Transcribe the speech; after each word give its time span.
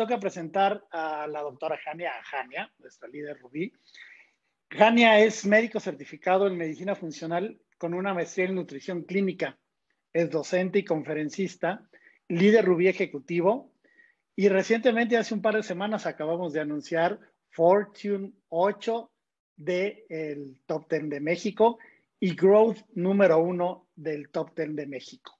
toca 0.00 0.18
presentar 0.18 0.82
a 0.92 1.26
la 1.26 1.42
doctora 1.42 1.76
Jania 1.76 2.12
Jania, 2.22 2.72
nuestra 2.78 3.06
líder 3.06 3.38
Rubí. 3.38 3.70
Jania 4.70 5.20
es 5.20 5.44
médico 5.44 5.78
certificado 5.78 6.46
en 6.46 6.56
medicina 6.56 6.94
funcional 6.94 7.60
con 7.76 7.92
una 7.92 8.14
maestría 8.14 8.46
en 8.46 8.54
nutrición 8.54 9.02
clínica. 9.02 9.58
Es 10.10 10.30
docente 10.30 10.78
y 10.78 10.86
conferencista, 10.86 11.86
líder 12.28 12.64
Rubí 12.64 12.88
ejecutivo. 12.88 13.74
Y 14.34 14.48
recientemente, 14.48 15.18
hace 15.18 15.34
un 15.34 15.42
par 15.42 15.56
de 15.56 15.62
semanas, 15.62 16.06
acabamos 16.06 16.54
de 16.54 16.60
anunciar 16.60 17.20
Fortune 17.50 18.32
8 18.48 19.12
del 19.54 20.62
Top 20.64 20.88
10 20.88 21.10
de 21.10 21.20
México 21.20 21.78
y 22.18 22.34
Growth 22.34 22.78
número 22.94 23.36
uno 23.36 23.90
del 23.94 24.30
Top 24.30 24.56
10 24.56 24.76
de 24.76 24.86
México. 24.86 25.39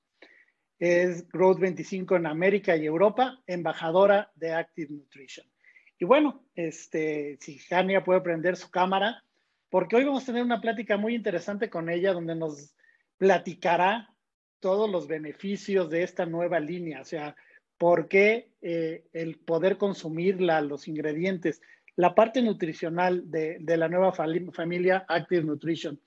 Es 0.80 1.28
Growth 1.28 1.60
25 1.60 2.16
en 2.16 2.26
América 2.26 2.74
y 2.74 2.86
Europa, 2.86 3.40
embajadora 3.46 4.32
de 4.34 4.54
Active 4.54 4.92
Nutrition. 4.92 5.46
Y 5.98 6.06
bueno, 6.06 6.42
este, 6.54 7.36
si 7.40 7.58
Jania 7.58 8.02
puede 8.02 8.22
prender 8.22 8.56
su 8.56 8.70
cámara, 8.70 9.22
porque 9.68 9.96
hoy 9.96 10.04
vamos 10.04 10.22
a 10.22 10.26
tener 10.26 10.42
una 10.42 10.60
plática 10.60 10.96
muy 10.96 11.14
interesante 11.14 11.68
con 11.68 11.90
ella 11.90 12.14
donde 12.14 12.34
nos 12.34 12.74
platicará 13.18 14.08
todos 14.58 14.90
los 14.90 15.06
beneficios 15.06 15.90
de 15.90 16.02
esta 16.02 16.24
nueva 16.24 16.58
línea, 16.58 17.02
o 17.02 17.04
sea, 17.04 17.36
por 17.76 18.08
qué 18.08 18.50
eh, 18.62 19.04
el 19.12 19.38
poder 19.38 19.76
consumirla, 19.76 20.60
los 20.62 20.88
ingredientes, 20.88 21.60
la 21.96 22.14
parte 22.14 22.40
nutricional 22.40 23.30
de, 23.30 23.58
de 23.60 23.76
la 23.76 23.88
nueva 23.88 24.12
familia 24.12 25.04
Active 25.08 25.44
Nutrition. 25.44 26.00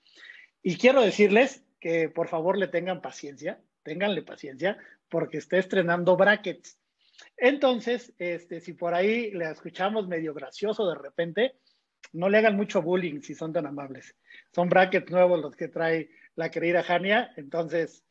Y 0.62 0.76
quiero 0.76 1.02
decirles 1.02 1.64
que 1.78 2.08
por 2.08 2.28
favor 2.28 2.58
le 2.58 2.68
tengan 2.68 3.00
paciencia, 3.00 3.60
ténganle 3.84 4.22
paciencia, 4.22 4.76
porque 5.08 5.38
está 5.38 5.58
estrenando 5.58 6.16
brackets. 6.16 6.78
Entonces, 7.36 8.12
este, 8.18 8.60
si 8.60 8.72
por 8.72 8.94
ahí 8.94 9.30
le 9.30 9.50
escuchamos 9.50 10.08
medio 10.08 10.34
gracioso 10.34 10.88
de 10.88 10.96
repente, 10.96 11.54
no 12.12 12.28
le 12.28 12.38
hagan 12.38 12.56
mucho 12.56 12.82
bullying 12.82 13.20
si 13.20 13.34
son 13.34 13.52
tan 13.52 13.66
amables. 13.66 14.16
Son 14.52 14.68
brackets 14.68 15.10
nuevos 15.10 15.40
los 15.40 15.54
que 15.54 15.68
trae 15.68 16.10
la 16.34 16.50
querida 16.50 16.82
Jania. 16.82 17.32
Entonces, 17.36 18.04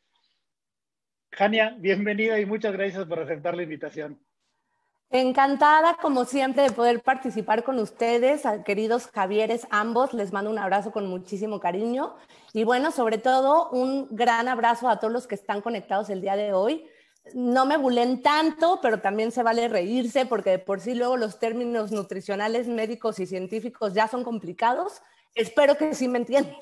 Jania, 1.30 1.76
bienvenida 1.78 2.38
y 2.38 2.46
muchas 2.46 2.72
gracias 2.72 3.06
por 3.06 3.20
aceptar 3.20 3.56
la 3.56 3.64
invitación. 3.64 4.23
Encantada, 5.10 5.96
como 6.02 6.24
siempre, 6.24 6.64
de 6.64 6.72
poder 6.72 7.00
participar 7.00 7.62
con 7.62 7.78
ustedes, 7.78 8.42
queridos 8.64 9.06
Javieres, 9.06 9.66
ambos. 9.70 10.12
Les 10.12 10.32
mando 10.32 10.50
un 10.50 10.58
abrazo 10.58 10.90
con 10.90 11.06
muchísimo 11.06 11.60
cariño. 11.60 12.16
Y 12.52 12.64
bueno, 12.64 12.90
sobre 12.90 13.18
todo, 13.18 13.70
un 13.70 14.08
gran 14.10 14.48
abrazo 14.48 14.88
a 14.88 14.98
todos 14.98 15.12
los 15.12 15.26
que 15.28 15.36
están 15.36 15.60
conectados 15.60 16.10
el 16.10 16.20
día 16.20 16.34
de 16.34 16.52
hoy. 16.52 16.84
No 17.32 17.64
me 17.64 17.76
bulen 17.76 18.22
tanto, 18.22 18.80
pero 18.82 19.00
también 19.00 19.30
se 19.30 19.44
vale 19.44 19.68
reírse, 19.68 20.26
porque 20.26 20.50
de 20.50 20.58
por 20.58 20.80
sí 20.80 20.94
luego 20.94 21.16
los 21.16 21.38
términos 21.38 21.92
nutricionales, 21.92 22.66
médicos 22.66 23.20
y 23.20 23.26
científicos 23.26 23.94
ya 23.94 24.08
son 24.08 24.24
complicados. 24.24 25.00
Espero 25.34 25.76
que 25.76 25.94
sí 25.94 26.08
me 26.08 26.18
entiendan. 26.18 26.56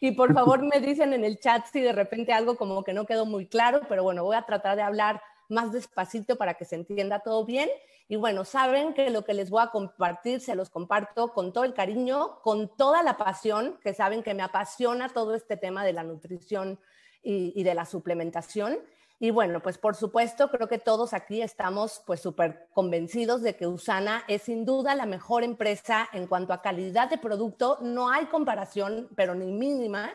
Y 0.00 0.12
por 0.12 0.32
favor 0.34 0.62
me 0.62 0.80
dicen 0.80 1.12
en 1.12 1.24
el 1.24 1.38
chat 1.38 1.66
si 1.66 1.80
de 1.80 1.92
repente 1.92 2.32
algo 2.32 2.56
como 2.56 2.84
que 2.84 2.92
no 2.92 3.06
quedó 3.06 3.26
muy 3.26 3.46
claro, 3.46 3.80
pero 3.88 4.02
bueno, 4.02 4.24
voy 4.24 4.36
a 4.36 4.42
tratar 4.42 4.76
de 4.76 4.82
hablar 4.82 5.20
más 5.50 5.72
despacito 5.72 6.36
para 6.36 6.54
que 6.54 6.64
se 6.64 6.76
entienda 6.76 7.20
todo 7.20 7.44
bien. 7.44 7.68
Y 8.08 8.16
bueno, 8.16 8.44
saben 8.44 8.92
que 8.92 9.10
lo 9.10 9.24
que 9.24 9.34
les 9.34 9.50
voy 9.50 9.62
a 9.62 9.70
compartir 9.70 10.40
se 10.40 10.54
los 10.54 10.68
comparto 10.68 11.32
con 11.32 11.52
todo 11.52 11.64
el 11.64 11.74
cariño, 11.74 12.40
con 12.42 12.68
toda 12.76 13.02
la 13.02 13.16
pasión, 13.16 13.78
que 13.82 13.94
saben 13.94 14.22
que 14.22 14.34
me 14.34 14.42
apasiona 14.42 15.08
todo 15.08 15.34
este 15.34 15.56
tema 15.56 15.84
de 15.84 15.92
la 15.92 16.02
nutrición 16.02 16.78
y, 17.22 17.62
de 17.62 17.74
la 17.74 17.84
suplementación. 17.84 18.78
Y 19.18 19.30
bueno, 19.30 19.60
pues 19.60 19.76
por 19.76 19.94
supuesto, 19.94 20.50
creo 20.50 20.66
que 20.66 20.78
todos 20.78 21.12
aquí 21.12 21.42
estamos 21.42 22.02
pues 22.06 22.20
súper 22.20 22.68
convencidos 22.72 23.42
de 23.42 23.54
que 23.54 23.66
Usana 23.66 24.24
es 24.26 24.42
sin 24.42 24.64
duda 24.64 24.94
la 24.94 25.04
mejor 25.04 25.44
empresa 25.44 26.08
en 26.12 26.26
cuanto 26.26 26.52
a 26.52 26.62
calidad 26.62 27.10
de 27.10 27.18
producto. 27.18 27.78
No 27.82 28.10
hay 28.10 28.26
comparación, 28.26 29.08
pero 29.14 29.34
ni 29.34 29.52
mínima 29.52 30.10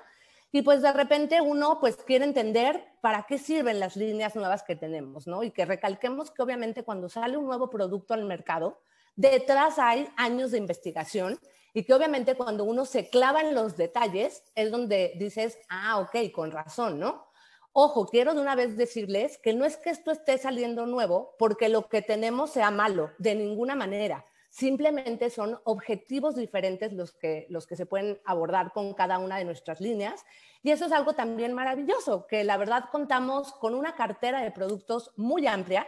y 0.55 0.61
pues 0.61 0.81
de 0.81 0.93
repente 0.93 1.41
uno 1.41 1.81
pues 1.81 1.97
quiere 1.97 2.23
entender 2.23 2.81
para 3.01 3.25
qué 3.27 3.37
sirven 3.37 3.77
las 3.77 3.97
líneas 3.97 4.37
nuevas 4.37 4.63
que 4.63 4.77
tenemos, 4.77 5.27
¿no? 5.27 5.43
Y 5.43 5.51
que 5.51 5.65
recalquemos 5.65 6.31
que 6.31 6.41
obviamente 6.41 6.85
cuando 6.85 7.09
sale 7.09 7.35
un 7.35 7.45
nuevo 7.45 7.69
producto 7.69 8.13
al 8.13 8.23
mercado, 8.23 8.79
detrás 9.17 9.79
hay 9.79 10.07
años 10.15 10.51
de 10.51 10.57
investigación 10.57 11.37
y 11.73 11.83
que 11.83 11.93
obviamente 11.93 12.35
cuando 12.35 12.63
uno 12.63 12.85
se 12.85 13.09
clava 13.09 13.41
en 13.41 13.53
los 13.53 13.75
detalles 13.75 14.43
es 14.55 14.71
donde 14.71 15.11
dices, 15.19 15.59
ah, 15.67 15.99
ok, 15.99 16.31
con 16.33 16.51
razón, 16.51 17.01
¿no? 17.01 17.27
Ojo, 17.73 18.07
quiero 18.07 18.33
de 18.33 18.39
una 18.39 18.55
vez 18.55 18.77
decirles 18.77 19.37
que 19.39 19.53
no 19.53 19.65
es 19.65 19.75
que 19.75 19.89
esto 19.89 20.09
esté 20.09 20.37
saliendo 20.37 20.85
nuevo 20.85 21.35
porque 21.37 21.67
lo 21.67 21.89
que 21.89 22.01
tenemos 22.01 22.51
sea 22.51 22.71
malo, 22.71 23.11
de 23.17 23.35
ninguna 23.35 23.75
manera. 23.75 24.23
Simplemente 24.55 25.29
son 25.29 25.59
objetivos 25.65 26.37
diferentes 26.37 26.93
los 26.93 27.11
que, 27.11 27.45
los 27.49 27.67
que 27.67 27.75
se 27.75 27.85
pueden 27.85 28.21
abordar 28.23 28.71
con 28.71 28.93
cada 28.93 29.19
una 29.19 29.37
de 29.37 29.43
nuestras 29.43 29.81
líneas. 29.81 30.23
Y 30.63 30.71
eso 30.71 30.85
es 30.85 30.93
algo 30.93 31.11
también 31.11 31.51
maravilloso, 31.51 32.25
que 32.25 32.45
la 32.45 32.55
verdad 32.55 32.85
contamos 32.89 33.51
con 33.51 33.75
una 33.75 33.95
cartera 33.95 34.41
de 34.41 34.51
productos 34.51 35.11
muy 35.17 35.45
amplia, 35.45 35.85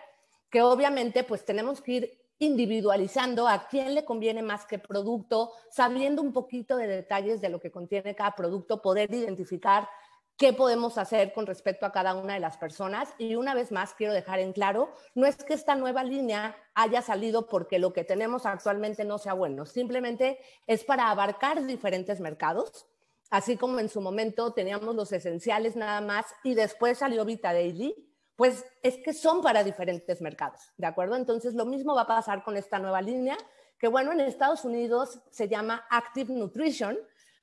que 0.50 0.62
obviamente 0.62 1.24
pues 1.24 1.46
tenemos 1.46 1.80
que 1.80 1.92
ir 1.94 2.22
individualizando 2.40 3.48
a 3.48 3.70
quién 3.70 3.96
le 3.96 4.04
conviene 4.04 4.42
más 4.42 4.66
qué 4.66 4.80
producto, 4.80 5.54
sabiendo 5.72 6.22
un 6.22 6.34
poquito 6.34 6.76
de 6.76 6.88
detalles 6.88 7.40
de 7.40 7.48
lo 7.48 7.62
que 7.62 7.72
contiene 7.72 8.16
cada 8.16 8.36
producto, 8.36 8.82
poder 8.82 9.14
identificar 9.14 9.88
qué 10.38 10.54
podemos 10.54 10.98
hacer 11.00 11.34
con 11.34 11.48
respecto 11.48 11.86
a 11.86 11.92
cada 11.92 12.14
una 12.14 12.36
de 12.36 12.40
las 12.40 12.58
personas. 12.58 13.10
Y 13.18 13.36
una 13.36 13.56
vez 13.56 13.72
más, 13.72 13.94
quiero 13.96 14.14
dejar 14.14 14.40
en 14.40 14.54
claro, 14.54 14.94
no 15.16 15.26
es 15.26 15.36
que 15.38 15.54
esta 15.54 15.76
nueva 15.76 16.04
línea 16.04 16.56
haya 16.76 17.02
salido 17.02 17.48
porque 17.48 17.80
lo 17.80 17.92
que 17.92 18.04
tenemos 18.04 18.46
actualmente 18.46 19.04
no 19.04 19.18
sea 19.18 19.34
bueno, 19.34 19.66
simplemente 19.66 20.40
es 20.68 20.84
para 20.84 21.10
abarcar 21.10 21.66
diferentes 21.66 22.20
mercados, 22.20 22.86
así 23.32 23.58
como 23.58 23.80
en 23.80 23.90
su 23.90 24.00
momento 24.00 24.54
teníamos 24.54 24.96
los 24.96 25.12
esenciales 25.12 25.76
nada 25.76 26.02
más 26.02 26.28
y 26.44 26.54
después 26.54 27.00
salió 27.00 27.26
Vita 27.26 27.52
Daily, 27.52 27.96
pues 28.36 28.64
es 28.84 28.98
que 28.98 29.14
son 29.14 29.42
para 29.42 29.64
diferentes 29.64 30.22
mercados, 30.22 30.62
¿de 30.78 30.86
acuerdo? 30.86 31.16
Entonces 31.16 31.56
lo 31.56 31.66
mismo 31.66 31.96
va 31.96 32.04
a 32.04 32.08
pasar 32.08 32.44
con 32.44 32.56
esta 32.56 32.78
nueva 32.78 33.02
línea, 33.02 33.36
que 33.80 33.88
bueno, 33.88 34.12
en 34.12 34.20
Estados 34.20 34.64
Unidos 34.64 35.20
se 35.32 35.48
llama 35.48 35.88
Active 35.90 36.32
Nutrition, 36.32 36.96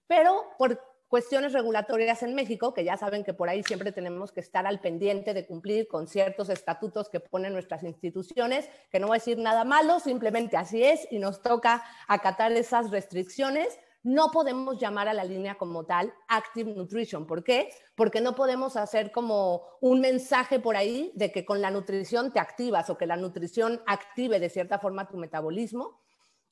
pero 0.06 0.50
por 0.56 0.93
cuestiones 1.14 1.52
regulatorias 1.52 2.24
en 2.24 2.34
México, 2.34 2.74
que 2.74 2.82
ya 2.82 2.96
saben 2.96 3.22
que 3.22 3.32
por 3.32 3.48
ahí 3.48 3.62
siempre 3.62 3.92
tenemos 3.92 4.32
que 4.32 4.40
estar 4.40 4.66
al 4.66 4.80
pendiente 4.80 5.32
de 5.32 5.46
cumplir 5.46 5.86
con 5.86 6.08
ciertos 6.08 6.48
estatutos 6.48 7.08
que 7.08 7.20
ponen 7.20 7.52
nuestras 7.52 7.84
instituciones, 7.84 8.68
que 8.90 8.98
no 8.98 9.06
voy 9.06 9.18
a 9.18 9.20
decir 9.20 9.38
nada 9.38 9.62
malo, 9.62 10.00
simplemente 10.00 10.56
así 10.56 10.82
es 10.82 11.06
y 11.12 11.20
nos 11.20 11.40
toca 11.40 11.84
acatar 12.08 12.50
esas 12.50 12.90
restricciones. 12.90 13.78
No 14.02 14.32
podemos 14.32 14.80
llamar 14.80 15.06
a 15.06 15.14
la 15.14 15.22
línea 15.22 15.54
como 15.54 15.84
tal 15.84 16.12
Active 16.26 16.74
Nutrition. 16.74 17.28
¿Por 17.28 17.44
qué? 17.44 17.70
Porque 17.94 18.20
no 18.20 18.34
podemos 18.34 18.76
hacer 18.76 19.12
como 19.12 19.62
un 19.80 20.00
mensaje 20.00 20.58
por 20.58 20.74
ahí 20.76 21.12
de 21.14 21.30
que 21.30 21.44
con 21.44 21.60
la 21.60 21.70
nutrición 21.70 22.32
te 22.32 22.40
activas 22.40 22.90
o 22.90 22.98
que 22.98 23.06
la 23.06 23.14
nutrición 23.14 23.80
active 23.86 24.40
de 24.40 24.50
cierta 24.50 24.80
forma 24.80 25.06
tu 25.06 25.16
metabolismo. 25.16 26.00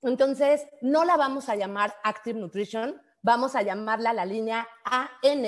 Entonces, 0.02 0.68
no 0.82 1.04
la 1.04 1.16
vamos 1.16 1.48
a 1.48 1.56
llamar 1.56 1.96
Active 2.04 2.38
Nutrition 2.38 3.02
vamos 3.22 3.55
a 3.56 3.62
llamarla 3.62 4.12
la 4.12 4.27
línea 4.27 4.69
AN, 4.84 5.47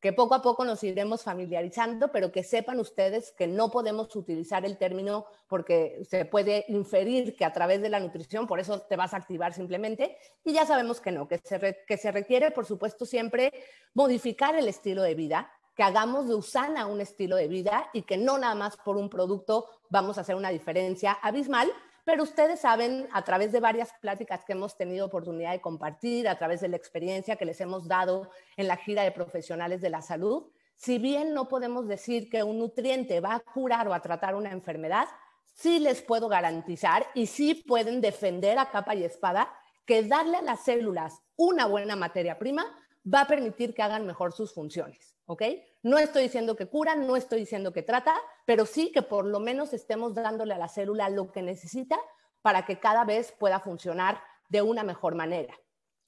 que 0.00 0.12
poco 0.12 0.34
a 0.34 0.42
poco 0.42 0.64
nos 0.64 0.84
iremos 0.84 1.24
familiarizando, 1.24 2.12
pero 2.12 2.30
que 2.30 2.44
sepan 2.44 2.78
ustedes 2.78 3.32
que 3.32 3.46
no 3.46 3.70
podemos 3.70 4.14
utilizar 4.14 4.64
el 4.64 4.76
término 4.76 5.26
porque 5.48 6.02
se 6.08 6.26
puede 6.26 6.66
inferir 6.68 7.34
que 7.34 7.44
a 7.44 7.52
través 7.52 7.80
de 7.80 7.88
la 7.88 7.98
nutrición, 7.98 8.46
por 8.46 8.60
eso 8.60 8.82
te 8.82 8.96
vas 8.96 9.14
a 9.14 9.16
activar 9.16 9.54
simplemente, 9.54 10.16
y 10.44 10.52
ya 10.52 10.66
sabemos 10.66 11.00
que 11.00 11.12
no, 11.12 11.26
que 11.26 11.38
se, 11.38 11.78
que 11.86 11.96
se 11.96 12.12
requiere, 12.12 12.50
por 12.50 12.66
supuesto, 12.66 13.06
siempre 13.06 13.52
modificar 13.94 14.54
el 14.54 14.68
estilo 14.68 15.02
de 15.02 15.14
vida, 15.14 15.50
que 15.74 15.82
hagamos 15.82 16.26
de 16.26 16.34
Usana 16.34 16.86
un 16.86 17.00
estilo 17.00 17.36
de 17.36 17.48
vida 17.48 17.90
y 17.92 18.02
que 18.02 18.16
no 18.16 18.38
nada 18.38 18.54
más 18.54 18.76
por 18.78 18.96
un 18.96 19.10
producto 19.10 19.68
vamos 19.90 20.16
a 20.16 20.22
hacer 20.22 20.34
una 20.34 20.50
diferencia 20.50 21.12
abismal, 21.12 21.70
pero 22.06 22.22
ustedes 22.22 22.60
saben 22.60 23.08
a 23.12 23.24
través 23.24 23.50
de 23.50 23.58
varias 23.58 23.92
pláticas 24.00 24.44
que 24.44 24.52
hemos 24.52 24.76
tenido 24.76 25.06
oportunidad 25.06 25.50
de 25.50 25.60
compartir, 25.60 26.28
a 26.28 26.38
través 26.38 26.60
de 26.60 26.68
la 26.68 26.76
experiencia 26.76 27.34
que 27.34 27.44
les 27.44 27.60
hemos 27.60 27.88
dado 27.88 28.30
en 28.56 28.68
la 28.68 28.76
gira 28.76 29.02
de 29.02 29.10
profesionales 29.10 29.80
de 29.80 29.90
la 29.90 30.02
salud, 30.02 30.44
si 30.76 30.98
bien 30.98 31.34
no 31.34 31.48
podemos 31.48 31.88
decir 31.88 32.30
que 32.30 32.44
un 32.44 32.60
nutriente 32.60 33.18
va 33.18 33.34
a 33.34 33.40
curar 33.40 33.88
o 33.88 33.92
a 33.92 34.02
tratar 34.02 34.36
una 34.36 34.52
enfermedad, 34.52 35.08
sí 35.52 35.80
les 35.80 36.00
puedo 36.00 36.28
garantizar 36.28 37.04
y 37.12 37.26
sí 37.26 37.56
pueden 37.66 38.00
defender 38.00 38.56
a 38.60 38.70
capa 38.70 38.94
y 38.94 39.02
espada 39.02 39.52
que 39.84 40.04
darle 40.04 40.36
a 40.36 40.42
las 40.42 40.62
células 40.62 41.22
una 41.34 41.66
buena 41.66 41.96
materia 41.96 42.38
prima 42.38 42.66
va 43.12 43.22
a 43.22 43.26
permitir 43.26 43.74
que 43.74 43.82
hagan 43.82 44.06
mejor 44.06 44.32
sus 44.32 44.54
funciones. 44.54 45.15
¿Ok? 45.26 45.42
No 45.82 45.98
estoy 45.98 46.24
diciendo 46.24 46.56
que 46.56 46.66
cura, 46.66 46.94
no 46.94 47.16
estoy 47.16 47.40
diciendo 47.40 47.72
que 47.72 47.82
trata, 47.82 48.14
pero 48.44 48.66
sí 48.66 48.90
que 48.92 49.02
por 49.02 49.24
lo 49.24 49.40
menos 49.40 49.72
estemos 49.72 50.14
dándole 50.14 50.54
a 50.54 50.58
la 50.58 50.68
célula 50.68 51.10
lo 51.10 51.30
que 51.30 51.42
necesita 51.42 51.98
para 52.42 52.64
que 52.64 52.78
cada 52.78 53.04
vez 53.04 53.32
pueda 53.32 53.60
funcionar 53.60 54.20
de 54.48 54.62
una 54.62 54.84
mejor 54.84 55.14
manera. 55.14 55.54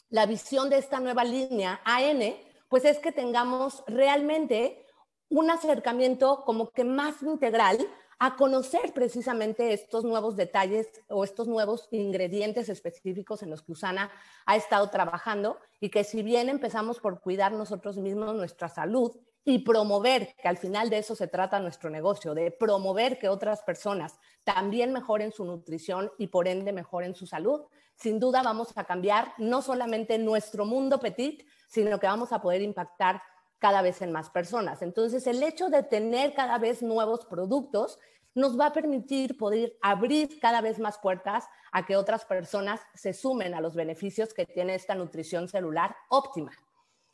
La 0.08 0.26
visión 0.26 0.70
de 0.70 0.78
esta 0.78 1.00
nueva 1.00 1.24
línea 1.24 1.80
AN, 1.84 2.34
pues 2.68 2.84
es 2.84 2.98
que 2.98 3.12
tengamos 3.12 3.84
realmente 3.86 4.86
un 5.28 5.50
acercamiento 5.50 6.44
como 6.44 6.70
que 6.70 6.84
más 6.84 7.22
integral 7.22 7.78
a 8.18 8.36
conocer 8.36 8.92
precisamente 8.92 9.72
estos 9.72 10.04
nuevos 10.04 10.36
detalles 10.36 10.88
o 11.08 11.22
estos 11.22 11.46
nuevos 11.46 11.88
ingredientes 11.92 12.68
específicos 12.68 13.42
en 13.42 13.50
los 13.50 13.62
que 13.62 13.72
Usana 13.72 14.10
ha 14.44 14.56
estado 14.56 14.90
trabajando 14.90 15.58
y 15.80 15.90
que 15.90 16.02
si 16.02 16.22
bien 16.22 16.48
empezamos 16.48 16.98
por 16.98 17.20
cuidar 17.20 17.52
nosotros 17.52 17.96
mismos 17.96 18.34
nuestra 18.34 18.68
salud 18.68 19.16
y 19.44 19.60
promover, 19.60 20.34
que 20.42 20.48
al 20.48 20.58
final 20.58 20.90
de 20.90 20.98
eso 20.98 21.14
se 21.14 21.28
trata 21.28 21.60
nuestro 21.60 21.90
negocio, 21.90 22.34
de 22.34 22.50
promover 22.50 23.18
que 23.18 23.28
otras 23.28 23.62
personas 23.62 24.18
también 24.44 24.92
mejoren 24.92 25.32
su 25.32 25.44
nutrición 25.44 26.10
y 26.18 26.26
por 26.26 26.48
ende 26.48 26.72
mejoren 26.72 27.14
su 27.14 27.26
salud, 27.26 27.62
sin 27.94 28.20
duda 28.20 28.42
vamos 28.42 28.76
a 28.76 28.84
cambiar 28.84 29.32
no 29.38 29.62
solamente 29.62 30.18
nuestro 30.18 30.66
mundo 30.66 30.98
petit, 31.00 31.46
sino 31.68 31.98
que 31.98 32.06
vamos 32.06 32.32
a 32.32 32.42
poder 32.42 32.62
impactar 32.62 33.22
cada 33.58 33.82
vez 33.82 34.02
en 34.02 34.12
más 34.12 34.30
personas. 34.30 34.82
Entonces, 34.82 35.26
el 35.26 35.42
hecho 35.42 35.68
de 35.68 35.82
tener 35.82 36.34
cada 36.34 36.58
vez 36.58 36.82
nuevos 36.82 37.24
productos 37.26 37.98
nos 38.34 38.58
va 38.58 38.66
a 38.66 38.72
permitir 38.72 39.36
poder 39.36 39.76
abrir 39.82 40.38
cada 40.40 40.60
vez 40.60 40.78
más 40.78 40.98
puertas 40.98 41.44
a 41.72 41.84
que 41.84 41.96
otras 41.96 42.24
personas 42.24 42.80
se 42.94 43.12
sumen 43.12 43.54
a 43.54 43.60
los 43.60 43.74
beneficios 43.74 44.32
que 44.32 44.46
tiene 44.46 44.74
esta 44.74 44.94
nutrición 44.94 45.48
celular 45.48 45.96
óptima. 46.08 46.52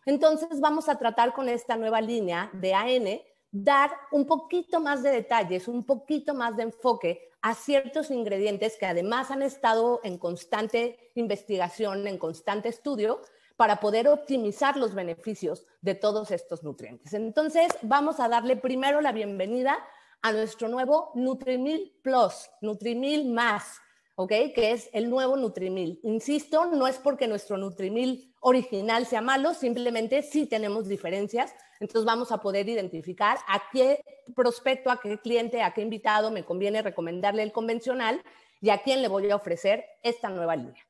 Entonces, 0.07 0.61
vamos 0.61 0.89
a 0.89 0.99
tratar 0.99 1.33
con 1.33 1.49
esta 1.49 1.77
nueva 1.77 2.01
línea 2.01 2.51
de 2.53 2.75
AN, 2.75 3.21
dar 3.51 3.91
un 4.13 4.27
poquito 4.27 4.81
más 4.81 5.03
de 5.03 5.11
detalles, 5.11 5.67
un 5.67 5.85
poquito 5.85 6.35
más 6.35 6.57
de 6.57 6.65
enfoque 6.65 7.31
a 7.41 7.55
ciertos 7.55 8.11
ingredientes 8.11 8.77
que 8.79 8.87
además 8.87 9.31
han 9.31 9.43
estado 9.43 10.01
en 10.03 10.19
constante 10.19 11.11
investigación, 11.15 12.07
en 12.07 12.19
constante 12.19 12.69
estudio, 12.69 13.21
para 13.57 13.81
poder 13.81 14.09
optimizar 14.09 14.77
los 14.77 14.95
beneficios 14.95 15.67
de 15.81 15.95
todos 15.95 16.31
estos 16.31 16.63
nutrientes. 16.63 17.15
Entonces, 17.15 17.69
vamos 17.83 18.21
a 18.21 18.29
darle 18.29 18.57
primero 18.57 19.01
la 19.01 19.13
bienvenida 19.13 19.79
a 20.23 20.33
nuestro 20.33 20.69
nuevo 20.69 21.13
Nutrimil 21.15 21.99
Plus, 22.03 22.51
Nutrimil 22.63 23.31
Más, 23.31 23.79
¿ok? 24.17 24.31
Que 24.55 24.73
es 24.73 24.89
el 24.93 25.11
nuevo 25.11 25.37
Nutrimil. 25.37 26.01
Insisto, 26.03 26.67
no 26.67 26.87
es 26.87 26.97
porque 26.97 27.29
nuestro 27.29 27.59
Nutrimil 27.59 28.35
original 28.41 29.07
sea 29.07 29.21
malo, 29.21 29.55
simplemente 29.55 30.23
sí 30.23 30.47
tenemos 30.47 30.89
diferencias. 30.89 31.55
Entonces 31.79 32.05
vamos 32.05 32.33
a 32.33 32.39
poder 32.39 32.69
identificar 32.69 33.39
a 33.47 33.63
qué 33.73 34.01
prospecto, 34.35 34.91
a 34.91 35.01
qué 35.01 35.19
cliente, 35.19 35.63
a 35.63 35.75
qué 35.75 35.83
invitado 35.83 36.31
me 36.31 36.45
conviene 36.45 36.83
recomendarle 36.83 37.43
el 37.43 37.53
convencional 37.53 38.23
y 38.61 38.71
a 38.71 38.83
quién 38.83 39.03
le 39.03 39.09
voy 39.09 39.31
a 39.31 39.37
ofrecer 39.37 39.85
esta 40.03 40.31
nueva 40.31 40.57
línea. 40.57 40.83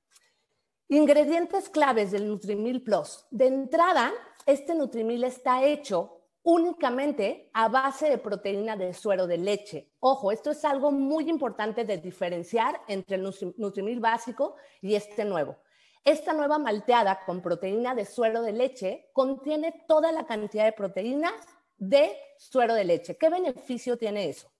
Ingredientes 0.89 1.71
claves 1.71 2.11
del 2.11 2.29
Nutrimil 2.29 2.83
Plus. 2.83 3.25
De 3.31 3.47
entrada, 3.47 4.13
este 4.45 4.75
Nutrimil 4.75 5.25
está 5.25 5.65
hecho 5.65 6.21
únicamente 6.43 7.49
a 7.55 7.69
base 7.69 8.11
de 8.11 8.19
proteína 8.19 8.77
de 8.77 8.93
suero 8.93 9.27
de 9.27 9.39
leche. 9.39 9.91
Ojo, 10.01 10.31
esto 10.31 10.51
es 10.51 10.63
algo 10.63 10.93
muy 10.93 11.31
importante 11.31 11.87
de 11.87 11.97
diferenciar 11.97 12.83
entre 12.87 13.17
el 13.17 13.23
Nutrimil 13.57 13.99
básico 13.99 14.57
y 14.83 14.95
este 14.95 15.25
nuevo. 15.25 15.57
Esta 16.05 16.35
nueva 16.35 16.59
malteada 16.59 17.25
con 17.25 17.41
proteína 17.41 17.95
de 17.95 18.05
suero 18.05 18.43
de 18.43 18.53
leche 18.53 19.09
contiene 19.15 19.87
toda 19.89 20.13
la 20.13 20.27
cantidad 20.27 20.67
de 20.67 20.73
proteína 20.73 21.33
de 21.79 22.15
suero 22.37 22.75
de 22.75 22.85
leche. 22.85 23.17
¿Qué 23.17 23.31
beneficio 23.31 23.97
tiene 23.97 24.29
eso? 24.29 24.54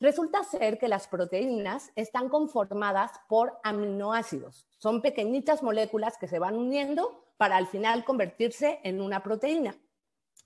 Resulta 0.00 0.44
ser 0.44 0.78
que 0.78 0.86
las 0.86 1.08
proteínas 1.08 1.90
están 1.96 2.28
conformadas 2.28 3.10
por 3.28 3.58
aminoácidos. 3.64 4.68
Son 4.78 5.02
pequeñitas 5.02 5.62
moléculas 5.62 6.16
que 6.18 6.28
se 6.28 6.38
van 6.38 6.56
uniendo 6.56 7.24
para 7.36 7.56
al 7.56 7.66
final 7.66 8.04
convertirse 8.04 8.80
en 8.84 9.00
una 9.00 9.24
proteína. 9.24 9.76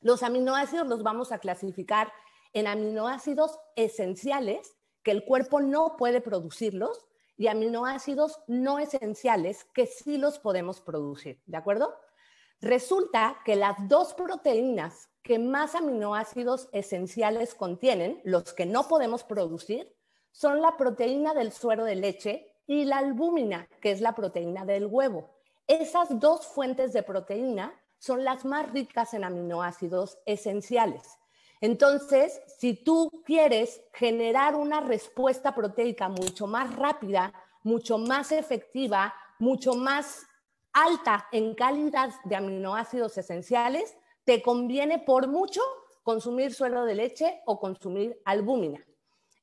Los 0.00 0.22
aminoácidos 0.22 0.86
los 0.86 1.02
vamos 1.02 1.32
a 1.32 1.38
clasificar 1.38 2.12
en 2.54 2.66
aminoácidos 2.66 3.58
esenciales, 3.76 4.74
que 5.02 5.10
el 5.10 5.24
cuerpo 5.24 5.60
no 5.60 5.96
puede 5.96 6.20
producirlos, 6.20 7.06
y 7.36 7.48
aminoácidos 7.48 8.40
no 8.46 8.78
esenciales, 8.78 9.64
que 9.74 9.86
sí 9.86 10.16
los 10.16 10.38
podemos 10.38 10.80
producir. 10.80 11.42
¿De 11.46 11.56
acuerdo? 11.56 11.94
Resulta 12.62 13.38
que 13.44 13.56
las 13.56 13.76
dos 13.88 14.14
proteínas 14.14 15.10
que 15.24 15.40
más 15.40 15.74
aminoácidos 15.74 16.68
esenciales 16.70 17.56
contienen, 17.56 18.20
los 18.22 18.52
que 18.52 18.66
no 18.66 18.86
podemos 18.86 19.24
producir, 19.24 19.92
son 20.30 20.62
la 20.62 20.76
proteína 20.76 21.34
del 21.34 21.50
suero 21.50 21.84
de 21.84 21.96
leche 21.96 22.54
y 22.68 22.84
la 22.84 22.98
albúmina, 22.98 23.68
que 23.80 23.90
es 23.90 24.00
la 24.00 24.14
proteína 24.14 24.64
del 24.64 24.86
huevo. 24.86 25.34
Esas 25.66 26.20
dos 26.20 26.46
fuentes 26.46 26.92
de 26.92 27.02
proteína 27.02 27.74
son 27.98 28.22
las 28.22 28.44
más 28.44 28.70
ricas 28.72 29.12
en 29.12 29.24
aminoácidos 29.24 30.18
esenciales. 30.24 31.18
Entonces, 31.60 32.40
si 32.58 32.74
tú 32.74 33.10
quieres 33.24 33.82
generar 33.92 34.54
una 34.54 34.80
respuesta 34.80 35.52
proteica 35.52 36.08
mucho 36.08 36.46
más 36.46 36.76
rápida, 36.76 37.32
mucho 37.64 37.98
más 37.98 38.30
efectiva, 38.30 39.12
mucho 39.40 39.74
más 39.74 40.26
alta 40.72 41.28
en 41.32 41.54
calidad 41.54 42.10
de 42.24 42.36
aminoácidos 42.36 43.16
esenciales, 43.18 43.96
te 44.24 44.42
conviene 44.42 44.98
por 44.98 45.28
mucho 45.28 45.60
consumir 46.02 46.52
suero 46.52 46.84
de 46.84 46.94
leche 46.94 47.40
o 47.46 47.60
consumir 47.60 48.20
albúmina. 48.24 48.84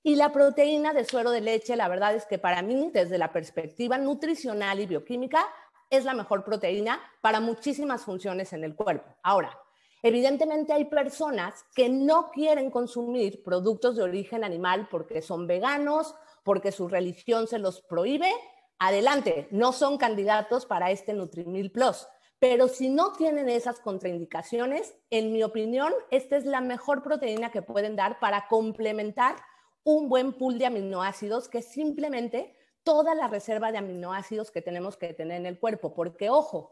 Y 0.01 0.15
la 0.15 0.31
proteína 0.31 0.93
de 0.93 1.05
suero 1.05 1.31
de 1.31 1.41
leche, 1.41 1.75
la 1.75 1.87
verdad 1.87 2.15
es 2.15 2.25
que 2.25 2.39
para 2.39 2.61
mí, 2.61 2.89
desde 2.93 3.17
la 3.17 3.31
perspectiva 3.31 3.97
nutricional 3.97 4.79
y 4.79 4.85
bioquímica, 4.85 5.45
es 5.89 6.05
la 6.05 6.13
mejor 6.13 6.43
proteína 6.43 7.01
para 7.21 7.39
muchísimas 7.39 8.03
funciones 8.03 8.53
en 8.53 8.63
el 8.63 8.75
cuerpo. 8.75 9.09
Ahora, 9.23 9.59
evidentemente 10.01 10.71
hay 10.71 10.85
personas 10.85 11.65
que 11.75 11.89
no 11.89 12.31
quieren 12.31 12.71
consumir 12.71 13.43
productos 13.43 13.97
de 13.97 14.03
origen 14.03 14.43
animal 14.43 14.87
porque 14.89 15.21
son 15.21 15.47
veganos, 15.47 16.15
porque 16.43 16.71
su 16.71 16.87
religión 16.87 17.47
se 17.47 17.59
los 17.59 17.81
prohíbe 17.81 18.31
adelante, 18.79 19.47
no 19.51 19.73
son 19.73 19.97
candidatos 19.97 20.65
para 20.65 20.89
este 20.91 21.13
Nutrimil 21.13 21.71
Plus. 21.71 22.07
Pero 22.39 22.69
si 22.69 22.89
no 22.89 23.11
tienen 23.13 23.49
esas 23.49 23.81
contraindicaciones, 23.81 24.95
en 25.09 25.33
mi 25.33 25.43
opinión, 25.43 25.93
esta 26.09 26.37
es 26.37 26.45
la 26.45 26.61
mejor 26.61 27.03
proteína 27.03 27.51
que 27.51 27.61
pueden 27.61 27.97
dar 27.97 28.19
para 28.19 28.47
complementar 28.47 29.35
un 29.83 30.07
buen 30.07 30.33
pool 30.33 30.57
de 30.57 30.65
aminoácidos 30.65 31.49
que 31.49 31.61
simplemente 31.61 32.55
toda 32.83 33.13
la 33.13 33.27
reserva 33.27 33.73
de 33.73 33.77
aminoácidos 33.79 34.51
que 34.51 34.61
tenemos 34.61 34.95
que 34.95 35.13
tener 35.13 35.37
en 35.37 35.45
el 35.45 35.59
cuerpo. 35.59 35.93
Porque, 35.93 36.29
ojo, 36.29 36.71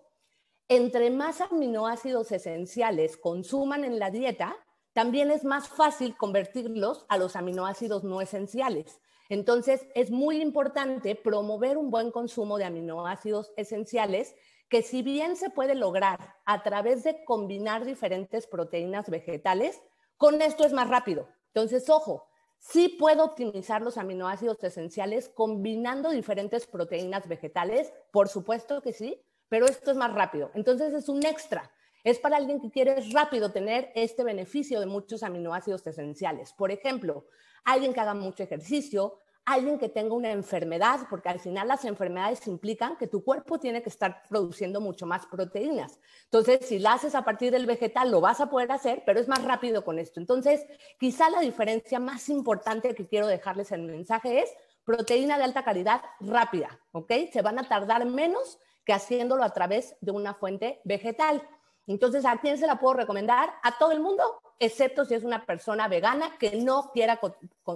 entre 0.69 1.09
más 1.09 1.41
aminoácidos 1.41 2.31
esenciales 2.31 3.17
consuman 3.17 3.83
en 3.83 3.99
la 3.99 4.09
dieta, 4.09 4.55
también 4.93 5.31
es 5.31 5.43
más 5.43 5.67
fácil 5.67 6.15
convertirlos 6.15 7.05
a 7.09 7.17
los 7.17 7.35
aminoácidos 7.35 8.05
no 8.05 8.21
esenciales. 8.21 9.01
Entonces, 9.29 9.87
es 9.95 10.11
muy 10.11 10.41
importante 10.41 11.15
promover 11.15 11.77
un 11.77 11.91
buen 11.91 12.11
consumo 12.11 12.57
de 12.57 12.65
aminoácidos 12.65 13.51
esenciales 13.57 14.35
que 14.69 14.81
si 14.81 15.01
bien 15.01 15.35
se 15.35 15.49
puede 15.49 15.75
lograr 15.75 16.35
a 16.45 16.63
través 16.63 17.03
de 17.03 17.23
combinar 17.23 17.85
diferentes 17.85 18.47
proteínas 18.47 19.09
vegetales, 19.09 19.81
con 20.17 20.41
esto 20.41 20.65
es 20.65 20.73
más 20.73 20.89
rápido. 20.89 21.29
Entonces, 21.47 21.89
ojo, 21.89 22.27
sí 22.59 22.89
puedo 22.89 23.23
optimizar 23.23 23.81
los 23.81 23.97
aminoácidos 23.97 24.63
esenciales 24.63 25.29
combinando 25.29 26.09
diferentes 26.09 26.67
proteínas 26.67 27.27
vegetales, 27.27 27.93
por 28.11 28.27
supuesto 28.27 28.81
que 28.81 28.93
sí, 28.93 29.21
pero 29.49 29.65
esto 29.65 29.91
es 29.91 29.97
más 29.97 30.13
rápido. 30.13 30.51
Entonces, 30.53 30.93
es 30.93 31.07
un 31.07 31.25
extra. 31.25 31.71
Es 32.03 32.19
para 32.19 32.37
alguien 32.37 32.61
que 32.61 32.71
quiere 32.71 33.01
rápido 33.11 33.51
tener 33.51 33.91
este 33.95 34.23
beneficio 34.23 34.79
de 34.79 34.85
muchos 34.85 35.23
aminoácidos 35.23 35.85
esenciales. 35.87 36.53
Por 36.53 36.71
ejemplo, 36.71 37.25
alguien 37.63 37.93
que 37.93 37.99
haga 37.99 38.13
mucho 38.13 38.43
ejercicio, 38.43 39.19
alguien 39.47 39.79
que 39.79 39.87
tenga 39.87 40.13
una 40.13 40.31
enfermedad, 40.31 41.07
porque 41.09 41.29
al 41.29 41.39
final 41.39 41.69
las 41.69 41.85
enfermedades 41.85 42.45
implican 42.47 42.97
que 42.97 43.07
tu 43.07 43.23
cuerpo 43.23 43.59
tiene 43.59 43.81
que 43.81 43.87
estar 43.87 44.23
produciendo 44.27 44.81
mucho 44.81 45.05
más 45.05 45.25
proteínas. 45.25 46.01
Entonces, 46.25 46.65
si 46.67 46.79
la 46.79 46.93
haces 46.93 47.15
a 47.15 47.23
partir 47.23 47.51
del 47.51 47.65
vegetal, 47.65 48.11
lo 48.11 48.19
vas 48.19 48.41
a 48.41 48.49
poder 48.49 48.69
hacer, 48.73 49.03
pero 49.05 49.21
es 49.21 49.29
más 49.29 49.43
rápido 49.45 49.85
con 49.85 49.99
esto. 49.99 50.19
Entonces, 50.19 50.65
quizá 50.99 51.29
la 51.29 51.39
diferencia 51.39 51.97
más 51.97 52.27
importante 52.27 52.93
que 52.93 53.07
quiero 53.07 53.25
dejarles 53.25 53.71
en 53.71 53.81
el 53.81 53.91
mensaje 53.91 54.41
es 54.41 54.53
proteína 54.83 55.37
de 55.37 55.45
alta 55.45 55.63
calidad 55.63 56.01
rápida, 56.19 56.81
¿ok? 56.91 57.11
Se 57.31 57.41
van 57.41 57.57
a 57.57 57.69
tardar 57.69 58.05
menos 58.05 58.59
que 58.83 58.93
haciéndolo 58.93 59.43
a 59.43 59.53
través 59.53 59.95
de 60.01 60.11
una 60.11 60.33
fuente 60.33 60.81
vegetal. 60.83 61.41
Entonces, 61.87 62.25
¿a 62.25 62.37
quién 62.37 62.57
se 62.57 62.67
la 62.67 62.79
puedo 62.79 62.95
recomendar? 62.95 63.49
A 63.63 63.77
todo 63.77 63.91
el 63.93 64.01
mundo, 64.01 64.41
excepto 64.59 65.05
si 65.05 65.15
es 65.15 65.23
una 65.23 65.45
persona 65.45 65.87
vegana 65.87 66.37
que 66.37 66.57
no 66.57 66.91
quiera 66.93 67.19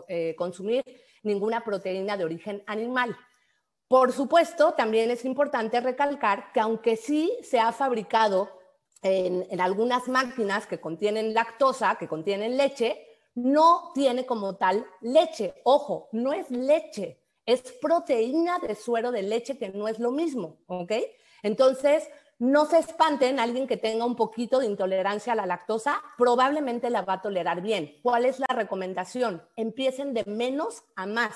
eh, 0.08 0.36
consumir 0.38 0.84
ninguna 1.24 1.64
proteína 1.64 2.18
de 2.18 2.26
origen 2.26 2.62
animal. 2.68 3.16
Por 3.88 4.12
supuesto, 4.12 4.74
también 4.74 5.12
es 5.12 5.26
importante 5.26 5.80
recalcar 5.80 6.52
que 6.54 6.60
aunque 6.60 6.98
sí 6.98 7.38
se 7.42 7.60
ha 7.60 7.72
fabricado 7.72 8.50
en, 9.02 9.48
en, 9.50 9.62
algunas 9.62 10.08
máquinas 10.08 10.68
que 10.68 10.80
contienen 10.80 11.34
lactosa, 11.34 11.96
que 11.96 12.08
contienen 12.08 12.58
leche, 12.58 13.08
no 13.34 13.92
tiene 13.94 14.26
como 14.26 14.56
tal 14.58 14.86
leche. 15.02 15.56
Ojo, 15.64 16.10
no 16.12 16.34
es 16.34 16.52
leche, 16.52 17.22
es 17.46 17.62
proteína 17.82 18.60
de 18.60 18.76
suero 18.76 19.12
de 19.12 19.24
leche 19.24 19.58
que 19.58 19.70
no 19.70 19.88
es 19.88 20.00
lo 20.00 20.12
mismo, 20.12 20.60
¿ok? 20.68 20.92
Entonces, 21.44 22.08
no 22.42 22.66
se 22.66 22.80
espanten, 22.80 23.40
alguien 23.40 23.68
que 23.68 23.78
tenga 23.78 24.04
un 24.04 24.16
poquito 24.16 24.58
de 24.58 24.66
intolerancia 24.66 25.34
a 25.34 25.36
la 25.36 25.46
lactosa 25.46 26.02
probablemente 26.18 26.90
la 26.90 27.04
va 27.04 27.14
a 27.14 27.22
tolerar 27.22 27.62
bien. 27.62 28.00
¿Cuál 28.02 28.26
es 28.26 28.40
la 28.40 28.48
recomendación? 28.48 29.44
Empiecen 29.56 30.16
de 30.16 30.26
menos 30.26 30.82
a 30.96 31.06
más. 31.06 31.36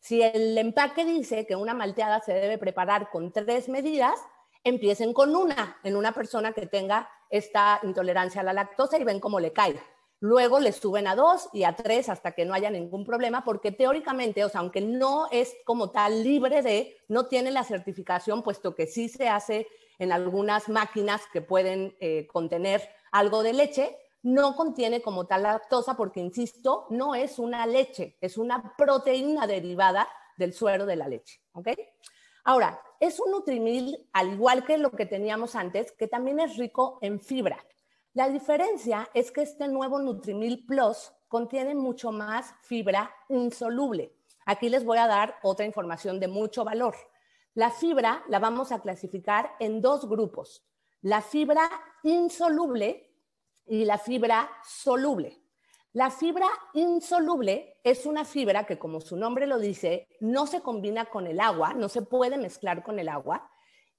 Si 0.00 0.22
el 0.22 0.56
empaque 0.56 1.04
dice 1.04 1.44
que 1.44 1.56
una 1.56 1.74
malteada 1.74 2.20
se 2.20 2.34
debe 2.34 2.56
preparar 2.56 3.10
con 3.10 3.32
tres 3.32 3.68
medidas, 3.68 4.14
empiecen 4.62 5.12
con 5.12 5.34
una 5.34 5.76
en 5.82 5.96
una 5.96 6.12
persona 6.12 6.52
que 6.52 6.68
tenga 6.68 7.10
esta 7.30 7.80
intolerancia 7.82 8.42
a 8.42 8.44
la 8.44 8.52
lactosa 8.52 8.96
y 8.96 9.02
ven 9.02 9.18
cómo 9.18 9.40
le 9.40 9.52
cae. 9.52 9.74
Luego 10.20 10.60
le 10.60 10.70
suben 10.70 11.08
a 11.08 11.16
dos 11.16 11.48
y 11.52 11.64
a 11.64 11.74
tres 11.74 12.08
hasta 12.08 12.30
que 12.30 12.44
no 12.44 12.54
haya 12.54 12.70
ningún 12.70 13.04
problema, 13.04 13.44
porque 13.44 13.72
teóricamente, 13.72 14.44
o 14.44 14.48
sea, 14.48 14.60
aunque 14.60 14.82
no 14.82 15.26
es 15.32 15.56
como 15.64 15.90
tal 15.90 16.22
libre 16.22 16.62
de, 16.62 16.96
no 17.08 17.26
tiene 17.26 17.50
la 17.50 17.64
certificación, 17.64 18.44
puesto 18.44 18.76
que 18.76 18.86
sí 18.86 19.08
se 19.08 19.28
hace 19.28 19.66
en 19.98 20.12
algunas 20.12 20.68
máquinas 20.68 21.22
que 21.32 21.42
pueden 21.42 21.96
eh, 22.00 22.26
contener 22.26 22.88
algo 23.12 23.42
de 23.42 23.52
leche, 23.52 23.98
no 24.22 24.56
contiene 24.56 25.00
como 25.00 25.26
tal 25.26 25.42
lactosa 25.42 25.94
porque, 25.94 26.20
insisto, 26.20 26.86
no 26.90 27.14
es 27.14 27.38
una 27.38 27.66
leche, 27.66 28.16
es 28.20 28.36
una 28.36 28.76
proteína 28.76 29.46
derivada 29.46 30.08
del 30.36 30.52
suero 30.52 30.86
de 30.86 30.96
la 30.96 31.08
leche. 31.08 31.40
¿ok? 31.52 31.68
Ahora, 32.44 32.80
es 33.00 33.20
un 33.20 33.30
Nutrimil, 33.30 34.08
al 34.12 34.32
igual 34.32 34.64
que 34.64 34.78
lo 34.78 34.90
que 34.90 35.06
teníamos 35.06 35.54
antes, 35.54 35.92
que 35.92 36.08
también 36.08 36.40
es 36.40 36.56
rico 36.56 36.98
en 37.02 37.20
fibra. 37.20 37.64
La 38.14 38.28
diferencia 38.28 39.08
es 39.14 39.30
que 39.30 39.42
este 39.42 39.68
nuevo 39.68 39.98
Nutrimil 39.98 40.64
Plus 40.66 41.12
contiene 41.28 41.74
mucho 41.74 42.10
más 42.10 42.54
fibra 42.62 43.14
insoluble. 43.28 44.14
Aquí 44.46 44.68
les 44.68 44.84
voy 44.84 44.98
a 44.98 45.06
dar 45.06 45.36
otra 45.42 45.66
información 45.66 46.18
de 46.18 46.26
mucho 46.26 46.64
valor. 46.64 46.96
La 47.58 47.72
fibra 47.72 48.22
la 48.28 48.38
vamos 48.38 48.70
a 48.70 48.80
clasificar 48.80 49.56
en 49.58 49.80
dos 49.80 50.08
grupos, 50.08 50.64
la 51.02 51.20
fibra 51.20 51.68
insoluble 52.04 53.10
y 53.66 53.84
la 53.84 53.98
fibra 53.98 54.48
soluble. 54.62 55.42
La 55.92 56.12
fibra 56.12 56.46
insoluble 56.74 57.80
es 57.82 58.06
una 58.06 58.24
fibra 58.24 58.64
que, 58.64 58.78
como 58.78 59.00
su 59.00 59.16
nombre 59.16 59.48
lo 59.48 59.58
dice, 59.58 60.06
no 60.20 60.46
se 60.46 60.60
combina 60.60 61.06
con 61.06 61.26
el 61.26 61.40
agua, 61.40 61.74
no 61.74 61.88
se 61.88 62.02
puede 62.02 62.38
mezclar 62.38 62.84
con 62.84 63.00
el 63.00 63.08
agua. 63.08 63.50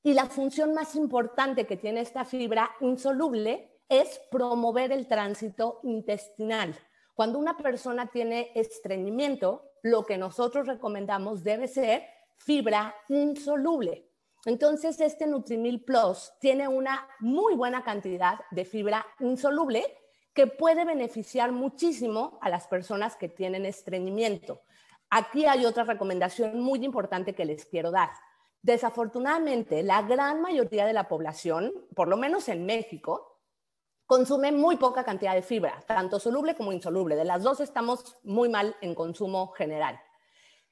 Y 0.03 0.13
la 0.13 0.27
función 0.27 0.73
más 0.73 0.95
importante 0.95 1.67
que 1.67 1.75
tiene 1.75 1.99
esta 1.99 2.23
fibra 2.23 2.71
insoluble 2.79 3.81
es 3.89 4.21
promover 4.31 4.93
el 4.93 5.05
tránsito 5.05 5.81
intestinal. 5.83 6.73
Cuando 7.13 7.37
una 7.37 7.57
persona 7.57 8.07
tiene 8.07 8.53
estreñimiento, 8.55 9.65
lo 9.83 10.05
que 10.05 10.17
nosotros 10.17 10.65
recomendamos 10.65 11.43
debe 11.43 11.67
ser 11.67 12.18
fibra 12.39 12.95
insoluble. 13.09 14.09
Entonces, 14.45 14.99
este 15.01 15.27
Nutrimil 15.27 15.83
Plus 15.83 16.31
tiene 16.39 16.67
una 16.67 17.07
muy 17.19 17.55
buena 17.55 17.83
cantidad 17.83 18.39
de 18.51 18.65
fibra 18.65 19.05
insoluble 19.19 19.83
que 20.33 20.47
puede 20.47 20.85
beneficiar 20.85 21.51
muchísimo 21.51 22.39
a 22.41 22.49
las 22.49 22.67
personas 22.67 23.15
que 23.15 23.27
tienen 23.27 23.65
estreñimiento. 23.65 24.61
Aquí 25.09 25.45
hay 25.45 25.65
otra 25.65 25.83
recomendación 25.83 26.61
muy 26.61 26.83
importante 26.85 27.35
que 27.35 27.45
les 27.45 27.65
quiero 27.65 27.91
dar. 27.91 28.09
Desafortunadamente, 28.61 29.83
la 29.83 30.01
gran 30.03 30.41
mayoría 30.41 30.85
de 30.85 30.93
la 30.93 31.07
población, 31.07 31.73
por 31.95 32.07
lo 32.07 32.17
menos 32.17 32.47
en 32.47 32.65
México, 32.65 33.41
consume 34.05 34.51
muy 34.51 34.77
poca 34.77 35.03
cantidad 35.03 35.35
de 35.35 35.41
fibra, 35.41 35.83
tanto 35.87 36.19
soluble 36.19 36.55
como 36.55 36.71
insoluble. 36.71 37.15
De 37.15 37.25
las 37.25 37.43
dos 37.43 37.59
estamos 37.59 38.17
muy 38.23 38.49
mal 38.49 38.75
en 38.81 38.95
consumo 38.95 39.47
general. 39.49 39.99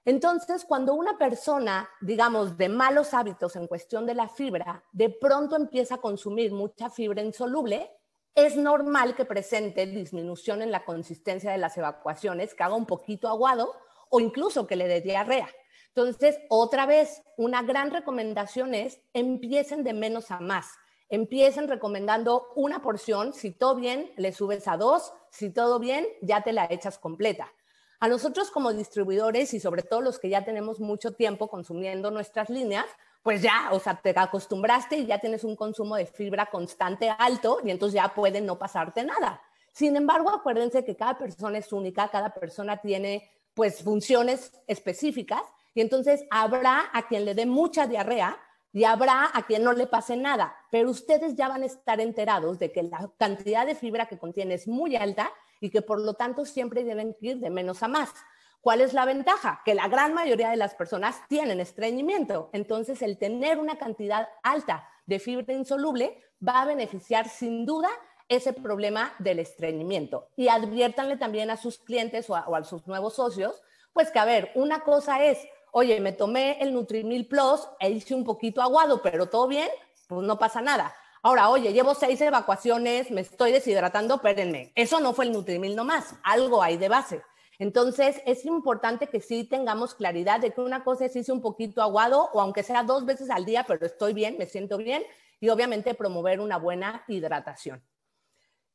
Entonces, 0.08 0.64
cuando 0.64 0.94
una 0.94 1.18
persona, 1.18 1.90
digamos, 2.00 2.58
de 2.58 2.70
malos 2.70 3.14
hábitos 3.14 3.58
en 3.58 3.68
cuestión 3.68 4.06
de 4.06 4.14
la 4.14 4.30
fibra, 4.30 4.86
de 4.94 5.10
pronto 5.10 5.58
empieza 5.58 5.96
a 5.96 6.02
consumir 6.02 6.54
mucha 6.54 6.90
fibra 6.90 7.22
insoluble, 7.22 7.92
es 8.34 8.56
normal 8.56 9.16
que 9.18 9.26
presente 9.26 9.86
disminución 9.86 10.62
en 10.62 10.72
la 10.72 10.86
consistencia 10.86 11.52
de 11.52 11.58
las 11.58 11.78
evacuaciones, 11.78 12.54
que 12.54 12.64
haga 12.64 12.76
un 12.76 12.86
poquito 12.86 13.28
aguado 13.28 13.76
o 14.10 14.22
incluso 14.22 14.66
que 14.66 14.78
le 14.78 14.88
dé 14.88 15.02
diarrea. 15.02 15.50
Entonces, 15.90 16.40
otra 16.48 16.86
vez, 16.86 17.22
una 17.36 17.62
gran 17.64 17.92
recomendación 17.92 18.76
es 18.76 19.02
empiecen 19.12 19.84
de 19.84 19.92
menos 19.92 20.32
a 20.32 20.40
más. 20.40 20.70
Empiecen 21.10 21.68
recomendando 21.68 22.54
una 22.56 22.82
porción, 22.82 23.34
si 23.34 23.52
todo 23.52 23.76
bien, 23.76 24.14
le 24.16 24.32
subes 24.32 24.70
a 24.70 24.78
dos, 24.78 25.12
si 25.32 25.50
todo 25.50 25.80
bien, 25.80 26.08
ya 26.22 26.44
te 26.44 26.54
la 26.54 26.66
echas 26.70 26.98
completa. 26.98 27.52
A 28.00 28.08
nosotros 28.08 28.52
como 28.52 28.74
distribuidores 28.74 29.54
y 29.54 29.60
sobre 29.60 29.82
todo 29.82 30.02
los 30.02 30.20
que 30.20 30.30
ya 30.30 30.46
tenemos 30.46 30.80
mucho 30.80 31.14
tiempo 31.14 31.48
consumiendo 31.48 32.12
nuestras 32.12 32.50
líneas, 32.50 32.86
pues 33.24 33.42
ya, 33.42 33.70
o 33.72 33.80
sea, 33.80 34.00
te 34.00 34.14
acostumbraste 34.16 34.98
y 34.98 35.08
ya 35.08 35.20
tienes 35.20 35.44
un 35.44 35.56
consumo 35.56 35.96
de 35.96 36.06
fibra 36.06 36.46
constante 36.46 37.10
alto 37.18 37.60
y 37.64 37.72
entonces 37.72 37.96
ya 37.96 38.14
puede 38.14 38.40
no 38.40 38.60
pasarte 38.60 39.04
nada. 39.04 39.42
Sin 39.72 39.96
embargo, 39.96 40.30
acuérdense 40.30 40.86
que 40.86 40.96
cada 40.96 41.18
persona 41.18 41.58
es 41.58 41.74
única, 41.74 42.10
cada 42.10 42.34
persona 42.34 42.78
tiene 42.78 43.30
pues 43.54 43.84
funciones 43.84 44.52
específicas 44.68 45.42
y 45.74 45.82
entonces 45.82 46.24
habrá 46.30 46.90
a 46.94 47.08
quien 47.08 47.26
le 47.26 47.34
dé 47.34 47.48
mucha 47.48 47.88
diarrea 47.88 48.38
y 48.74 48.84
habrá 48.84 49.32
a 49.34 49.44
quien 49.48 49.64
no 49.64 49.74
le 49.74 49.88
pase 49.88 50.16
nada, 50.18 50.56
pero 50.70 50.92
ustedes 50.92 51.36
ya 51.36 51.48
van 51.48 51.64
a 51.64 51.66
estar 51.66 52.00
enterados 52.00 52.60
de 52.60 52.72
que 52.72 52.84
la 52.84 53.10
cantidad 53.18 53.66
de 53.66 53.74
fibra 53.74 54.06
que 54.06 54.20
contiene 54.20 54.54
es 54.54 54.68
muy 54.68 54.96
alta 54.96 55.32
y 55.60 55.70
que 55.70 55.82
por 55.82 56.00
lo 56.00 56.14
tanto 56.14 56.46
siempre 56.46 56.84
deben 56.84 57.16
ir 57.22 57.40
de 57.40 57.50
menos 57.50 57.84
a 57.84 57.88
más. 57.88 58.14
¿Cuál 58.62 58.82
es 58.82 58.94
la 58.94 59.06
ventaja? 59.06 59.62
Que 59.64 59.76
la 59.76 59.88
gran 59.88 60.14
mayoría 60.14 60.50
de 60.50 60.58
las 60.58 60.76
personas 60.76 61.22
tienen 61.30 61.60
estreñimiento. 61.60 62.50
Entonces, 62.54 63.02
el 63.02 63.18
tener 63.18 63.60
una 63.60 63.78
cantidad 63.78 64.28
alta 64.44 64.90
de 65.06 65.20
fibra 65.20 65.54
insoluble 65.54 66.22
va 66.46 66.62
a 66.62 66.66
beneficiar 66.66 67.30
sin 67.30 67.66
duda 67.66 67.90
ese 68.30 68.54
problema 68.54 69.14
del 69.20 69.40
estreñimiento. 69.40 70.30
Y 70.36 70.50
adviértanle 70.50 71.18
también 71.18 71.50
a 71.50 71.58
sus 71.58 71.78
clientes 71.78 72.30
o 72.30 72.36
a, 72.36 72.64
sus 72.64 72.86
nuevos 72.88 73.16
socios, 73.16 73.62
pues 73.94 74.12
que 74.12 74.20
a 74.20 74.26
ver, 74.26 74.52
una 74.56 74.82
cosa 74.82 75.24
es, 75.24 75.40
oye, 75.72 76.00
me 76.02 76.12
tomé 76.12 76.58
el 76.60 76.74
Nutrimil 76.74 77.28
Plus 77.28 77.68
e 77.80 77.90
hice 77.90 78.16
un 78.16 78.26
poquito 78.26 78.62
aguado, 78.62 79.02
pero 79.02 79.28
todo 79.28 79.48
bien, 79.48 79.70
pues 80.08 80.28
no 80.28 80.38
pasa 80.38 80.62
nada. 80.62 80.94
Ahora, 81.24 81.50
oye, 81.50 81.74
llevo 81.74 81.96
seis 81.96 82.22
evacuaciones, 82.22 83.12
me 83.12 83.22
estoy 83.22 83.52
deshidratando, 83.52 84.16
espérenme. 84.16 84.72
Eso 84.76 85.00
no 85.00 85.14
fue 85.14 85.26
el 85.26 85.32
Nutrimil 85.32 85.76
nomás, 85.76 86.16
algo 86.24 86.62
hay 86.62 86.78
de 86.78 86.90
base. 86.90 87.22
Entonces, 87.60 88.22
es 88.26 88.46
importante 88.46 89.08
que 89.08 89.20
sí 89.20 89.44
tengamos 89.44 89.96
claridad 89.96 90.40
de 90.40 90.54
que 90.54 90.62
una 90.62 90.84
cosa 90.84 91.06
es 91.06 91.16
irse 91.16 91.32
un 91.32 91.42
poquito 91.42 91.82
aguado 91.82 92.30
o 92.34 92.40
aunque 92.40 92.62
sea 92.62 92.84
dos 92.84 93.06
veces 93.06 93.30
al 93.32 93.46
día, 93.46 93.66
pero 93.68 93.86
estoy 93.86 94.14
bien, 94.14 94.38
me 94.38 94.46
siento 94.46 94.78
bien 94.78 95.04
y 95.40 95.50
obviamente 95.50 95.96
promover 95.96 96.40
una 96.40 96.58
buena 96.58 97.04
hidratación. 97.08 97.84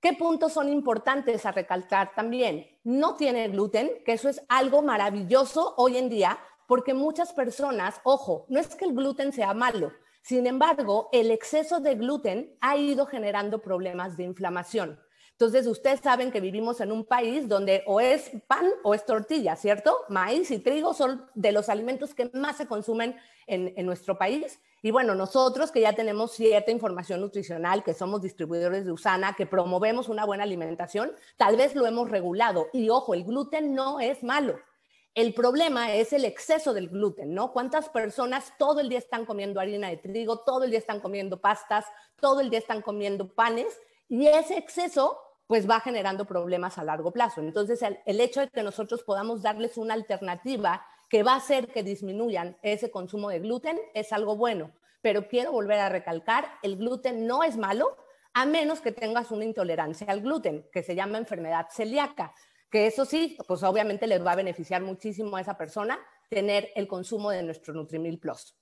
¿Qué 0.00 0.14
puntos 0.14 0.52
son 0.52 0.68
importantes 0.68 1.46
a 1.46 1.52
recalcar 1.52 2.12
también? 2.16 2.66
No 2.82 3.14
tiene 3.14 3.48
gluten, 3.48 4.02
que 4.04 4.14
eso 4.14 4.28
es 4.28 4.42
algo 4.48 4.82
maravilloso 4.82 5.74
hoy 5.76 5.96
en 5.96 6.08
día, 6.08 6.40
porque 6.66 6.92
muchas 6.92 7.32
personas, 7.32 8.00
ojo, 8.02 8.46
no 8.48 8.58
es 8.58 8.74
que 8.74 8.84
el 8.84 8.94
gluten 8.94 9.32
sea 9.32 9.54
malo, 9.54 9.92
sin 10.22 10.46
embargo, 10.46 11.08
el 11.12 11.30
exceso 11.32 11.80
de 11.80 11.96
gluten 11.96 12.56
ha 12.60 12.76
ido 12.76 13.06
generando 13.06 13.60
problemas 13.60 14.16
de 14.16 14.22
inflamación. 14.22 15.00
Entonces, 15.32 15.66
ustedes 15.66 15.98
saben 15.98 16.30
que 16.30 16.40
vivimos 16.40 16.80
en 16.80 16.92
un 16.92 17.04
país 17.04 17.48
donde 17.48 17.82
o 17.86 18.00
es 18.00 18.30
pan 18.46 18.70
o 18.84 18.94
es 18.94 19.04
tortilla, 19.04 19.56
¿cierto? 19.56 19.96
Maíz 20.08 20.52
y 20.52 20.60
trigo 20.60 20.94
son 20.94 21.26
de 21.34 21.50
los 21.50 21.68
alimentos 21.68 22.14
que 22.14 22.30
más 22.34 22.58
se 22.58 22.68
consumen 22.68 23.16
en, 23.48 23.84
nuestro 23.84 24.16
país. 24.16 24.60
Y 24.82 24.92
bueno, 24.92 25.16
nosotros 25.16 25.72
que 25.72 25.80
ya 25.80 25.94
tenemos 25.94 26.30
cierta 26.30 26.70
información 26.70 27.20
nutricional, 27.20 27.82
que 27.82 27.92
somos 27.92 28.22
distribuidores 28.22 28.84
de 28.84 28.92
Usana, 28.92 29.34
que 29.34 29.46
promovemos 29.46 30.08
una 30.08 30.24
buena 30.24 30.44
alimentación, 30.44 31.10
tal 31.36 31.56
vez 31.56 31.74
lo 31.74 31.86
hemos 31.86 32.08
regulado. 32.08 32.68
Y 32.72 32.88
ojo, 32.90 33.14
el 33.14 33.24
gluten 33.24 33.74
no 33.74 33.98
es 33.98 34.22
malo. 34.22 34.60
El 35.14 35.34
problema 35.34 35.94
es 35.94 36.14
el 36.14 36.24
exceso 36.24 36.72
del 36.72 36.88
gluten, 36.88 37.34
¿no? 37.34 37.52
¿Cuántas 37.52 37.90
personas 37.90 38.54
todo 38.58 38.80
el 38.80 38.88
día 38.88 38.98
están 38.98 39.26
comiendo 39.26 39.60
harina 39.60 39.90
de 39.90 39.98
trigo, 39.98 40.38
todo 40.38 40.64
el 40.64 40.70
día 40.70 40.78
están 40.78 41.00
comiendo 41.00 41.38
pastas, 41.38 41.84
todo 42.18 42.40
el 42.40 42.48
día 42.48 42.58
están 42.58 42.80
comiendo 42.80 43.28
panes? 43.28 43.78
Y 44.08 44.26
ese 44.26 44.56
exceso 44.56 45.20
pues 45.46 45.68
va 45.68 45.80
generando 45.80 46.24
problemas 46.24 46.78
a 46.78 46.84
largo 46.84 47.12
plazo. 47.12 47.42
Entonces, 47.42 47.82
el, 47.82 47.98
el, 48.06 48.22
hecho 48.22 48.40
de 48.40 48.48
que 48.48 48.62
nosotros 48.62 49.02
podamos 49.02 49.42
darles 49.42 49.76
una 49.76 49.92
alternativa 49.92 50.86
que 51.10 51.22
va 51.22 51.34
a 51.34 51.36
hacer 51.36 51.68
que 51.68 51.82
disminuyan 51.82 52.56
ese 52.62 52.90
consumo 52.90 53.28
de 53.28 53.40
gluten 53.40 53.78
es 53.92 54.14
algo 54.14 54.34
bueno. 54.34 54.72
Pero 55.02 55.28
quiero 55.28 55.52
volver 55.52 55.80
a 55.80 55.90
recalcar, 55.90 56.54
el 56.62 56.78
gluten 56.78 57.26
no 57.26 57.42
es 57.42 57.58
malo 57.58 57.98
a 58.32 58.46
menos 58.46 58.80
que 58.80 58.92
tengas 58.92 59.30
una 59.30 59.44
intolerancia 59.44 60.06
al 60.08 60.22
gluten, 60.22 60.66
que 60.72 60.82
se 60.82 60.94
llama 60.94 61.18
enfermedad 61.18 61.66
celíaca 61.70 62.32
que 62.72 62.86
eso 62.86 63.04
sí, 63.04 63.36
pues 63.46 63.62
obviamente 63.62 64.06
les 64.06 64.24
va 64.24 64.32
a 64.32 64.36
beneficiar 64.36 64.80
muchísimo 64.80 65.36
a 65.36 65.42
esa 65.42 65.58
persona 65.58 66.00
tener 66.30 66.70
el 66.74 66.88
consumo 66.88 67.30
de 67.30 67.42
nuestro 67.42 67.74
Nutrimil 67.74 68.18
Plus. 68.18 68.56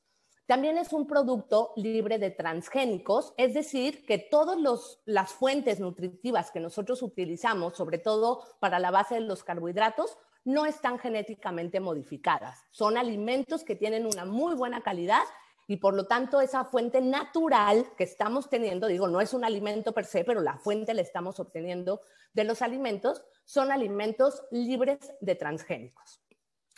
También 0.46 0.78
es 0.78 0.92
un 0.92 1.06
producto 1.06 1.72
libre 1.76 2.18
de 2.18 2.32
transgénicos, 2.32 3.32
es 3.36 3.54
decir, 3.54 4.04
que 4.04 4.18
todas 4.18 4.58
las 5.04 5.30
fuentes 5.32 5.78
nutritivas 5.78 6.50
que 6.50 6.58
nosotros 6.58 7.02
utilizamos, 7.02 7.76
sobre 7.76 7.98
todo 7.98 8.42
para 8.58 8.80
la 8.80 8.90
base 8.90 9.14
de 9.14 9.20
los 9.20 9.44
carbohidratos, 9.44 10.18
no 10.44 10.66
están 10.66 10.98
genéticamente 10.98 11.78
modificadas. 11.78 12.64
Son 12.72 12.98
alimentos 12.98 13.62
que 13.62 13.76
tienen 13.76 14.06
una 14.06 14.24
muy 14.24 14.56
buena 14.56 14.82
calidad 14.82 15.22
y 15.68 15.76
por 15.76 15.94
lo 15.94 16.08
tanto 16.08 16.40
esa 16.40 16.64
fuente 16.64 17.00
natural 17.00 17.86
que 17.96 18.02
estamos 18.02 18.50
teniendo, 18.50 18.88
digo, 18.88 19.06
no 19.06 19.20
es 19.20 19.34
un 19.34 19.44
alimento 19.44 19.92
per 19.92 20.04
se, 20.04 20.24
pero 20.24 20.40
la 20.40 20.58
fuente 20.58 20.94
la 20.94 21.02
estamos 21.02 21.38
obteniendo 21.38 22.00
de 22.32 22.42
los 22.42 22.60
alimentos, 22.60 23.22
son 23.50 23.72
alimentos 23.72 24.44
libres 24.52 25.12
de 25.20 25.34
transgénicos. 25.34 26.22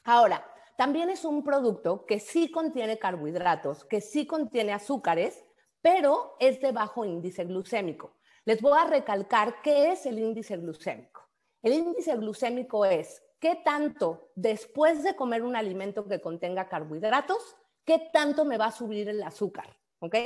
Ahora, 0.05 0.43
también 0.79 1.11
es 1.11 1.23
un 1.27 1.45
producto 1.45 2.07
que 2.07 2.19
sí 2.19 2.51
contiene 2.51 2.99
carbohidratos, 2.99 3.85
que 3.85 4.01
sí 4.01 4.27
contiene 4.27 4.73
azúcares, 4.73 5.45
pero 5.83 6.35
es 6.41 6.63
de 6.63 6.73
bajo 6.73 7.05
índice 7.05 7.45
glucémico. 7.45 8.17
Les 8.47 8.63
voy 8.63 8.79
a 8.79 8.87
recalcar 8.87 9.61
qué 9.61 9.93
es 9.93 10.07
el 10.07 10.19
índice 10.19 10.57
glucémico. 10.57 11.29
El 11.61 11.75
índice 11.75 12.17
glucémico 12.17 12.87
es 12.87 13.23
qué 13.39 13.57
tanto 13.63 14.31
después 14.35 15.03
de 15.03 15.15
comer 15.15 15.43
un 15.43 15.57
alimento 15.57 16.09
que 16.09 16.23
contenga 16.23 16.71
carbohidratos, 16.71 17.55
qué 17.85 18.09
tanto 18.15 18.47
me 18.47 18.57
va 18.57 18.69
a 18.69 18.73
subir 18.73 19.11
el 19.11 19.23
azúcar, 19.23 19.77
¿ok? 19.99 20.17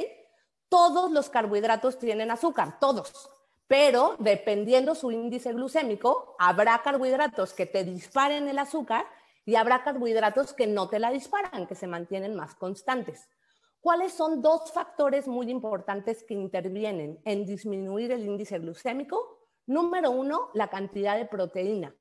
Todos 0.68 1.10
los 1.10 1.28
carbohidratos 1.28 1.98
tienen 1.98 2.30
azúcar, 2.30 2.78
todos, 2.78 3.28
pero 3.66 4.16
dependiendo 4.18 4.94
su 4.94 5.10
índice 5.10 5.52
glucémico, 5.52 6.36
habrá 6.38 6.82
carbohidratos 6.82 7.52
que 7.52 7.66
te 7.66 7.84
disparen 7.84 8.48
el 8.48 8.58
azúcar 8.58 9.06
y 9.44 9.56
habrá 9.56 9.82
carbohidratos 9.82 10.52
que 10.52 10.66
no 10.66 10.88
te 10.88 10.98
la 10.98 11.10
disparan, 11.10 11.66
que 11.66 11.74
se 11.74 11.86
mantienen 11.86 12.34
más 12.34 12.54
constantes. 12.54 13.28
¿Cuáles 13.80 14.12
son 14.12 14.42
dos 14.42 14.72
factores 14.72 15.28
muy 15.28 15.50
importantes 15.50 16.24
que 16.24 16.34
intervienen 16.34 17.20
en 17.24 17.46
disminuir 17.46 18.10
el 18.12 18.24
índice 18.24 18.58
glucémico? 18.58 19.48
Número 19.66 20.10
uno, 20.10 20.50
la 20.54 20.68
cantidad 20.68 21.16
de 21.16 21.26
proteína. 21.26 21.94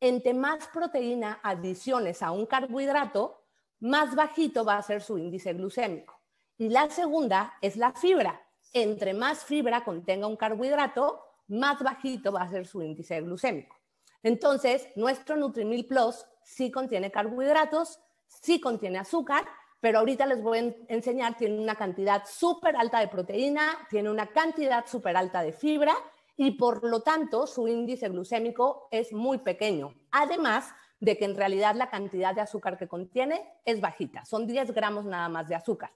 Entre 0.00 0.34
más 0.34 0.68
proteína 0.68 1.40
adiciones 1.42 2.22
a 2.22 2.30
un 2.30 2.46
carbohidrato, 2.46 3.44
más 3.80 4.14
bajito 4.14 4.64
va 4.64 4.76
a 4.76 4.82
ser 4.82 5.02
su 5.02 5.18
índice 5.18 5.52
glucémico. 5.54 6.20
Y 6.58 6.68
la 6.68 6.90
segunda 6.90 7.54
es 7.62 7.76
la 7.76 7.92
fibra. 7.92 8.46
Entre 8.72 9.14
más 9.14 9.44
fibra 9.44 9.84
contenga 9.84 10.26
un 10.26 10.36
carbohidrato, 10.36 11.24
más 11.48 11.82
bajito 11.82 12.32
va 12.32 12.42
a 12.42 12.50
ser 12.50 12.66
su 12.66 12.82
índice 12.82 13.20
glucémico. 13.20 13.76
Entonces, 14.22 14.88
nuestro 14.96 15.36
Nutrimil 15.36 15.86
Plus 15.86 16.24
sí 16.42 16.70
contiene 16.70 17.10
carbohidratos, 17.10 17.98
sí 18.26 18.60
contiene 18.60 18.98
azúcar, 18.98 19.44
pero 19.80 19.98
ahorita 19.98 20.26
les 20.26 20.42
voy 20.42 20.58
a 20.58 20.74
enseñar, 20.88 21.36
tiene 21.36 21.58
una 21.58 21.74
cantidad 21.74 22.22
súper 22.26 22.76
alta 22.76 23.00
de 23.00 23.08
proteína, 23.08 23.86
tiene 23.88 24.10
una 24.10 24.26
cantidad 24.26 24.86
súper 24.86 25.16
alta 25.16 25.42
de 25.42 25.52
fibra 25.52 25.94
y 26.36 26.52
por 26.52 26.84
lo 26.84 27.00
tanto 27.00 27.46
su 27.46 27.66
índice 27.66 28.08
glucémico 28.08 28.88
es 28.90 29.12
muy 29.12 29.38
pequeño. 29.38 29.94
Además, 30.10 30.74
de 31.00 31.16
que 31.16 31.24
en 31.24 31.34
realidad 31.34 31.74
la 31.74 31.88
cantidad 31.88 32.34
de 32.34 32.42
azúcar 32.42 32.76
que 32.76 32.86
contiene 32.86 33.42
es 33.64 33.80
bajita, 33.80 34.24
son 34.26 34.46
10 34.46 34.72
gramos 34.72 35.06
nada 35.06 35.28
más 35.28 35.48
de 35.48 35.54
azúcar. 35.54 35.90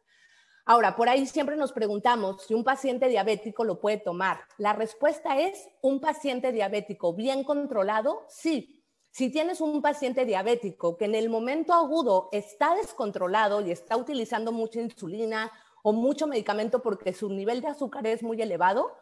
Ahora, 0.66 0.96
por 0.96 1.10
ahí 1.10 1.26
siempre 1.26 1.56
nos 1.56 1.72
preguntamos 1.72 2.42
si 2.44 2.54
un 2.54 2.64
paciente 2.64 3.08
diabético 3.08 3.64
lo 3.64 3.80
puede 3.80 3.98
tomar. 3.98 4.40
La 4.56 4.72
respuesta 4.72 5.38
es 5.38 5.68
un 5.82 6.00
paciente 6.00 6.52
diabético 6.52 7.12
bien 7.12 7.44
controlado, 7.44 8.24
sí. 8.28 8.82
Si 9.10 9.30
tienes 9.30 9.60
un 9.60 9.82
paciente 9.82 10.24
diabético 10.24 10.96
que 10.96 11.04
en 11.04 11.14
el 11.14 11.28
momento 11.28 11.74
agudo 11.74 12.30
está 12.32 12.74
descontrolado 12.76 13.60
y 13.60 13.70
está 13.72 13.96
utilizando 13.98 14.52
mucha 14.52 14.80
insulina 14.80 15.52
o 15.82 15.92
mucho 15.92 16.26
medicamento 16.26 16.80
porque 16.80 17.12
su 17.12 17.28
nivel 17.28 17.60
de 17.60 17.68
azúcar 17.68 18.06
es 18.06 18.22
muy 18.22 18.40
elevado, 18.40 18.96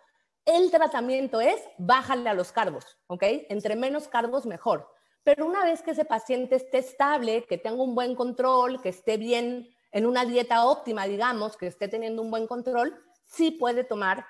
el 0.44 0.72
tratamiento 0.72 1.40
es 1.40 1.62
bájale 1.78 2.28
a 2.28 2.34
los 2.34 2.50
carbos, 2.50 2.98
¿ok? 3.06 3.22
Entre 3.48 3.76
menos 3.76 4.08
carbos, 4.08 4.46
mejor. 4.46 4.88
Pero 5.22 5.46
una 5.46 5.62
vez 5.62 5.82
que 5.82 5.92
ese 5.92 6.04
paciente 6.04 6.56
esté 6.56 6.78
estable, 6.78 7.44
que 7.44 7.56
tenga 7.56 7.84
un 7.84 7.94
buen 7.94 8.16
control, 8.16 8.82
que 8.82 8.88
esté 8.88 9.16
bien 9.16 9.71
en 9.92 10.06
una 10.06 10.24
dieta 10.24 10.64
óptima, 10.64 11.06
digamos, 11.06 11.56
que 11.56 11.66
esté 11.66 11.86
teniendo 11.86 12.22
un 12.22 12.30
buen 12.30 12.46
control, 12.46 12.98
sí 13.24 13.52
puede 13.52 13.84
tomar 13.84 14.26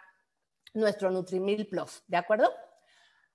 nuestro 0.75 1.11
Nutrimil 1.11 1.69
Plus, 1.69 2.03
¿de 2.09 2.17
acuerdo? 2.17 2.51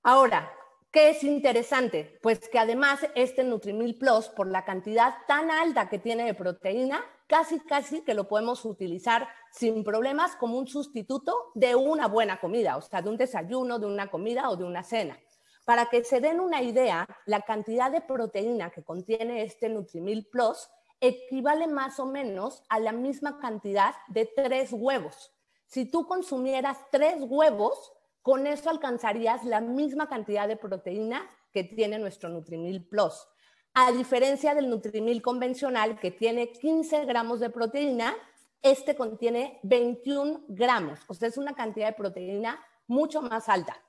Ahora, 0.03 0.51
¿qué 0.91 1.09
es 1.09 1.23
interesante? 1.23 2.19
Pues 2.21 2.49
que 2.49 2.59
además 2.59 2.99
este 3.15 3.43
Nutrimil 3.43 3.97
Plus, 3.97 4.27
por 4.29 4.47
la 4.47 4.65
cantidad 4.65 5.15
tan 5.27 5.49
alta 5.49 5.89
que 5.89 5.99
tiene 5.99 6.25
de 6.25 6.33
proteína, 6.33 7.03
casi, 7.27 7.59
casi 7.61 8.03
que 8.03 8.13
lo 8.13 8.27
podemos 8.27 8.65
utilizar 8.65 9.27
sin 9.51 9.83
problemas 9.83 10.35
como 10.35 10.57
un 10.57 10.67
sustituto 10.67 11.51
de 11.55 11.75
una 11.75 12.07
buena 12.07 12.39
comida, 12.39 12.77
o 12.77 12.81
sea, 12.81 13.01
de 13.01 13.09
un 13.09 13.17
desayuno, 13.17 13.79
de 13.79 13.85
una 13.85 14.09
comida 14.09 14.49
o 14.49 14.55
de 14.55 14.63
una 14.63 14.83
cena. 14.83 15.17
Para 15.65 15.87
que 15.87 16.03
se 16.03 16.21
den 16.21 16.39
una 16.39 16.61
idea, 16.61 17.05
la 17.25 17.41
cantidad 17.41 17.91
de 17.91 18.01
proteína 18.01 18.69
que 18.69 18.83
contiene 18.83 19.43
este 19.43 19.67
Nutrimil 19.67 20.27
Plus 20.27 20.69
equivale 20.99 21.67
más 21.67 21.99
o 21.99 22.05
menos 22.05 22.63
a 22.69 22.79
la 22.79 22.91
misma 22.91 23.39
cantidad 23.39 23.95
de 24.07 24.25
tres 24.25 24.71
huevos. 24.73 25.33
Si 25.65 25.85
tú 25.85 26.07
consumieras 26.07 26.77
tres 26.91 27.15
huevos, 27.19 27.93
con 28.21 28.47
eso 28.47 28.69
alcanzarías 28.69 29.43
la 29.43 29.61
misma 29.61 30.09
cantidad 30.09 30.47
de 30.47 30.57
proteína 30.57 31.29
que 31.53 31.63
tiene 31.63 31.99
nuestro 31.99 32.29
Nutrimil 32.29 32.87
Plus. 32.87 33.27
A 33.73 33.91
diferencia 33.91 34.55
del 34.55 34.69
Nutrimil 34.69 35.21
convencional, 35.21 35.99
que 35.99 36.11
tiene 36.11 36.51
15 36.51 37.05
gramos 37.05 37.39
de 37.39 37.49
proteína, 37.49 38.15
este 38.61 38.95
contiene 38.95 39.59
21 39.63 40.45
gramos, 40.47 40.99
o 41.07 41.13
sea, 41.13 41.27
es 41.27 41.37
una 41.37 41.53
cantidad 41.53 41.87
de 41.87 41.93
proteína 41.93 42.59
mucho 42.87 43.21
más 43.21 43.49
alta. 43.49 43.81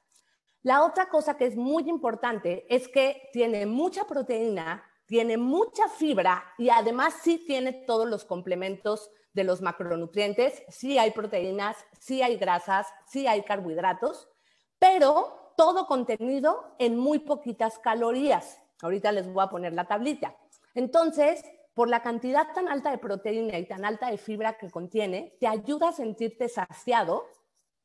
La 0.63 0.85
otra 0.85 1.09
cosa 1.09 1.37
que 1.37 1.47
es 1.47 1.57
muy 1.57 1.89
importante 1.89 2.67
es 2.69 2.89
que 2.89 3.29
tiene 3.33 3.65
mucha 3.65 4.07
proteína, 4.07 4.85
tiene 5.09 5.39
mucha 5.39 5.89
fibra 5.89 6.45
y 6.59 6.69
además 6.69 7.15
sí 7.23 7.43
tiene 7.47 7.73
todos 7.73 8.07
los 8.07 8.27
complementos 8.27 9.11
de 9.33 9.43
los 9.43 9.63
macronutrientes. 9.63 10.63
Sí 10.69 10.99
hay 10.99 11.13
proteínas, 11.13 11.77
sí 11.99 12.23
hay 12.23 12.37
grasas, 12.37 12.87
sí 13.07 13.27
hay 13.27 13.43
carbohidratos, 13.43 14.29
pero 14.79 15.55
todo 15.57 15.87
contenido 15.87 16.77
en 16.79 16.99
muy 16.99 17.21
poquitas 17.21 17.79
calorías. 17.79 18.61
Ahorita 18.83 19.11
les 19.11 19.27
voy 19.33 19.43
a 19.43 19.49
poner 19.49 19.73
la 19.73 19.89
tablita. 19.89 20.37
Entonces, 20.75 21.43
por 21.73 21.89
la 21.89 22.03
cantidad 22.03 22.53
tan 22.53 22.69
alta 22.69 22.91
de 22.91 22.99
proteína 22.99 23.59
y 23.59 23.67
tan 23.67 23.87
alta 23.87 24.11
de 24.11 24.19
fibra 24.19 24.59
que 24.59 24.71
contiene, 24.71 25.37
te 25.41 25.47
ayuda 25.47 25.89
a 25.89 25.93
sentirte 25.93 26.51
saciado 26.51 27.25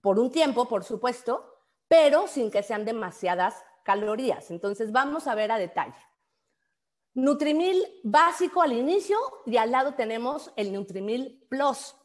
por 0.02 0.20
un 0.20 0.30
tiempo, 0.30 0.68
por 0.68 0.84
supuesto, 0.84 1.46
pero 1.88 2.28
sin 2.28 2.52
que 2.52 2.64
sean 2.64 2.84
demasiadas 2.84 3.64
calorías. 3.84 4.52
Entonces 4.52 4.92
vamos 4.92 5.28
a 5.28 5.36
ver 5.36 5.54
a 5.54 5.58
detalle. 5.58 5.96
Nutrimil 7.16 7.86
básico 8.04 8.64
al 8.64 8.74
inicio 8.74 9.20
y 9.46 9.58
al 9.58 9.70
lado 9.70 9.94
tenemos 9.94 10.52
el 10.56 10.74
Nutrimil 10.74 11.46
Plus. 11.48 11.96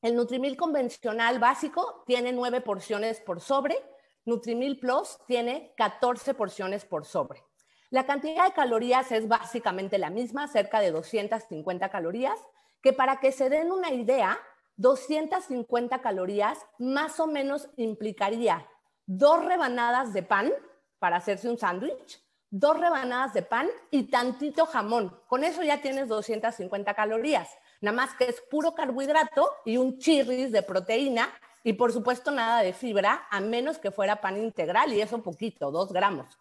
El 0.00 0.14
Nutrimil 0.14 0.56
convencional 0.56 1.40
básico 1.40 2.04
tiene 2.06 2.32
9 2.32 2.60
porciones 2.60 3.20
por 3.20 3.40
sobre, 3.40 3.76
Nutrimil 4.24 4.78
Plus 4.78 5.18
tiene 5.26 5.74
14 5.76 6.34
porciones 6.34 6.84
por 6.84 7.04
sobre. 7.04 7.42
La 7.90 8.06
cantidad 8.06 8.46
de 8.46 8.52
calorías 8.52 9.10
es 9.10 9.26
básicamente 9.26 9.98
la 9.98 10.10
misma, 10.10 10.46
cerca 10.46 10.78
de 10.78 10.92
250 10.92 11.88
calorías, 11.88 12.38
que 12.82 12.92
para 12.92 13.18
que 13.18 13.32
se 13.32 13.50
den 13.50 13.72
una 13.72 13.90
idea, 13.90 14.38
250 14.76 16.00
calorías 16.00 16.64
más 16.78 17.18
o 17.18 17.26
menos 17.26 17.68
implicaría 17.76 18.64
dos 19.06 19.44
rebanadas 19.44 20.12
de 20.12 20.22
pan 20.22 20.52
para 21.00 21.16
hacerse 21.16 21.48
un 21.50 21.58
sándwich, 21.58 22.22
dos 22.52 22.78
rebanadas 22.78 23.32
de 23.32 23.42
pan 23.42 23.66
y 23.90 24.04
tantito 24.04 24.66
jamón. 24.66 25.18
Con 25.26 25.42
eso 25.42 25.62
ya 25.62 25.80
tienes 25.80 26.06
250 26.06 26.92
calorías. 26.94 27.48
Nada 27.80 27.96
más 27.96 28.14
que 28.14 28.26
es 28.26 28.42
puro 28.42 28.74
carbohidrato 28.74 29.50
y 29.64 29.78
un 29.78 29.98
chirris 29.98 30.52
de 30.52 30.62
proteína 30.62 31.30
y 31.64 31.72
por 31.72 31.92
supuesto 31.92 32.30
nada 32.30 32.62
de 32.62 32.74
fibra, 32.74 33.26
a 33.30 33.40
menos 33.40 33.78
que 33.78 33.90
fuera 33.90 34.20
pan 34.20 34.36
integral 34.36 34.92
y 34.92 35.00
eso 35.00 35.22
poquito, 35.22 35.70
dos 35.70 35.92
gramos. 35.92 36.38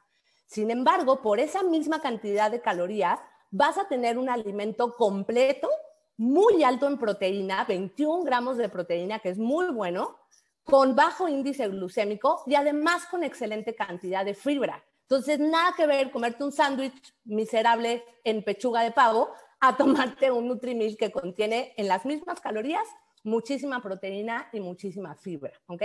Sin 0.47 0.69
embargo, 0.69 1.21
por 1.21 1.39
esa 1.39 1.63
misma 1.63 2.01
cantidad 2.01 2.51
de 2.51 2.61
calorías, 2.61 3.19
vas 3.49 3.77
a 3.77 3.87
tener 3.87 4.17
un 4.17 4.29
alimento 4.29 4.95
completo, 4.97 5.69
muy 6.17 6.63
alto 6.63 6.87
en 6.87 6.97
proteína, 6.97 7.63
21 7.63 8.25
gramos 8.25 8.57
de 8.57 8.67
proteína, 8.67 9.19
que 9.19 9.29
es 9.29 9.37
muy 9.37 9.67
bueno, 9.69 10.17
con 10.65 10.93
bajo 10.93 11.29
índice 11.29 11.69
glucémico 11.69 12.43
y 12.45 12.55
además 12.55 13.05
con 13.05 13.23
excelente 13.23 13.75
cantidad 13.75 14.25
de 14.25 14.33
fibra. 14.33 14.83
Entonces, 15.11 15.39
nada 15.39 15.73
que 15.75 15.85
ver 15.87 16.09
comerte 16.09 16.41
un 16.41 16.53
sándwich 16.53 17.13
miserable 17.25 18.01
en 18.23 18.45
pechuga 18.45 18.81
de 18.81 18.91
pavo 18.91 19.33
a 19.59 19.75
tomarte 19.75 20.31
un 20.31 20.47
Nutrimil 20.47 20.95
que 20.95 21.11
contiene 21.11 21.73
en 21.75 21.89
las 21.89 22.05
mismas 22.05 22.39
calorías 22.39 22.87
muchísima 23.25 23.81
proteína 23.81 24.47
y 24.53 24.61
muchísima 24.61 25.13
fibra, 25.15 25.51
¿ok? 25.67 25.83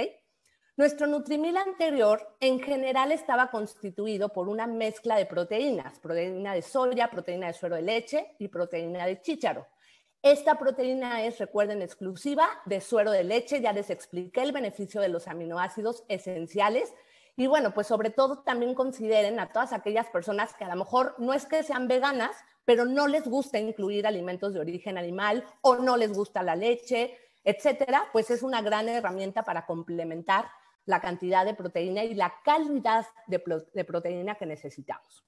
Nuestro 0.76 1.08
Nutrimil 1.08 1.56
anterior 1.56 2.36
en 2.38 2.60
general 2.60 3.10
estaba 3.10 3.50
constituido 3.50 4.28
por 4.28 4.48
una 4.48 4.68
mezcla 4.68 5.16
de 5.16 5.26
proteínas, 5.26 5.98
proteína 5.98 6.54
de 6.54 6.62
soya, 6.62 7.10
proteína 7.10 7.48
de 7.48 7.54
suero 7.54 7.74
de 7.74 7.82
leche 7.82 8.36
y 8.38 8.46
proteína 8.46 9.06
de 9.06 9.20
chícharo. 9.22 9.66
Esta 10.22 10.56
proteína 10.56 11.24
es, 11.24 11.38
recuerden, 11.38 11.82
exclusiva 11.82 12.48
de 12.64 12.80
suero 12.80 13.10
de 13.10 13.24
leche. 13.24 13.60
Ya 13.60 13.72
les 13.72 13.90
expliqué 13.90 14.42
el 14.42 14.52
beneficio 14.52 15.00
de 15.00 15.08
los 15.08 15.26
aminoácidos 15.26 16.04
esenciales. 16.06 16.94
Y 17.36 17.46
bueno, 17.46 17.74
pues 17.74 17.86
sobre 17.86 18.10
todo 18.10 18.38
también 18.38 18.74
consideren 18.74 19.38
a 19.38 19.52
todas 19.52 19.74
aquellas 19.74 20.06
personas 20.08 20.54
que 20.54 20.64
a 20.64 20.68
lo 20.68 20.76
mejor 20.76 21.14
no 21.18 21.34
es 21.34 21.44
que 21.44 21.62
sean 21.62 21.86
veganas, 21.86 22.34
pero 22.64 22.86
no 22.86 23.06
les 23.06 23.28
gusta 23.28 23.58
incluir 23.58 24.06
alimentos 24.06 24.54
de 24.54 24.60
origen 24.60 24.96
animal 24.96 25.44
o 25.60 25.76
no 25.76 25.96
les 25.98 26.12
gusta 26.12 26.42
la 26.42 26.56
leche, 26.56 27.16
etcétera, 27.44 28.06
pues 28.12 28.30
es 28.30 28.42
una 28.42 28.62
gran 28.62 28.88
herramienta 28.88 29.44
para 29.44 29.66
complementar 29.66 30.46
la 30.86 31.00
cantidad 31.00 31.44
de 31.44 31.54
proteína 31.54 32.04
y 32.04 32.14
la 32.14 32.32
calidad 32.44 33.06
de, 33.26 33.84
proteína 33.84 34.36
que 34.36 34.46
necesitamos. 34.46 35.24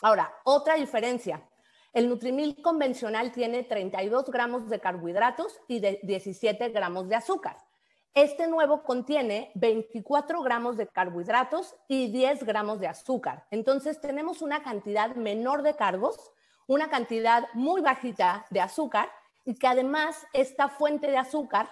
Ahora, 0.00 0.32
otra 0.44 0.74
diferencia. 0.74 1.48
El 1.92 2.08
Nutrimil 2.08 2.62
convencional 2.62 3.30
tiene 3.30 3.64
32 3.64 4.30
gramos 4.30 4.70
de 4.70 4.80
carbohidratos 4.80 5.60
y 5.68 5.80
de 5.80 6.00
17 6.02 6.70
gramos 6.70 7.08
de 7.08 7.16
azúcar. 7.16 7.58
Este 8.14 8.46
nuevo 8.46 8.82
contiene 8.82 9.50
24 9.54 10.42
gramos 10.42 10.76
de 10.76 10.86
carbohidratos 10.86 11.76
y 11.88 12.12
10 12.12 12.44
gramos 12.44 12.78
de 12.78 12.86
azúcar. 12.86 13.46
Entonces 13.50 14.02
tenemos 14.02 14.42
una 14.42 14.62
cantidad 14.62 15.14
menor 15.16 15.62
de 15.62 15.76
carbos, 15.76 16.30
una 16.66 16.90
cantidad 16.90 17.48
muy 17.54 17.80
bajita 17.80 18.44
de 18.50 18.60
azúcar 18.60 19.08
y 19.46 19.54
que 19.54 19.66
además 19.66 20.26
esta 20.34 20.68
fuente 20.68 21.10
de 21.10 21.16
azúcar 21.16 21.70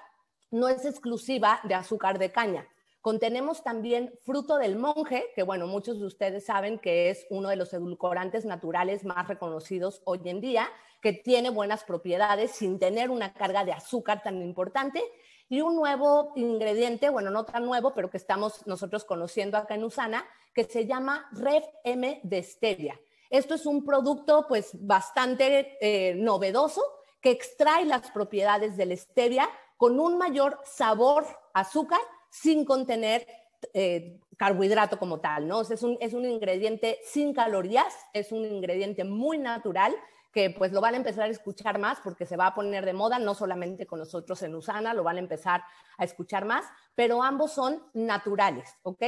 no 0.51 0.69
es 0.69 0.87
exclusiva 0.87 1.61
de 1.65 1.75
azúcar 1.75 2.19
de 2.19 2.33
caña. 2.33 2.67
Contenemos 3.03 3.63
también 3.63 4.11
fruto 4.23 4.57
del 4.57 4.77
monje, 4.77 5.27
que 5.35 5.43
bueno, 5.43 5.67
muchos 5.67 6.01
de 6.01 6.07
ustedes 6.07 6.47
saben 6.47 6.79
que 6.79 7.11
es 7.11 7.27
uno 7.29 7.51
de 7.51 7.57
los 7.57 7.75
edulcorantes 7.75 8.47
naturales 8.47 9.05
más 9.05 9.29
reconocidos 9.29 10.01
hoy 10.05 10.21
en 10.25 10.41
día, 10.41 10.69
que 11.03 11.13
tiene 11.13 11.51
buenas 11.51 11.85
propiedades 11.85 12.51
sin 12.51 12.79
tener 12.79 13.11
una 13.11 13.35
carga 13.35 13.65
de 13.65 13.73
azúcar 13.73 14.23
tan 14.23 14.43
importante. 14.43 15.03
Y 15.53 15.63
un 15.63 15.75
nuevo 15.75 16.33
ingrediente, 16.37 17.11
bueno, 17.11 17.29
no 17.29 17.45
tan 17.45 17.65
nuevo, 17.67 17.93
pero 17.93 18.09
que 18.09 18.19
estamos 18.19 18.65
nosotros 18.69 19.05
conociendo 19.05 19.59
acá 19.59 19.75
en 19.75 19.83
Usana, 19.83 20.25
que 20.55 20.63
se 20.63 20.87
llama 20.87 21.29
Rev 21.33 21.65
M 21.83 22.21
de 22.23 22.43
stevia. 22.45 23.01
Esto 23.31 23.55
es 23.55 23.67
un 23.67 23.85
producto 23.85 24.47
pues 24.47 24.71
bastante 24.75 25.77
eh, 25.81 26.15
novedoso 26.15 26.83
que 27.21 27.33
extrae 27.33 27.85
las 27.85 28.13
propiedades 28.13 28.77
del 28.77 28.97
stevia 28.97 29.51
con 29.77 29.99
un 29.99 30.19
mayor 30.19 30.61
sabor 30.65 31.27
azúcar 31.53 32.01
sin 32.31 32.65
contener 32.65 33.27
eh, 33.75 34.21
carbohidrato 34.37 35.01
como 35.01 35.19
tal, 35.19 35.49
¿no? 35.49 35.63
es, 35.63 35.83
un, 35.83 35.99
es 36.01 36.15
un 36.15 36.27
ingrediente 36.27 37.01
sin 37.03 37.35
calorías, 37.35 37.93
es 38.13 38.31
un 38.31 38.45
ingrediente 38.45 39.03
muy 39.03 39.37
natural 39.37 39.97
que 40.33 40.51
pues 40.51 40.73
lo 40.73 40.81
van 40.81 40.95
a 40.95 40.99
empezar 40.99 41.25
a 41.25 41.29
escuchar 41.29 41.79
más 41.79 41.99
porque 42.03 42.27
se 42.27 42.37
va 42.37 42.47
a 42.47 42.55
poner 42.55 42.85
de 42.85 42.93
moda, 42.93 43.19
no 43.19 43.35
solamente 43.35 43.87
con 43.87 43.99
nosotros 43.99 44.43
en 44.43 44.55
Usana, 44.55 44.95
lo 44.95 45.03
van 45.03 45.17
a 45.17 45.21
empezar 45.21 45.63
a 45.99 46.05
escuchar 46.05 46.45
más, 46.45 46.65
pero 46.95 47.23
ambos 47.23 47.53
son 47.53 47.83
naturales, 47.95 48.77
¿ok? 48.83 49.03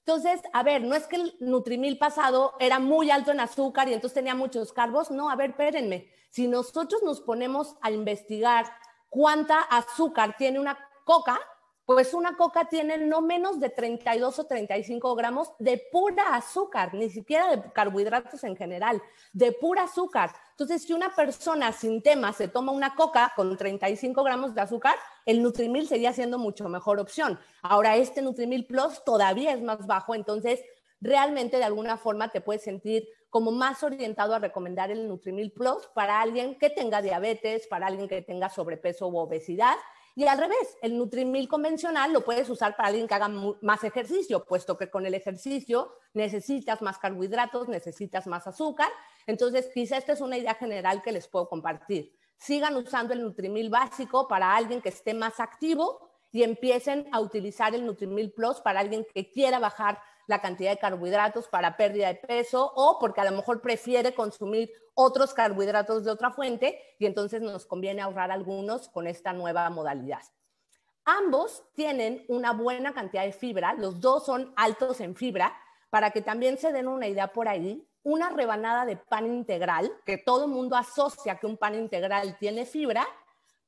Entonces, 0.00 0.40
a 0.52 0.62
ver, 0.62 0.82
no 0.82 0.94
es 0.94 1.06
que 1.06 1.16
el 1.16 1.34
Nutrimil 1.40 1.98
pasado 1.98 2.54
era 2.58 2.78
muy 2.78 3.10
alto 3.10 3.30
en 3.30 3.40
azúcar 3.40 3.88
y 3.88 3.94
entonces 3.94 4.14
tenía 4.14 4.34
muchos 4.34 4.72
carbos, 4.72 5.10
no, 5.10 5.28
a 5.30 5.36
ver, 5.36 5.50
espérenme, 5.50 6.08
si 6.30 6.48
nosotros 6.48 7.02
nos 7.02 7.20
ponemos 7.20 7.76
a 7.80 7.90
investigar 7.90 8.66
cuánta 9.10 9.60
azúcar 9.60 10.36
tiene 10.36 10.60
una 10.60 10.78
coca, 11.04 11.38
pues 11.84 12.12
una 12.12 12.36
coca 12.36 12.66
tiene 12.66 12.98
no 12.98 13.22
menos 13.22 13.60
de 13.60 13.70
32 13.70 14.38
o 14.38 14.44
35 14.44 15.14
gramos 15.14 15.52
de 15.58 15.82
pura 15.90 16.34
azúcar, 16.34 16.92
ni 16.92 17.08
siquiera 17.08 17.56
de 17.56 17.72
carbohidratos 17.72 18.44
en 18.44 18.56
general, 18.56 19.02
de 19.32 19.52
pura 19.52 19.84
azúcar. 19.84 20.34
Entonces, 20.58 20.88
si 20.88 20.92
una 20.92 21.14
persona 21.14 21.70
sin 21.70 22.02
tema 22.02 22.32
se 22.32 22.48
toma 22.48 22.72
una 22.72 22.96
coca 22.96 23.32
con 23.36 23.56
35 23.56 24.24
gramos 24.24 24.56
de 24.56 24.60
azúcar, 24.60 24.96
el 25.24 25.40
Nutrimil 25.40 25.86
sería 25.86 26.12
siendo 26.12 26.36
mucho 26.36 26.68
mejor 26.68 26.98
opción. 26.98 27.38
Ahora, 27.62 27.94
este 27.94 28.22
Nutrimil 28.22 28.66
Plus 28.66 29.04
todavía 29.04 29.52
es 29.52 29.62
más 29.62 29.86
bajo, 29.86 30.16
entonces 30.16 30.64
realmente 31.00 31.58
de 31.58 31.62
alguna 31.62 31.96
forma 31.96 32.30
te 32.30 32.40
puedes 32.40 32.62
sentir 32.62 33.08
como 33.30 33.52
más 33.52 33.84
orientado 33.84 34.34
a 34.34 34.40
recomendar 34.40 34.90
el 34.90 35.06
Nutrimil 35.06 35.52
Plus 35.52 35.88
para 35.94 36.20
alguien 36.20 36.58
que 36.58 36.70
tenga 36.70 37.02
diabetes, 37.02 37.68
para 37.68 37.86
alguien 37.86 38.08
que 38.08 38.22
tenga 38.22 38.48
sobrepeso 38.48 39.06
u 39.06 39.16
obesidad 39.16 39.76
y 40.14 40.26
al 40.26 40.38
revés, 40.38 40.76
el 40.82 40.96
Nutrimil 40.98 41.48
convencional 41.48 42.12
lo 42.12 42.24
puedes 42.24 42.48
usar 42.50 42.76
para 42.76 42.88
alguien 42.88 43.06
que 43.06 43.14
haga 43.14 43.28
más 43.28 43.84
ejercicio, 43.84 44.44
puesto 44.44 44.76
que 44.76 44.90
con 44.90 45.06
el 45.06 45.14
ejercicio 45.14 45.92
necesitas 46.12 46.82
más 46.82 46.98
carbohidratos, 46.98 47.68
necesitas 47.68 48.26
más 48.26 48.46
azúcar. 48.46 48.88
Entonces, 49.26 49.70
quizá 49.72 49.96
esta 49.96 50.14
es 50.14 50.20
una 50.20 50.36
idea 50.36 50.54
general 50.54 51.02
que 51.02 51.12
les 51.12 51.28
puedo 51.28 51.48
compartir. 51.48 52.12
Sigan 52.36 52.76
usando 52.76 53.14
el 53.14 53.22
Nutrimil 53.22 53.70
básico 53.70 54.26
para 54.26 54.54
alguien 54.54 54.80
que 54.80 54.88
esté 54.88 55.14
más 55.14 55.40
activo 55.40 56.08
y 56.32 56.42
empiecen 56.42 57.08
a 57.12 57.20
utilizar 57.20 57.74
el 57.74 57.86
Nutrimil 57.86 58.32
Plus 58.32 58.60
para 58.60 58.80
alguien 58.80 59.06
que 59.14 59.30
quiera 59.30 59.58
bajar 59.58 60.00
la 60.28 60.40
cantidad 60.40 60.70
de 60.70 60.78
carbohidratos 60.78 61.48
para 61.48 61.76
pérdida 61.76 62.08
de 62.08 62.14
peso 62.14 62.70
o 62.76 62.98
porque 63.00 63.20
a 63.20 63.24
lo 63.24 63.36
mejor 63.36 63.60
prefiere 63.60 64.14
consumir 64.14 64.70
otros 64.94 65.34
carbohidratos 65.34 66.04
de 66.04 66.10
otra 66.10 66.30
fuente 66.30 66.78
y 66.98 67.06
entonces 67.06 67.40
nos 67.40 67.66
conviene 67.66 68.02
ahorrar 68.02 68.30
algunos 68.30 68.88
con 68.88 69.06
esta 69.06 69.32
nueva 69.32 69.68
modalidad. 69.70 70.22
Ambos 71.04 71.64
tienen 71.74 72.24
una 72.28 72.52
buena 72.52 72.92
cantidad 72.92 73.24
de 73.24 73.32
fibra, 73.32 73.72
los 73.72 74.00
dos 74.00 74.26
son 74.26 74.52
altos 74.56 75.00
en 75.00 75.16
fibra, 75.16 75.56
para 75.88 76.10
que 76.10 76.20
también 76.20 76.58
se 76.58 76.72
den 76.72 76.86
una 76.86 77.08
idea 77.08 77.32
por 77.32 77.48
ahí, 77.48 77.88
una 78.02 78.28
rebanada 78.28 78.84
de 78.84 78.98
pan 78.98 79.26
integral, 79.26 79.90
que 80.04 80.18
todo 80.18 80.44
el 80.44 80.50
mundo 80.50 80.76
asocia 80.76 81.38
que 81.38 81.46
un 81.46 81.56
pan 81.56 81.74
integral 81.74 82.36
tiene 82.38 82.66
fibra, 82.66 83.06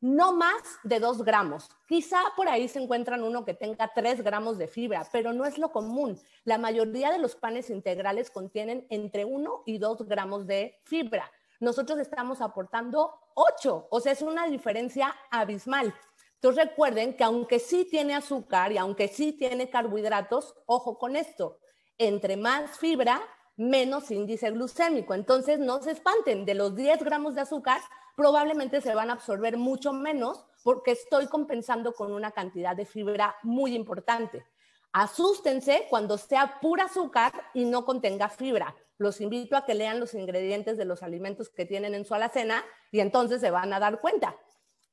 no 0.00 0.32
más 0.32 0.62
de 0.82 0.98
2 0.98 1.22
gramos. 1.22 1.68
Quizá 1.86 2.18
por 2.36 2.48
ahí 2.48 2.68
se 2.68 2.82
encuentran 2.82 3.22
uno 3.22 3.44
que 3.44 3.54
tenga 3.54 3.92
3 3.94 4.22
gramos 4.22 4.58
de 4.58 4.66
fibra, 4.66 5.06
pero 5.12 5.32
no 5.32 5.44
es 5.44 5.58
lo 5.58 5.72
común. 5.72 6.20
La 6.44 6.58
mayoría 6.58 7.10
de 7.10 7.18
los 7.18 7.36
panes 7.36 7.70
integrales 7.70 8.30
contienen 8.30 8.86
entre 8.90 9.24
1 9.24 9.62
y 9.66 9.78
2 9.78 10.06
gramos 10.08 10.46
de 10.46 10.80
fibra. 10.84 11.30
Nosotros 11.60 11.98
estamos 11.98 12.40
aportando 12.40 13.12
8, 13.34 13.88
o 13.90 14.00
sea, 14.00 14.12
es 14.12 14.22
una 14.22 14.46
diferencia 14.46 15.14
abismal. 15.30 15.94
Entonces 16.36 16.64
recuerden 16.64 17.14
que 17.14 17.24
aunque 17.24 17.58
sí 17.58 17.84
tiene 17.84 18.14
azúcar 18.14 18.72
y 18.72 18.78
aunque 18.78 19.08
sí 19.08 19.32
tiene 19.32 19.68
carbohidratos, 19.68 20.54
ojo 20.64 20.98
con 20.98 21.16
esto, 21.16 21.58
entre 21.98 22.38
más 22.38 22.78
fibra, 22.78 23.20
menos 23.56 24.10
índice 24.10 24.50
glucémico. 24.50 25.12
Entonces 25.12 25.58
no 25.58 25.82
se 25.82 25.90
espanten, 25.90 26.46
de 26.46 26.54
los 26.54 26.74
10 26.74 27.04
gramos 27.04 27.34
de 27.34 27.42
azúcar, 27.42 27.78
probablemente 28.20 28.82
se 28.82 28.94
van 28.94 29.08
a 29.08 29.14
absorber 29.14 29.56
mucho 29.56 29.94
menos 29.94 30.44
porque 30.62 30.90
estoy 30.90 31.26
compensando 31.26 31.94
con 31.94 32.12
una 32.12 32.32
cantidad 32.32 32.76
de 32.76 32.84
fibra 32.84 33.34
muy 33.42 33.74
importante. 33.74 34.44
Asústense 34.92 35.86
cuando 35.88 36.18
sea 36.18 36.58
pura 36.60 36.84
azúcar 36.84 37.32
y 37.54 37.64
no 37.64 37.86
contenga 37.86 38.28
fibra. 38.28 38.76
Los 38.98 39.22
invito 39.22 39.56
a 39.56 39.64
que 39.64 39.74
lean 39.74 39.98
los 39.98 40.12
ingredientes 40.12 40.76
de 40.76 40.84
los 40.84 41.02
alimentos 41.02 41.48
que 41.48 41.64
tienen 41.64 41.94
en 41.94 42.04
su 42.04 42.12
alacena 42.14 42.62
y 42.92 43.00
entonces 43.00 43.40
se 43.40 43.50
van 43.50 43.72
a 43.72 43.80
dar 43.80 44.02
cuenta. 44.02 44.36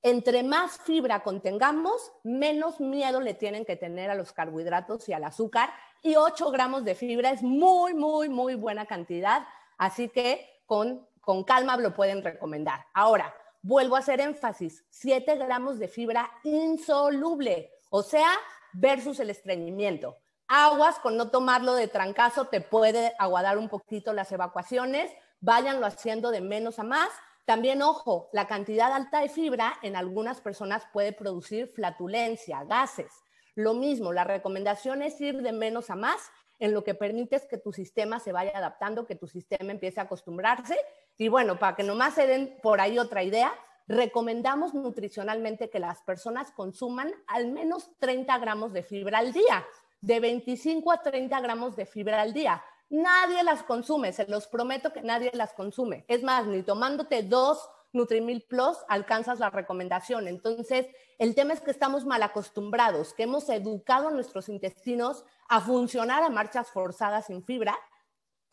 Entre 0.04 0.42
más 0.44 0.78
fibra 0.78 1.22
contengamos, 1.22 2.14
menos 2.24 2.80
miedo 2.80 3.20
le 3.20 3.34
tienen 3.34 3.66
que 3.66 3.76
tener 3.76 4.10
a 4.10 4.16
los 4.16 4.32
carbohidratos 4.32 5.10
y 5.10 5.12
al 5.12 5.26
azúcar. 5.26 5.70
Y 6.02 6.16
8 6.16 6.50
gramos 6.50 6.86
de 6.86 6.96
fibra 6.96 7.32
es 7.32 7.44
muy, 7.44 7.94
muy, 7.94 8.30
muy 8.30 8.56
buena 8.56 8.86
cantidad. 8.86 9.46
Así 9.78 10.08
que 10.08 10.50
con 10.66 11.06
con 11.28 11.44
calma 11.44 11.76
lo 11.76 11.94
pueden 11.94 12.24
recomendar. 12.24 12.86
Ahora, 12.94 13.36
vuelvo 13.62 13.98
a 13.98 14.00
hacer 14.00 14.22
énfasis, 14.22 14.86
7 14.92 15.36
gramos 15.36 15.78
de 15.78 15.90
fibra 15.90 16.32
insoluble, 16.46 17.70
o 17.90 18.02
sea, 18.02 18.30
versus 18.72 19.20
el 19.20 19.30
estreñimiento. 19.30 20.20
Aguas 20.48 21.00
con 21.00 21.18
no 21.18 21.30
tomarlo 21.30 21.74
de 21.74 21.90
trancazo, 21.90 22.46
te 22.46 22.62
puede 22.62 23.14
aguadar 23.20 23.58
un 23.58 23.68
poquito 23.68 24.14
las 24.14 24.32
evacuaciones, 24.32 25.12
váyanlo 25.42 25.86
haciendo 25.86 26.32
de 26.32 26.40
menos 26.40 26.80
a 26.80 26.84
más. 26.84 27.10
También, 27.44 27.82
ojo, 27.82 28.30
la 28.32 28.48
cantidad 28.48 28.94
alta 28.94 29.20
de 29.20 29.28
fibra 29.28 29.78
en 29.82 29.98
algunas 29.98 30.40
personas 30.40 30.84
puede 30.94 31.12
producir 31.12 31.68
flatulencia, 31.76 32.64
gases. 32.64 33.12
Lo 33.54 33.74
mismo, 33.74 34.14
la 34.14 34.24
recomendación 34.24 35.02
es 35.02 35.20
ir 35.20 35.42
de 35.42 35.52
menos 35.52 35.90
a 35.90 35.98
más 35.98 36.32
en 36.60 36.74
lo 36.74 36.84
que 36.84 36.96
permites 36.96 37.46
que 37.46 37.58
tu 37.58 37.72
sistema 37.72 38.20
se 38.20 38.32
vaya 38.32 38.52
adaptando, 38.56 39.06
que 39.06 39.16
tu 39.16 39.28
sistema 39.28 39.72
empiece 39.72 40.00
a 40.00 40.04
acostumbrarse. 40.04 40.78
Y 41.18 41.28
bueno, 41.28 41.60
para 41.60 41.76
que 41.76 41.84
nomás 41.84 42.16
se 42.16 42.28
den 42.28 42.58
por 42.62 42.82
ahí 42.82 43.00
otra 43.00 43.24
idea, 43.24 43.54
recomendamos 43.88 44.74
nutricionalmente 44.74 45.70
que 45.70 45.80
las 45.80 46.02
personas 46.02 46.52
consuman 46.52 47.12
al 47.28 47.52
menos 47.52 47.92
30 48.00 48.38
gramos 48.40 48.74
de 48.74 48.84
fibra 48.84 49.20
al 49.20 49.32
día, 49.32 49.66
de 50.02 50.20
25 50.20 50.92
a 50.92 51.02
30 51.02 51.40
gramos 51.42 51.76
de 51.76 51.86
fibra 51.86 52.22
al 52.22 52.34
día. 52.34 52.64
Nadie 52.90 53.44
las 53.44 53.64
consume, 53.64 54.14
se 54.14 54.28
los 54.28 54.48
prometo 54.48 54.94
que 54.94 55.02
nadie 55.02 55.32
las 55.34 55.54
consume. 55.54 56.06
Es 56.08 56.24
más, 56.24 56.46
ni 56.48 56.64
tomándote 56.64 57.24
dos 57.24 57.70
Nutrimil 57.98 58.44
Plus 58.44 58.78
alcanzas 58.88 59.40
la 59.40 59.50
recomendación. 59.50 60.28
Entonces, 60.28 60.88
el 61.18 61.36
tema 61.36 61.54
es 61.54 61.62
que 61.62 61.72
estamos 61.72 62.06
mal 62.06 62.24
acostumbrados, 62.24 63.14
que 63.14 63.24
hemos 63.24 63.50
educado 63.50 64.08
a 64.08 64.12
nuestros 64.12 64.48
intestinos 64.48 65.26
a 65.50 65.60
funcionar 65.60 66.24
a 66.24 66.30
marchas 66.30 66.72
forzadas 66.72 67.26
sin 67.26 67.44
fibra. 67.44 67.78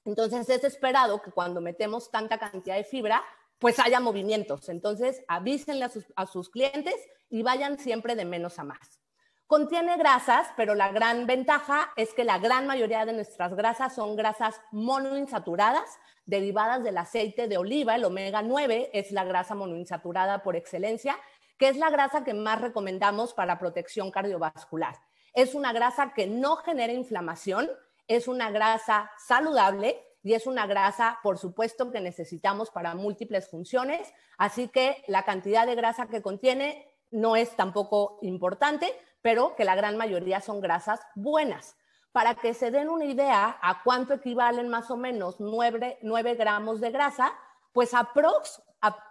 Entonces, 0.05 0.49
es 0.49 0.65
esperado 0.65 1.23
que 1.23 1.31
cuando 1.31 1.61
metemos 1.61 2.11
tanta 2.11 2.39
cantidad 2.39 2.77
de 2.77 2.85
fibra, 2.85 3.23
pues 3.59 3.79
haya 3.79 4.01
movimientos. 4.01 4.69
Entonces, 4.69 5.23
avísenle 5.29 5.85
a 5.85 5.89
sus, 5.89 6.05
a 6.17 6.27
sus 6.27 6.51
clientes 6.51 6.97
y 7.31 7.43
vayan 7.43 7.79
siempre 7.79 8.17
de 8.17 8.25
menos 8.25 8.59
a 8.59 8.65
más. 8.65 9.04
Contiene 9.47 9.99
grasas, 9.99 10.49
pero 10.57 10.75
la 10.75 10.91
gran 10.91 11.27
ventaja 11.27 11.93
es 11.97 12.15
que 12.15 12.25
la 12.25 12.39
gran 12.39 12.67
mayoría 12.67 13.05
de 13.05 13.13
nuestras 13.13 13.55
grasas 13.55 13.95
son 13.95 14.17
grasas 14.17 14.59
monoinsaturadas, 14.73 15.99
derivadas 16.25 16.83
del 16.83 16.97
aceite 16.97 17.47
de 17.47 17.59
oliva, 17.59 17.95
el 17.95 18.07
omega 18.07 18.41
9 18.41 18.91
es 18.95 19.13
la 19.13 19.25
grasa 19.25 19.55
monoinsaturada 19.55 20.43
por 20.43 20.57
excelencia, 20.57 21.19
que 21.59 21.69
es 21.69 21.77
la 21.77 21.91
grasa 21.91 22.25
que 22.25 22.33
más 22.33 22.63
recomendamos 22.63 23.35
para 23.35 23.59
protección 23.59 24.11
cardiovascular. 24.11 24.97
Es 25.35 25.55
una 25.55 25.75
grasa 25.75 26.15
que 26.15 26.27
no 26.27 26.57
genera 26.57 26.95
inflamación, 26.95 27.69
es 28.09 28.29
una 28.29 28.51
grasa 28.51 29.11
saludable 29.19 30.03
y 30.23 30.33
es 30.33 30.47
una 30.47 30.67
grasa, 30.67 31.19
por 31.23 31.37
supuesto, 31.37 31.91
que 31.91 32.01
necesitamos 32.01 32.71
para 32.71 32.95
múltiples 32.95 33.51
funciones, 33.51 34.11
así 34.39 34.69
que 34.69 35.05
la 35.07 35.25
cantidad 35.25 35.67
de 35.67 35.75
grasa 35.75 36.07
que 36.07 36.23
contiene 36.23 36.91
no 37.11 37.37
es 37.37 37.55
tampoco 37.57 38.19
importante, 38.23 38.91
pero 39.25 39.57
que 39.57 39.65
la 39.65 39.75
gran 39.75 39.97
mayoría 39.97 40.43
son 40.43 40.61
grasas 40.61 41.01
buenas. 41.15 41.79
Para 42.13 42.35
que 42.35 42.53
se 42.53 42.71
den 42.71 42.91
una 42.91 43.07
idea 43.07 43.59
a 43.63 43.83
cuánto 43.83 44.13
equivalen 44.13 44.69
más 44.69 44.91
o 44.91 44.99
menos 44.99 45.37
9, 45.41 46.01
9 46.03 46.35
gramos 46.35 46.79
de 46.83 46.91
grasa, 46.91 47.33
pues 47.73 47.95
aprox 47.95 48.63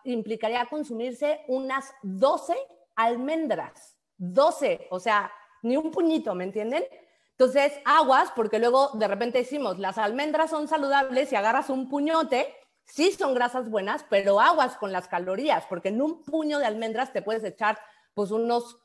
implicaría 0.03 0.67
consumirse 0.67 1.43
unas 1.47 1.91
12 2.03 2.55
almendras. 2.95 3.97
12, 4.17 4.87
o 4.91 4.99
sea, 4.99 5.31
ni 5.63 5.77
un 5.77 5.89
puñito, 5.89 6.35
¿me 6.35 6.43
entienden? 6.43 6.85
Entonces, 7.31 7.73
aguas, 7.83 8.31
porque 8.35 8.59
luego 8.59 8.91
de 8.93 9.07
repente 9.07 9.39
decimos, 9.39 9.79
las 9.79 9.97
almendras 9.97 10.51
son 10.51 10.67
saludables 10.67 11.31
y 11.31 11.35
agarras 11.35 11.71
un 11.71 11.89
puñote, 11.89 12.55
sí 12.85 13.11
son 13.13 13.33
grasas 13.33 13.67
buenas, 13.67 14.05
pero 14.11 14.39
aguas 14.39 14.77
con 14.77 14.91
las 14.91 15.07
calorías, 15.07 15.65
porque 15.67 15.89
en 15.89 16.03
un 16.03 16.21
puño 16.21 16.59
de 16.59 16.67
almendras 16.67 17.11
te 17.11 17.23
puedes 17.23 17.43
echar 17.43 17.79
pues 18.13 18.29
unos 18.29 18.77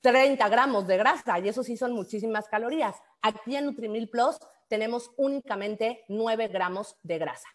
30 0.00 0.48
gramos 0.48 0.86
de 0.86 0.96
grasa 0.96 1.38
y 1.38 1.48
eso 1.48 1.62
sí 1.62 1.76
son 1.76 1.92
muchísimas 1.92 2.48
calorías. 2.48 2.96
Aquí 3.22 3.56
en 3.56 3.66
Nutrimil 3.66 4.08
Plus 4.08 4.38
tenemos 4.68 5.10
únicamente 5.16 6.04
9 6.08 6.48
gramos 6.48 6.96
de 7.02 7.18
grasa. 7.18 7.48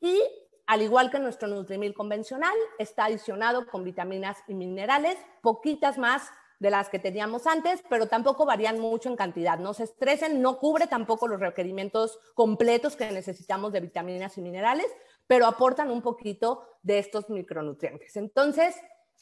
Y 0.00 0.20
al 0.66 0.82
igual 0.82 1.10
que 1.10 1.18
nuestro 1.18 1.48
Nutrimil 1.48 1.94
convencional, 1.94 2.54
está 2.78 3.06
adicionado 3.06 3.66
con 3.66 3.84
vitaminas 3.84 4.36
y 4.48 4.54
minerales, 4.54 5.16
poquitas 5.40 5.96
más 5.96 6.30
de 6.58 6.70
las 6.70 6.88
que 6.88 6.98
teníamos 6.98 7.46
antes, 7.46 7.82
pero 7.88 8.06
tampoco 8.06 8.44
varían 8.44 8.78
mucho 8.78 9.08
en 9.08 9.16
cantidad. 9.16 9.58
No 9.58 9.72
se 9.72 9.84
estresen, 9.84 10.42
no 10.42 10.58
cubre 10.58 10.86
tampoco 10.86 11.28
los 11.28 11.40
requerimientos 11.40 12.18
completos 12.34 12.96
que 12.96 13.10
necesitamos 13.10 13.72
de 13.72 13.80
vitaminas 13.80 14.36
y 14.36 14.42
minerales, 14.42 14.86
pero 15.26 15.46
aportan 15.46 15.90
un 15.90 16.02
poquito 16.02 16.64
de 16.82 16.98
estos 16.98 17.30
micronutrientes. 17.30 18.16
Entonces, 18.16 18.76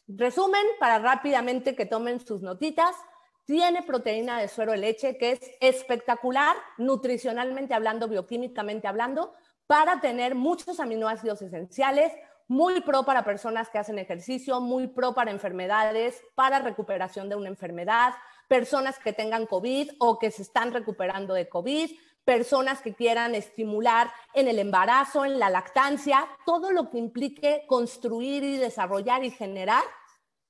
resumen 0.09 0.65
para 0.79 0.99
rápidamente 0.99 1.75
que 1.75 1.87
tomen 1.87 2.21
sus 2.21 2.43
notitas. 2.43 2.95
Tiene 3.45 3.83
proteína 3.83 4.41
de 4.41 4.49
suero 4.49 4.73
de 4.73 4.79
leche 4.79 5.19
que 5.19 5.33
es 5.33 5.41
espectacular, 5.61 6.57
nutricionalmente 6.79 7.75
hablando, 7.75 8.09
bioquímicamente 8.09 8.89
hablando, 8.89 9.35
para 9.67 10.01
tener 10.01 10.35
muchos 10.35 10.81
aminoácidos 10.81 11.43
esenciales, 11.43 12.13
muy 12.49 12.81
pro 12.81 13.05
para 13.05 13.25
personas 13.25 13.69
que 13.69 13.79
hacen 13.79 13.99
ejercicio, 13.99 14.61
muy 14.61 14.87
pro 14.87 15.15
para 15.15 15.31
enfermedades, 15.31 16.23
para 16.35 16.61
recuperación 16.61 17.29
de 17.29 17.37
una 17.37 17.49
enfermedad, 17.49 18.15
personas 18.49 18.99
que 18.99 19.13
tengan 19.13 19.47
COVID 19.47 19.91
o 19.99 20.19
que 20.19 20.31
se 20.31 20.43
están 20.43 20.73
recuperando 20.73 21.35
de 21.35 21.49
COVID, 21.49 21.91
personas 22.27 22.83
que 22.83 22.93
quieran 22.93 23.37
estimular 23.37 24.13
en 24.35 24.49
el 24.49 24.59
embarazo, 24.59 25.25
en 25.25 25.39
la 25.39 25.49
lactancia, 25.49 26.27
todo 26.45 26.73
lo 26.73 26.91
que 26.91 26.99
implique 26.99 27.65
construir 27.69 28.43
y 28.43 28.57
desarrollar 28.57 29.25
y 29.25 29.31
generar, 29.31 29.85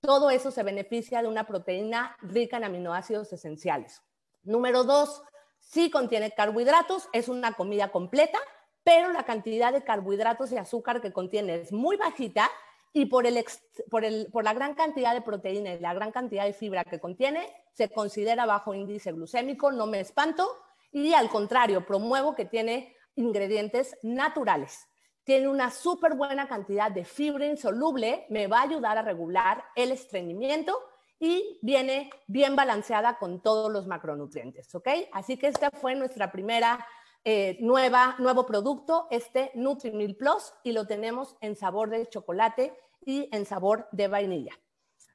todo 0.01 0.31
eso 0.31 0.51
se 0.51 0.63
beneficia 0.63 1.21
de 1.21 1.29
una 1.29 1.47
proteína 1.47 2.17
rica 2.23 2.57
en 2.57 2.65
aminoácidos 2.65 3.31
esenciales. 3.35 4.03
Número 4.43 4.85
dos, 4.85 5.23
sí 5.59 5.91
contiene 5.91 6.31
carbohidratos, 6.31 7.11
es 7.13 7.29
una 7.29 7.53
comida 7.53 7.93
completa, 7.93 8.39
pero 8.83 9.13
la 9.13 9.25
cantidad 9.25 9.71
de 9.71 9.85
carbohidratos 9.85 10.53
y 10.53 10.57
azúcar 10.57 11.03
que 11.03 11.13
contiene 11.13 11.57
es 11.57 11.73
muy 11.73 11.97
bajita 11.97 12.51
y 12.95 13.05
por, 13.07 13.27
el, 13.27 13.45
por, 13.91 14.07
el, 14.07 14.29
por 14.33 14.45
la 14.45 14.55
gran 14.55 14.75
cantidad 14.75 15.13
de 15.13 15.21
proteína 15.21 15.75
y 15.75 15.81
la 15.81 15.93
gran 15.93 16.11
cantidad 16.11 16.47
de 16.47 16.55
fibra 16.55 16.85
que 16.85 17.01
contiene, 17.01 17.53
se 17.75 17.91
considera 17.91 18.47
bajo 18.47 18.73
índice 18.73 19.13
glucémico, 19.13 19.73
no 19.73 19.87
me 19.87 20.01
espanto, 20.01 20.49
y 20.93 21.15
al 21.15 21.29
contrario, 21.29 21.85
promuevo 21.87 22.35
que 22.35 22.45
tiene 22.45 22.97
ingredientes 23.15 23.97
naturales. 24.03 24.89
Tiene 25.25 25.49
una 25.49 25.71
súper 25.71 26.15
buena 26.15 26.47
cantidad 26.47 26.91
de 26.91 27.05
fibra 27.05 27.47
insoluble, 27.47 28.27
me 28.31 28.47
va 28.47 28.61
a 28.61 28.63
ayudar 28.63 28.97
a 28.99 29.03
regular 29.03 29.65
el 29.75 29.91
estreñimiento 29.91 30.79
y 31.19 31.59
viene 31.63 32.11
bien 32.27 32.55
balanceada 32.55 33.19
con 33.19 33.43
todos 33.43 33.73
los 33.73 33.87
macronutrientes, 33.87 34.75
¿ok? 34.75 34.89
Así 35.13 35.37
que 35.37 35.49
esta 35.49 35.71
fue 35.71 35.95
nuestra 35.95 36.31
primera 36.31 36.87
eh, 37.25 37.59
nueva, 37.61 38.15
nuevo 38.19 38.47
producto, 38.47 39.09
este 39.11 39.51
Nutrimil 39.55 40.17
Plus, 40.17 40.55
y 40.63 40.73
lo 40.73 40.87
tenemos 40.87 41.37
en 41.41 41.57
sabor 41.57 41.91
de 41.91 42.07
chocolate 42.09 42.79
y 43.05 43.29
en 43.35 43.47
sabor 43.47 43.89
de 43.91 44.07
vainilla. 44.07 44.53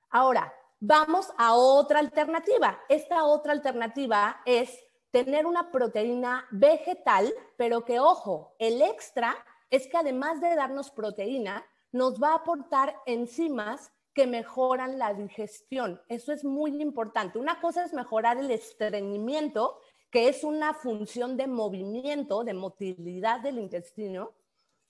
Ahora, 0.09 0.53
vamos 0.79 1.31
a 1.37 1.53
otra 1.53 1.99
alternativa. 1.99 2.81
Esta 2.89 3.23
otra 3.23 3.53
alternativa 3.53 4.41
es 4.45 4.77
tener 5.11 5.45
una 5.45 5.71
proteína 5.71 6.47
vegetal, 6.51 7.33
pero 7.57 7.85
que, 7.85 7.99
ojo, 7.99 8.55
el 8.59 8.81
extra 8.81 9.35
es 9.69 9.87
que 9.87 9.97
además 9.97 10.41
de 10.41 10.55
darnos 10.55 10.91
proteína, 10.91 11.65
nos 11.91 12.21
va 12.21 12.31
a 12.31 12.35
aportar 12.35 12.95
enzimas 13.05 13.91
que 14.13 14.27
mejoran 14.27 14.97
la 14.99 15.13
digestión. 15.13 16.01
Eso 16.09 16.33
es 16.33 16.43
muy 16.43 16.81
importante. 16.81 17.39
Una 17.39 17.61
cosa 17.61 17.85
es 17.85 17.93
mejorar 17.93 18.37
el 18.37 18.51
estreñimiento 18.51 19.79
que 20.09 20.27
es 20.27 20.43
una 20.43 20.73
función 20.73 21.37
de 21.37 21.47
movimiento, 21.47 22.43
de 22.43 22.53
motilidad 22.53 23.39
del 23.39 23.59
intestino. 23.59 24.33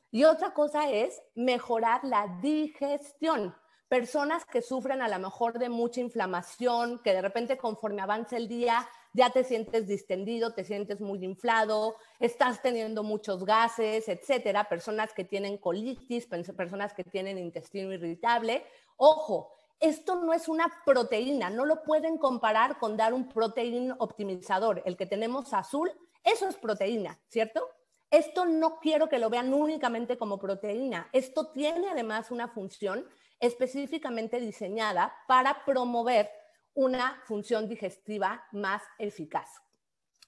Y 0.10 0.24
otra 0.24 0.54
cosa 0.54 0.90
es 0.90 1.22
mejorar 1.36 2.04
la 2.04 2.40
digestión. 2.42 3.56
Personas 3.88 4.46
que 4.46 4.64
sufren 4.64 5.02
a 5.02 5.08
lo 5.08 5.20
mejor 5.20 5.60
de 5.60 5.70
mucha 5.70 6.02
inflamación, 6.02 7.00
que 7.04 7.14
de 7.14 7.22
repente 7.22 7.58
conforme 7.58 8.02
avanza 8.02 8.36
el 8.36 8.48
día 8.48 8.88
ya 9.14 9.30
te 9.30 9.44
sientes 9.44 9.88
distendido, 9.88 10.54
te 10.54 10.64
sientes 10.64 11.02
muy 11.02 11.24
inflado, 11.24 11.96
estás 12.20 12.62
teniendo 12.62 13.04
muchos 13.04 13.46
gases, 13.46 14.08
etcétera. 14.08 14.70
Personas 14.70 15.14
que 15.14 15.24
tienen 15.24 15.58
colitis, 15.58 16.28
personas 16.28 16.94
que 16.94 17.04
tienen 17.04 17.38
intestino 17.38 17.92
irritable. 17.92 18.66
Ojo, 18.98 19.52
esto 19.80 20.16
no 20.16 20.32
es 20.34 20.48
una 20.48 20.72
proteína, 20.86 21.50
no 21.50 21.66
lo 21.66 21.84
pueden 21.84 22.18
comparar 22.18 22.78
con 22.78 22.96
dar 22.96 23.14
un 23.14 23.28
proteín 23.28 23.94
optimizador. 23.98 24.82
El 24.86 24.96
que 24.96 25.08
tenemos 25.08 25.54
azul, 25.54 25.92
eso 26.24 26.48
es 26.48 26.56
proteína, 26.56 27.20
¿cierto? 27.28 27.68
Esto 28.12 28.46
no 28.46 28.80
quiero 28.80 29.10
que 29.10 29.20
lo 29.20 29.30
vean 29.30 29.54
únicamente 29.54 30.18
como 30.18 30.38
proteína. 30.38 31.10
Esto 31.14 31.48
tiene 31.48 31.90
además 31.90 32.30
una 32.30 32.48
función 32.48 33.08
específicamente 33.40 34.40
diseñada 34.40 35.16
para 35.28 35.66
promover 35.66 36.30
una 36.74 37.22
función 37.26 37.68
digestiva 37.68 38.46
más 38.52 38.82
eficaz. 38.98 39.62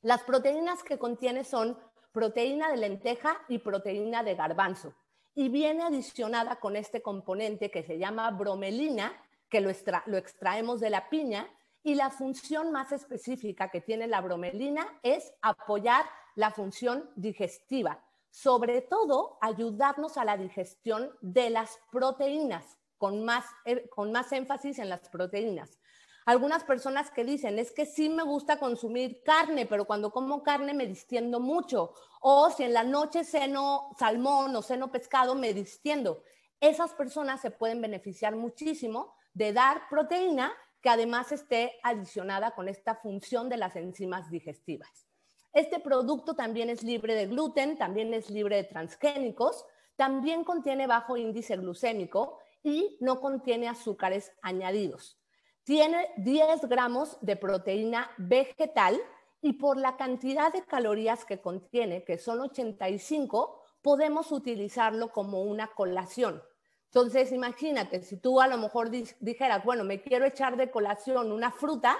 Las 0.01 0.23
proteínas 0.23 0.83
que 0.83 0.97
contiene 0.97 1.43
son 1.43 1.77
proteína 2.11 2.69
de 2.69 2.77
lenteja 2.77 3.41
y 3.47 3.57
proteína 3.57 4.23
de 4.23 4.35
garbanzo. 4.35 4.93
Y 5.35 5.49
viene 5.49 5.83
adicionada 5.83 6.57
con 6.57 6.75
este 6.75 7.01
componente 7.01 7.71
que 7.71 7.83
se 7.83 7.97
llama 7.97 8.29
bromelina, 8.31 9.11
que 9.49 9.61
lo, 9.61 9.69
extraemos 9.69 10.79
de 10.79 10.89
la 10.89 11.09
piña 11.09 11.47
y 11.83 11.95
la 11.95 12.09
función 12.09 12.71
más 12.71 12.91
específica 12.91 13.69
que 13.69 13.81
tiene 13.81 14.07
la 14.07 14.21
bromelina 14.21 14.87
es 15.03 15.33
apoyar 15.41 16.05
la 16.35 16.51
función 16.51 17.09
digestiva, 17.15 18.03
sobre 18.29 18.81
todo 18.81 19.37
ayudarnos 19.41 20.17
a 20.17 20.25
la 20.25 20.37
digestión 20.37 21.11
de 21.21 21.49
las 21.49 21.79
proteínas, 21.91 22.77
con 22.97 23.25
más, 23.25 23.45
eh, 23.65 23.87
con 23.89 24.11
más 24.11 24.31
énfasis 24.31 24.79
en 24.79 24.89
las 24.89 25.09
proteínas. 25.09 25.79
Algunas 26.25 26.63
personas 26.63 27.11
que 27.11 27.23
dicen, 27.23 27.59
es 27.59 27.71
que 27.71 27.85
sí 27.85 28.09
me 28.09 28.23
gusta 28.23 28.57
consumir 28.57 29.21
carne, 29.23 29.65
pero 29.65 29.85
cuando 29.85 30.11
como 30.11 30.41
carne 30.41 30.73
me 30.73 30.87
distiendo 30.87 31.39
mucho. 31.39 31.93
O 32.21 32.49
si 32.49 32.63
en 32.63 32.73
la 32.73 32.83
noche 32.83 33.23
ceno 33.23 33.89
salmón 33.97 34.55
o 34.55 34.61
ceno 34.61 34.91
pescado, 34.91 35.35
me 35.35 35.53
distiendo. 35.53 36.23
Esas 36.61 36.93
personas 36.93 37.41
se 37.41 37.51
pueden 37.51 37.81
beneficiar 37.81 38.35
muchísimo 38.35 39.13
de 39.33 39.51
dar 39.51 39.89
proteína 39.89 40.53
que 40.81 40.89
además 40.89 41.31
esté 41.31 41.79
adicionada 41.83 42.51
con 42.51 42.69
esta 42.69 42.95
función 42.95 43.49
de 43.49 43.57
las 43.57 43.75
enzimas 43.75 44.29
digestivas. 44.29 45.07
Este 45.53 45.79
producto 45.79 46.35
también 46.35 46.69
es 46.69 46.83
libre 46.83 47.15
de 47.15 47.27
gluten, 47.27 47.77
también 47.77 48.13
es 48.13 48.29
libre 48.29 48.55
de 48.57 48.63
transgénicos, 48.63 49.65
también 49.95 50.43
contiene 50.43 50.87
bajo 50.87 51.15
índice 51.15 51.57
glucémico 51.57 52.39
y 52.63 52.97
no 53.01 53.21
contiene 53.21 53.67
azúcares 53.67 54.31
añadidos. 54.41 55.19
Tiene 55.63 56.09
10 56.17 56.67
gramos 56.67 57.17
de 57.21 57.35
proteína 57.35 58.11
vegetal 58.17 58.99
y 59.41 59.53
por 59.53 59.77
la 59.77 59.97
cantidad 59.97 60.51
de 60.51 60.63
calorías 60.63 61.25
que 61.25 61.41
contiene, 61.41 62.03
que 62.03 62.17
son 62.17 62.41
85, 62.41 63.61
podemos 63.81 64.31
utilizarlo 64.31 65.11
como 65.11 65.43
una 65.43 65.67
colación. 65.67 66.41
Entonces, 66.85 67.31
imagínate, 67.31 68.03
si 68.03 68.17
tú 68.17 68.39
a 68.39 68.47
lo 68.47 68.57
mejor 68.57 68.89
dijeras, 68.89 69.63
bueno, 69.65 69.83
me 69.83 70.01
quiero 70.01 70.25
echar 70.25 70.57
de 70.57 70.69
colación 70.69 71.31
una 71.31 71.51
fruta, 71.51 71.97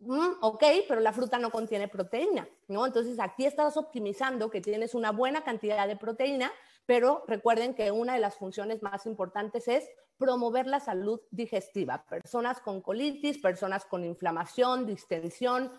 Mm, 0.00 0.38
ok, 0.40 0.64
pero 0.88 1.00
la 1.00 1.12
fruta 1.12 1.38
no 1.38 1.50
contiene 1.50 1.86
proteína, 1.86 2.48
¿no? 2.68 2.86
Entonces 2.86 3.20
aquí 3.20 3.44
estás 3.44 3.76
optimizando 3.76 4.50
que 4.50 4.62
tienes 4.62 4.94
una 4.94 5.12
buena 5.12 5.44
cantidad 5.44 5.86
de 5.86 5.96
proteína, 5.96 6.50
pero 6.86 7.22
recuerden 7.28 7.74
que 7.74 7.90
una 7.90 8.14
de 8.14 8.20
las 8.20 8.36
funciones 8.36 8.82
más 8.82 9.04
importantes 9.04 9.68
es 9.68 9.86
promover 10.20 10.68
la 10.68 10.78
salud 10.78 11.20
digestiva. 11.32 12.04
Personas 12.08 12.60
con 12.60 12.80
colitis, 12.80 13.38
personas 13.38 13.84
con 13.84 14.04
inflamación, 14.04 14.86
distensión, 14.86 15.72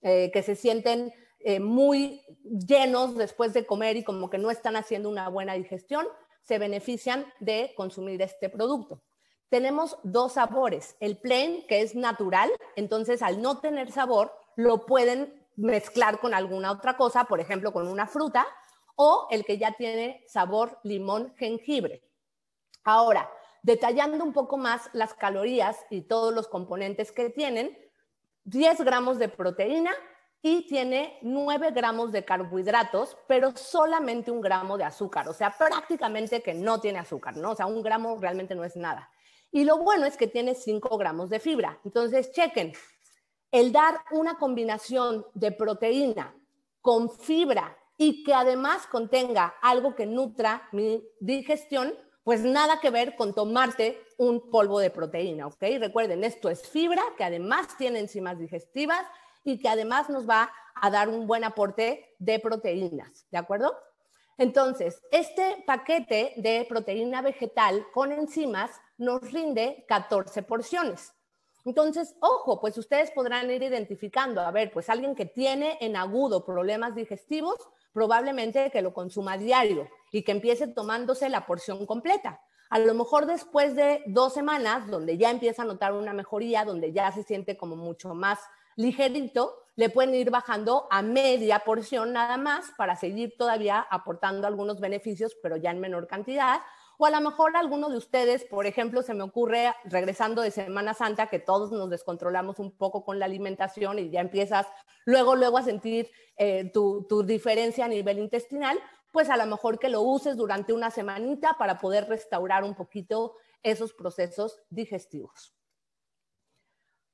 eh, 0.00 0.32
que 0.32 0.42
se 0.42 0.56
sienten 0.56 1.12
eh, 1.38 1.60
muy 1.60 2.22
llenos 2.42 3.14
después 3.16 3.52
de 3.52 3.66
comer 3.66 3.96
y 3.96 4.02
como 4.02 4.30
que 4.30 4.38
no 4.38 4.50
están 4.50 4.74
haciendo 4.74 5.08
una 5.08 5.28
buena 5.28 5.52
digestión, 5.54 6.06
se 6.42 6.58
benefician 6.58 7.24
de 7.38 7.72
consumir 7.76 8.20
este 8.22 8.48
producto 8.48 9.00
tenemos 9.52 9.98
dos 10.02 10.32
sabores. 10.32 10.96
El 10.98 11.18
plain, 11.18 11.66
que 11.66 11.82
es 11.82 11.94
natural, 11.94 12.50
entonces 12.74 13.20
al 13.20 13.42
no 13.42 13.60
tener 13.60 13.92
sabor, 13.92 14.32
lo 14.56 14.86
pueden 14.86 15.46
mezclar 15.56 16.20
con 16.20 16.32
alguna 16.32 16.72
otra 16.72 16.96
cosa, 16.96 17.24
por 17.24 17.38
ejemplo, 17.38 17.70
con 17.70 17.86
una 17.86 18.06
fruta, 18.06 18.46
o 18.96 19.26
el 19.30 19.44
que 19.44 19.58
ya 19.58 19.72
tiene 19.72 20.24
sabor 20.26 20.78
limón 20.84 21.34
jengibre. 21.36 22.02
Ahora, 22.82 23.30
detallando 23.62 24.24
un 24.24 24.32
poco 24.32 24.58
más 24.58 24.90
las 24.92 25.14
calorías 25.14 25.76
y 25.90 26.02
todos 26.02 26.34
los 26.34 26.48
componentes 26.48 27.12
que 27.12 27.30
tienen, 27.30 27.78
10 28.44 28.80
gramos 28.82 29.18
de 29.18 29.28
proteína 29.28 29.92
y 30.42 30.66
tiene 30.66 31.18
9 31.22 31.70
gramos 31.70 32.10
de 32.10 32.24
carbohidratos, 32.24 33.16
pero 33.28 33.56
solamente 33.56 34.32
un 34.32 34.40
gramo 34.40 34.76
de 34.76 34.84
azúcar, 34.84 35.28
o 35.28 35.32
sea, 35.32 35.56
prácticamente 35.56 36.42
que 36.42 36.52
no 36.52 36.80
tiene 36.80 36.98
azúcar, 36.98 37.36
¿no? 37.36 37.52
O 37.52 37.54
sea, 37.54 37.66
un 37.66 37.82
gramo 37.82 38.18
realmente 38.20 38.54
no 38.56 38.64
es 38.64 38.74
nada. 38.76 39.08
Y 39.52 39.64
lo 39.64 39.78
bueno 39.78 40.06
es 40.06 40.16
que 40.16 40.26
tiene 40.26 40.54
5 40.54 40.98
gramos 40.98 41.30
de 41.30 41.38
fibra. 41.38 41.78
Entonces, 41.84 42.32
chequen, 42.32 42.72
el 43.52 43.70
dar 43.70 44.00
una 44.10 44.38
combinación 44.38 45.26
de 45.34 45.52
proteína 45.52 46.34
con 46.80 47.10
fibra 47.10 47.76
y 47.96 48.24
que 48.24 48.34
además 48.34 48.86
contenga 48.88 49.54
algo 49.62 49.94
que 49.94 50.06
nutra 50.06 50.68
mi 50.72 51.04
digestión, 51.20 51.94
pues 52.24 52.42
nada 52.42 52.80
que 52.80 52.90
ver 52.90 53.16
con 53.16 53.34
tomarte 53.34 54.00
un 54.16 54.50
polvo 54.50 54.78
de 54.78 54.90
proteína, 54.90 55.46
¿ok? 55.46 55.62
Recuerden, 55.78 56.24
esto 56.24 56.48
es 56.48 56.68
fibra 56.68 57.02
que 57.16 57.24
además 57.24 57.76
tiene 57.76 57.98
enzimas 57.98 58.38
digestivas 58.38 59.04
y 59.44 59.58
que 59.58 59.68
además 59.68 60.08
nos 60.08 60.28
va 60.28 60.52
a 60.74 60.90
dar 60.90 61.08
un 61.08 61.26
buen 61.26 61.44
aporte 61.44 62.14
de 62.18 62.38
proteínas, 62.38 63.26
¿de 63.30 63.38
acuerdo? 63.38 63.76
Entonces, 64.38 65.02
este 65.10 65.62
paquete 65.66 66.34
de 66.36 66.64
proteína 66.68 67.22
vegetal 67.22 67.86
con 67.92 68.12
enzimas 68.12 68.70
nos 68.98 69.32
rinde 69.32 69.84
14 69.88 70.42
porciones. 70.42 71.12
Entonces, 71.64 72.16
ojo, 72.20 72.60
pues 72.60 72.76
ustedes 72.78 73.10
podrán 73.12 73.50
ir 73.50 73.62
identificando, 73.62 74.40
a 74.40 74.50
ver, 74.50 74.72
pues 74.72 74.88
alguien 74.88 75.14
que 75.14 75.26
tiene 75.26 75.78
en 75.80 75.96
agudo 75.96 76.44
problemas 76.44 76.94
digestivos, 76.94 77.56
probablemente 77.92 78.70
que 78.70 78.82
lo 78.82 78.92
consuma 78.92 79.36
diario 79.38 79.88
y 80.10 80.22
que 80.22 80.32
empiece 80.32 80.66
tomándose 80.68 81.28
la 81.28 81.46
porción 81.46 81.86
completa. 81.86 82.40
A 82.70 82.78
lo 82.78 82.94
mejor 82.94 83.26
después 83.26 83.76
de 83.76 84.02
dos 84.06 84.32
semanas, 84.32 84.88
donde 84.88 85.18
ya 85.18 85.30
empieza 85.30 85.62
a 85.62 85.66
notar 85.66 85.92
una 85.92 86.14
mejoría, 86.14 86.64
donde 86.64 86.92
ya 86.92 87.12
se 87.12 87.22
siente 87.22 87.56
como 87.56 87.76
mucho 87.76 88.14
más 88.14 88.38
ligerito, 88.76 89.58
le 89.76 89.90
pueden 89.90 90.14
ir 90.14 90.30
bajando 90.30 90.86
a 90.90 91.02
media 91.02 91.60
porción 91.60 92.12
nada 92.12 92.36
más 92.36 92.72
para 92.76 92.96
seguir 92.96 93.36
todavía 93.36 93.80
aportando 93.80 94.46
algunos 94.46 94.80
beneficios, 94.80 95.36
pero 95.42 95.56
ya 95.56 95.70
en 95.70 95.80
menor 95.80 96.06
cantidad. 96.06 96.60
O 97.02 97.06
a 97.06 97.10
lo 97.10 97.20
mejor 97.20 97.56
alguno 97.56 97.88
de 97.90 97.96
ustedes, 97.96 98.44
por 98.44 98.64
ejemplo, 98.64 99.02
se 99.02 99.12
me 99.12 99.24
ocurre 99.24 99.74
regresando 99.86 100.40
de 100.40 100.52
Semana 100.52 100.94
Santa 100.94 101.26
que 101.26 101.40
todos 101.40 101.72
nos 101.72 101.90
descontrolamos 101.90 102.60
un 102.60 102.70
poco 102.70 103.04
con 103.04 103.18
la 103.18 103.24
alimentación 103.24 103.98
y 103.98 104.08
ya 104.10 104.20
empiezas 104.20 104.68
luego, 105.04 105.34
luego 105.34 105.58
a 105.58 105.64
sentir 105.64 106.12
eh, 106.36 106.70
tu, 106.72 107.04
tu 107.08 107.24
diferencia 107.24 107.86
a 107.86 107.88
nivel 107.88 108.20
intestinal, 108.20 108.78
pues 109.10 109.30
a 109.30 109.36
lo 109.36 109.46
mejor 109.46 109.80
que 109.80 109.88
lo 109.88 110.02
uses 110.02 110.36
durante 110.36 110.72
una 110.72 110.92
semanita 110.92 111.56
para 111.58 111.80
poder 111.80 112.08
restaurar 112.08 112.62
un 112.62 112.76
poquito 112.76 113.34
esos 113.64 113.92
procesos 113.92 114.62
digestivos. 114.70 115.56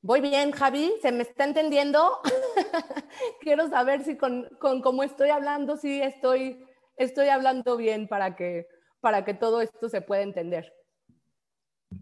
Voy 0.03 0.21
bien, 0.21 0.53
Javi, 0.53 0.93
¿se 1.01 1.13
me 1.13 1.23
está 1.23 1.45
entendiendo? 1.45 2.21
Quiero 3.41 3.71
saber 3.71 4.05
si 4.05 4.19
con, 4.19 4.51
cómo 4.61 5.03
estoy 5.03 5.31
hablando, 5.31 5.79
sí 5.79 6.03
estoy, 6.03 6.63
estoy 6.99 7.31
hablando 7.31 7.79
bien 7.79 8.07
para 8.07 8.37
que, 8.37 8.69
para 9.01 9.25
que 9.25 9.35
todo 9.35 9.61
esto 9.61 9.89
se 9.89 10.01
pueda 10.01 10.23
entender. 10.23 10.75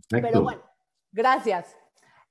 Pero 0.09 0.43
bueno, 0.43 0.63
gracias. 1.13 1.77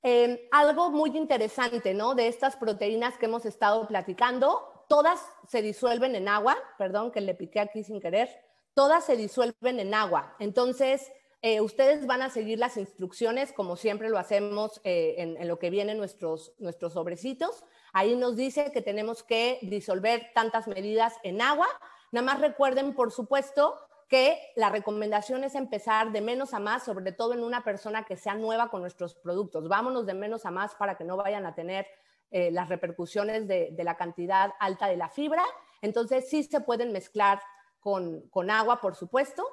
Em, 0.02 0.38
algo 0.50 0.90
muy 0.90 1.16
interesante, 1.16 1.94
¿no? 1.94 2.14
De 2.14 2.28
estas 2.28 2.56
proteínas 2.56 3.16
que 3.18 3.26
hemos 3.26 3.44
estado 3.44 3.86
platicando, 3.88 4.84
todas 4.88 5.20
se 5.48 5.62
disuelven 5.62 6.14
en 6.14 6.28
agua, 6.28 6.56
perdón 6.78 7.10
que 7.10 7.20
le 7.20 7.34
piqué 7.34 7.60
aquí 7.60 7.82
sin 7.82 8.00
querer, 8.00 8.28
todas 8.74 9.04
se 9.04 9.16
disuelven 9.16 9.80
en 9.80 9.94
agua. 9.94 10.36
Entonces, 10.38 11.10
eh, 11.42 11.60
ustedes 11.60 12.06
van 12.06 12.22
a 12.22 12.30
seguir 12.30 12.58
las 12.58 12.76
instrucciones 12.76 13.52
como 13.52 13.76
siempre 13.76 14.08
lo 14.08 14.18
hacemos 14.18 14.80
eh, 14.84 15.14
en, 15.18 15.48
lo 15.48 15.58
que 15.58 15.70
vienen 15.70 15.98
nuestros, 15.98 16.52
nuestros 16.58 16.94
sobrecitos. 16.94 17.64
Ahí 17.92 18.16
nos 18.16 18.36
dice 18.36 18.72
que 18.72 18.82
tenemos 18.82 19.22
que 19.22 19.58
disolver 19.62 20.30
tantas 20.34 20.66
medidas 20.66 21.14
en 21.22 21.40
agua. 21.40 21.68
Nada 22.12 22.24
más 22.24 22.40
recuerden, 22.40 22.94
por 22.94 23.12
supuesto, 23.12 23.76
que 24.08 24.52
la 24.54 24.70
recomendación 24.70 25.42
es 25.42 25.54
empezar 25.54 26.12
de 26.12 26.20
menos 26.20 26.54
a 26.54 26.60
más, 26.60 26.84
sobre 26.84 27.12
todo 27.12 27.32
en 27.32 27.42
una 27.42 27.64
persona 27.64 28.04
que 28.04 28.16
sea 28.16 28.34
nueva 28.34 28.70
con 28.70 28.80
nuestros 28.80 29.14
productos. 29.14 29.68
Vámonos 29.68 30.06
de 30.06 30.14
menos 30.14 30.46
a 30.46 30.50
más 30.50 30.74
para 30.76 30.96
que 30.96 31.04
no 31.04 31.16
vayan 31.16 31.44
a 31.44 31.54
tener 31.54 31.86
eh, 32.30 32.50
las 32.52 32.68
repercusiones 32.68 33.48
de, 33.48 33.74
la 33.78 33.96
cantidad 33.96 34.52
alta 34.60 34.86
de 34.86 34.96
la 34.96 35.08
fibra. 35.08 35.44
Entonces, 35.82 36.28
sí 36.28 36.44
se 36.44 36.60
pueden 36.60 36.92
mezclar 36.92 37.40
con, 37.80 38.50
agua, 38.50 38.80
por 38.80 38.94
supuesto. 38.94 39.44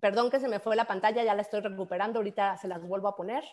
Perdón 0.00 0.30
que 0.30 0.40
se 0.40 0.48
me 0.48 0.60
fue 0.60 0.74
la 0.74 0.86
pantalla, 0.86 1.22
ya 1.22 1.34
la 1.34 1.42
estoy 1.42 1.60
recuperando, 1.60 2.18
ahorita 2.18 2.56
se 2.56 2.68
las 2.68 2.82
vuelvo 2.82 3.08
a 3.08 3.16
poner. 3.16 3.44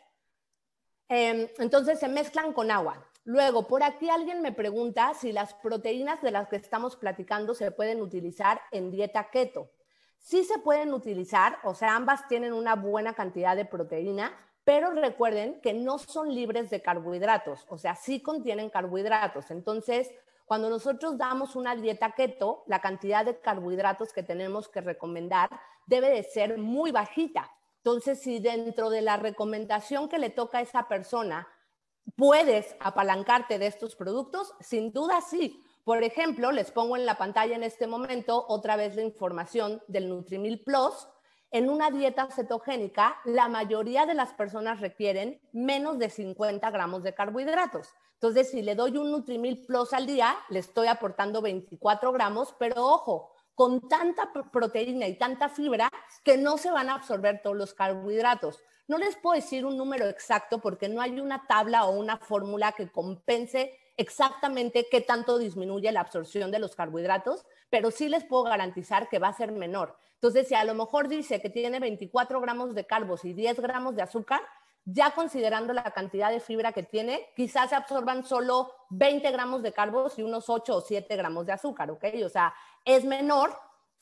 Em, 1.09 1.47
entonces 1.59 1.99
se 1.99 2.07
mezclan 2.07 2.53
con 2.53 2.71
agua. 2.71 3.05
Luego, 3.23 3.67
por 3.67 3.83
aquí 3.83 4.09
alguien 4.09 4.41
me 4.41 4.53
pregunta 4.53 5.13
si 5.13 5.31
las 5.31 5.53
proteínas 5.53 6.21
de 6.21 6.31
las 6.31 6.47
que 6.47 6.55
estamos 6.55 6.95
platicando 6.95 7.53
se 7.53 7.71
pueden 7.71 8.01
utilizar 8.01 8.61
en 8.71 8.89
dieta 8.89 9.29
keto. 9.29 9.69
Sí 10.17 10.43
se 10.43 10.59
pueden 10.59 10.93
utilizar, 10.93 11.59
o 11.63 11.73
sea, 11.73 11.95
ambas 11.95 12.27
tienen 12.27 12.53
una 12.53 12.75
buena 12.75 13.13
cantidad 13.13 13.55
de 13.55 13.65
proteína, 13.65 14.33
pero 14.63 14.91
recuerden 14.91 15.61
que 15.61 15.73
no 15.73 15.97
son 15.97 16.33
libres 16.33 16.69
de 16.69 16.81
carbohidratos, 16.81 17.65
o 17.69 17.77
sea, 17.77 17.95
sí 17.95 18.21
contienen 18.21 18.69
carbohidratos. 18.69 19.49
Entonces, 19.51 20.11
cuando 20.45 20.69
nosotros 20.69 21.17
damos 21.17 21.55
una 21.55 21.75
dieta 21.75 22.11
keto, 22.11 22.63
la 22.67 22.81
cantidad 22.81 23.25
de 23.25 23.39
carbohidratos 23.39 24.13
que 24.13 24.23
tenemos 24.23 24.69
que 24.69 24.81
recomendar 24.81 25.49
debe 25.85 26.09
de 26.09 26.23
ser 26.23 26.57
muy 26.57 26.91
bajita. 26.91 27.51
Entonces, 27.77 28.21
si 28.21 28.39
dentro 28.39 28.89
de 28.89 29.01
la 29.01 29.17
recomendación 29.17 30.09
que 30.09 30.19
le 30.19 30.29
toca 30.29 30.57
a 30.57 30.61
esa 30.61 30.87
persona 30.87 31.47
puedes 32.15 32.75
apalancarte 32.79 33.59
de 33.59 33.67
estos 33.67 33.95
productos, 33.95 34.53
sin 34.59 34.91
duda 34.91 35.21
sí. 35.21 35.63
Por 35.87 36.03
ejemplo, 36.03 36.51
les 36.51 36.69
pongo 36.69 36.97
en 36.97 37.05
la 37.05 37.17
pantalla 37.17 37.55
en 37.55 37.63
este 37.63 37.87
momento 37.87 38.43
otra 38.49 38.75
vez 38.75 38.97
la 38.97 39.03
información 39.03 39.81
del 39.87 40.09
Nutrimil 40.09 40.61
Plus. 40.61 41.07
En 41.49 41.69
una 41.69 41.91
dieta 41.91 42.27
cetogénica, 42.29 43.15
la 43.23 43.47
mayoría 43.47 44.05
de 44.05 44.13
las 44.13 44.33
personas 44.33 44.81
requieren 44.81 45.39
menos 45.53 45.97
de 45.97 46.09
50 46.09 46.69
gramos 46.71 47.03
de 47.03 47.13
carbohidratos. 47.13 47.87
Entonces, 48.15 48.51
si 48.51 48.63
le 48.63 48.75
doy 48.75 48.97
un 48.97 49.11
Nutrimil 49.11 49.65
Plus 49.65 49.93
al 49.93 50.07
día, 50.07 50.35
le 50.49 50.59
estoy 50.59 50.87
aportando 50.87 51.41
24 51.41 52.11
gramos, 52.11 52.53
pero 52.59 52.85
ojo, 52.85 53.31
con 53.55 53.87
tanta 53.87 54.33
proteína 54.51 55.07
y 55.07 55.17
tanta 55.17 55.47
fibra 55.47 55.89
que 56.25 56.35
no 56.35 56.57
se 56.57 56.69
van 56.69 56.89
a 56.89 56.95
absorber 56.95 57.41
todos 57.41 57.55
los 57.55 57.73
carbohidratos. 57.73 58.61
No 58.89 58.97
les 58.97 59.15
puedo 59.15 59.35
decir 59.35 59.65
un 59.65 59.77
número 59.77 60.05
exacto 60.09 60.59
porque 60.59 60.89
no 60.89 60.99
hay 60.99 61.17
una 61.21 61.47
tabla 61.47 61.85
o 61.85 61.91
una 61.91 62.17
fórmula 62.17 62.73
que 62.73 62.91
compense 62.91 63.79
exactamente 63.97 64.87
qué 64.89 65.01
tanto 65.01 65.37
disminuye 65.37 65.91
la 65.91 66.01
absorción 66.01 66.51
de 66.51 66.59
los 66.59 66.75
carbohidratos, 66.75 67.45
pero 67.69 67.91
sí 67.91 68.07
les 68.07 68.23
puedo 68.23 68.43
garantizar 68.43 69.09
que 69.09 69.19
va 69.19 69.29
a 69.29 69.33
ser 69.33 69.51
menor. 69.51 69.97
Entonces, 70.13 70.47
si 70.47 70.55
a 70.55 70.63
lo 70.63 70.73
mejor 70.73 71.07
dice 71.07 71.41
que 71.41 71.49
tiene 71.49 71.79
24 71.79 72.39
gramos 72.39 72.73
de 72.73 72.85
carbos 72.85 73.25
y 73.25 73.33
10 73.33 73.59
gramos 73.59 73.95
de 73.95 74.03
azúcar, 74.03 74.41
ya 74.85 75.11
considerando 75.11 75.73
la 75.73 75.83
cantidad 75.91 76.31
de 76.31 76.39
fibra 76.39 76.71
que 76.71 76.83
tiene, 76.83 77.27
quizás 77.35 77.69
se 77.69 77.75
absorban 77.75 78.23
solo 78.23 78.71
20 78.89 79.29
gramos 79.31 79.61
de 79.61 79.73
carbos 79.73 80.17
y 80.17 80.23
unos 80.23 80.49
8 80.49 80.77
o 80.77 80.81
7 80.81 81.13
gramos 81.17 81.45
de 81.45 81.51
azúcar, 81.51 81.91
¿ok? 81.91 82.05
O 82.23 82.29
sea, 82.29 82.53
es 82.85 83.03
menor 83.03 83.53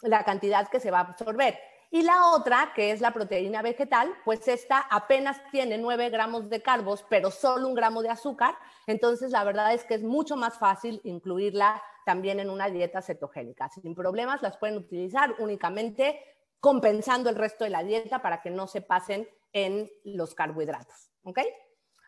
la 0.04 0.24
cantidad 0.24 0.68
que 0.68 0.80
se 0.80 0.92
va 0.92 1.00
a 1.00 1.02
absorber. 1.02 1.58
Y 1.92 2.02
la 2.02 2.30
otra, 2.30 2.74
que 2.76 2.92
es 2.92 3.02
la 3.02 3.12
proteína 3.12 3.62
vegetal, 3.62 4.14
pues 4.26 4.48
esta 4.48 4.80
apenas 4.80 5.40
tiene 5.52 5.78
9 5.78 6.10
gramos 6.10 6.50
de 6.50 6.62
carbos, 6.62 7.06
pero 7.10 7.32
solo 7.32 7.68
un 7.68 7.76
gramo 7.76 8.02
de 8.02 8.10
azúcar. 8.10 8.56
Entonces, 8.88 9.32
la 9.32 9.44
verdad 9.44 9.74
es 9.74 9.86
que 9.86 9.96
es 9.96 10.04
mucho 10.04 10.36
más 10.36 10.58
fácil 10.58 11.00
incluirla 11.04 11.82
también 12.06 12.40
en 12.40 12.50
una 12.50 12.70
dieta 12.70 13.02
cetogénica. 13.02 13.70
Sin 13.70 13.96
problemas, 13.96 14.42
las 14.42 14.58
pueden 14.58 14.78
utilizar 14.78 15.36
únicamente 15.40 16.22
compensando 16.60 17.30
el 17.30 17.36
resto 17.36 17.64
de 17.64 17.70
la 17.70 17.84
dieta 17.84 18.22
para 18.22 18.42
que 18.42 18.50
no 18.50 18.68
se 18.68 18.82
pasen 18.82 19.30
en 19.54 19.90
los 20.04 20.36
carbohidratos. 20.36 21.12
¿Ok? 21.24 21.40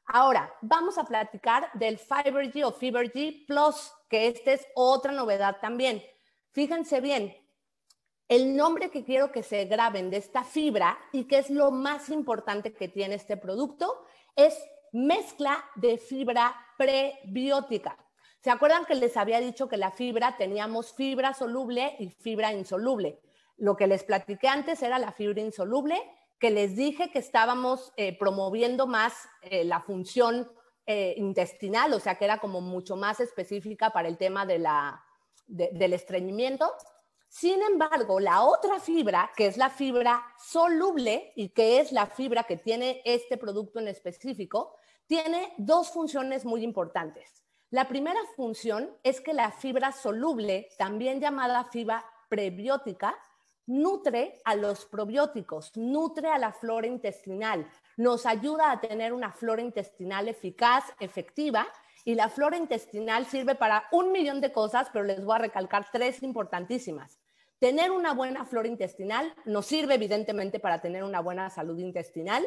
Ahora, 0.07 0.53
vamos 0.61 0.97
a 0.97 1.03
platicar 1.03 1.69
del 1.73 1.97
FiberG 1.97 2.65
o 2.65 2.71
FiberG 2.71 3.45
Plus, 3.45 3.93
que 4.09 4.27
esta 4.27 4.53
es 4.53 4.65
otra 4.73 5.11
novedad 5.11 5.57
también. 5.61 6.01
Fíjense 6.51 7.01
bien, 7.01 7.35
el 8.29 8.55
nombre 8.55 8.89
que 8.89 9.03
quiero 9.03 9.31
que 9.31 9.43
se 9.43 9.65
graben 9.65 10.09
de 10.09 10.17
esta 10.17 10.43
fibra 10.43 10.97
y 11.11 11.25
que 11.25 11.37
es 11.39 11.49
lo 11.49 11.71
más 11.71 12.09
importante 12.09 12.73
que 12.73 12.87
tiene 12.87 13.15
este 13.15 13.37
producto 13.37 14.05
es 14.35 14.57
mezcla 14.91 15.63
de 15.75 15.97
fibra 15.97 16.55
prebiótica. 16.77 17.97
¿Se 18.41 18.51
acuerdan 18.51 18.85
que 18.85 18.95
les 18.95 19.17
había 19.17 19.39
dicho 19.39 19.67
que 19.67 19.77
la 19.77 19.91
fibra 19.91 20.37
teníamos 20.37 20.93
fibra 20.93 21.33
soluble 21.33 21.95
y 21.99 22.09
fibra 22.09 22.53
insoluble? 22.53 23.21
Lo 23.57 23.75
que 23.75 23.87
les 23.87 24.03
platiqué 24.03 24.47
antes 24.47 24.83
era 24.83 24.99
la 24.99 25.11
fibra 25.11 25.41
insoluble 25.41 26.01
que 26.39 26.51
les 26.51 26.75
dije 26.75 27.09
que 27.09 27.19
estábamos 27.19 27.93
eh, 27.97 28.17
promoviendo 28.17 28.85
más 28.85 29.13
eh, 29.41 29.63
la 29.63 29.81
función 29.81 30.51
eh, 30.85 31.15
intestinal, 31.17 31.93
o 31.93 31.99
sea, 31.99 32.15
que 32.15 32.25
era 32.25 32.37
como 32.37 32.61
mucho 32.61 32.95
más 32.95 33.19
específica 33.19 33.89
para 33.89 34.07
el 34.07 34.17
tema 34.17 34.45
de 34.45 34.59
la, 34.59 35.03
del 35.47 35.93
estreñimiento. 35.93 36.71
Sin 37.29 37.61
embargo, 37.61 38.19
la 38.19 38.43
otra 38.43 38.79
fibra, 38.79 39.31
que 39.35 39.47
es 39.47 39.57
la 39.57 39.69
fibra 39.69 40.23
soluble 40.39 41.33
y 41.35 41.49
que 41.49 41.79
es 41.79 41.91
la 41.91 42.07
fibra 42.07 42.43
que 42.43 42.57
tiene 42.57 43.01
este 43.05 43.37
producto 43.37 43.79
en 43.79 43.87
específico, 43.87 44.75
tiene 45.07 45.53
dos 45.57 45.91
funciones 45.91 46.45
muy 46.45 46.63
importantes. 46.63 47.43
La 47.69 47.87
primera 47.87 48.19
función 48.35 48.89
es 49.03 49.19
que 49.19 49.33
la 49.33 49.51
fibra 49.51 49.91
soluble, 49.91 50.69
también 50.77 51.19
llamada 51.19 51.65
fibra 51.65 52.05
prebiótica, 52.29 53.15
nutre 53.65 54.41
a 54.45 54.55
los 54.55 54.85
probióticos, 54.85 55.75
nutre 55.75 56.29
a 56.29 56.37
la 56.37 56.53
flora 56.53 56.87
intestinal, 56.87 57.69
nos 57.97 58.25
ayuda 58.25 58.71
a 58.71 58.79
tener 58.79 59.11
una 59.11 59.33
flora 59.33 59.61
intestinal 59.61 60.29
eficaz, 60.29 60.85
efectiva, 60.99 61.67
y 62.07 62.15
la 62.15 62.29
flora 62.29 62.55
intestinal 62.55 63.25
sirve 63.25 63.53
para 63.53 63.83
un 63.91 64.13
millón 64.13 64.39
de 64.39 64.53
cosas, 64.53 64.87
pero 64.93 65.03
les 65.03 65.25
voy 65.25 65.35
a 65.35 65.39
recalcar 65.39 65.87
tres 65.91 66.23
importantísimas. 66.23 67.19
Tener 67.59 67.91
una 67.91 68.13
buena 68.13 68.45
flora 68.45 68.69
intestinal 68.69 69.35
nos 69.43 69.65
sirve 69.65 69.95
evidentemente 69.95 70.57
para 70.61 70.79
tener 70.79 71.03
una 71.03 71.19
buena 71.19 71.49
salud 71.49 71.77
intestinal, 71.79 72.45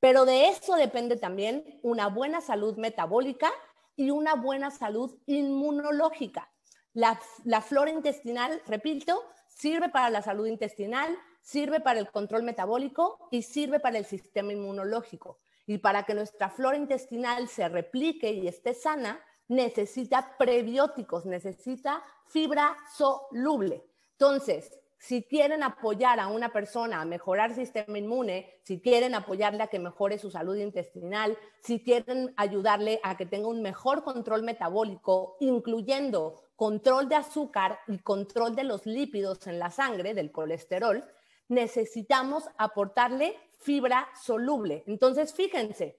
pero 0.00 0.24
de 0.24 0.48
eso 0.48 0.76
depende 0.76 1.18
también 1.18 1.78
una 1.82 2.08
buena 2.08 2.40
salud 2.40 2.78
metabólica 2.78 3.52
y 3.96 4.08
una 4.08 4.34
buena 4.34 4.70
salud 4.70 5.14
inmunológica. 5.26 6.50
La, 6.94 7.20
la 7.44 7.60
flora 7.60 7.90
intestinal, 7.90 8.62
repito, 8.66 9.22
Sirve 9.54 9.90
para 9.90 10.10
la 10.10 10.22
salud 10.22 10.46
intestinal, 10.46 11.16
sirve 11.40 11.80
para 11.80 12.00
el 12.00 12.10
control 12.10 12.42
metabólico 12.42 13.28
y 13.30 13.42
sirve 13.42 13.80
para 13.80 13.98
el 13.98 14.04
sistema 14.04 14.52
inmunológico. 14.52 15.38
Y 15.66 15.78
para 15.78 16.04
que 16.04 16.14
nuestra 16.14 16.50
flora 16.50 16.76
intestinal 16.76 17.48
se 17.48 17.68
replique 17.68 18.32
y 18.32 18.48
esté 18.48 18.74
sana, 18.74 19.20
necesita 19.48 20.36
prebióticos, 20.38 21.26
necesita 21.26 22.02
fibra 22.26 22.76
soluble. 22.96 23.84
Entonces, 24.12 24.72
si 25.02 25.24
quieren 25.24 25.64
apoyar 25.64 26.20
a 26.20 26.28
una 26.28 26.52
persona 26.52 27.00
a 27.00 27.04
mejorar 27.04 27.50
el 27.50 27.56
sistema 27.56 27.98
inmune, 27.98 28.60
si 28.62 28.80
quieren 28.80 29.16
apoyarle 29.16 29.64
a 29.64 29.66
que 29.66 29.80
mejore 29.80 30.16
su 30.16 30.30
salud 30.30 30.54
intestinal, 30.54 31.36
si 31.60 31.82
quieren 31.82 32.32
ayudarle 32.36 33.00
a 33.02 33.16
que 33.16 33.26
tenga 33.26 33.48
un 33.48 33.62
mejor 33.62 34.04
control 34.04 34.44
metabólico, 34.44 35.36
incluyendo 35.40 36.44
control 36.54 37.08
de 37.08 37.16
azúcar 37.16 37.80
y 37.88 37.98
control 37.98 38.54
de 38.54 38.62
los 38.62 38.86
lípidos 38.86 39.44
en 39.48 39.58
la 39.58 39.72
sangre, 39.72 40.14
del 40.14 40.30
colesterol, 40.30 41.04
necesitamos 41.48 42.44
aportarle 42.56 43.36
fibra 43.62 44.08
soluble. 44.20 44.84
Entonces, 44.86 45.32
fíjense, 45.32 45.98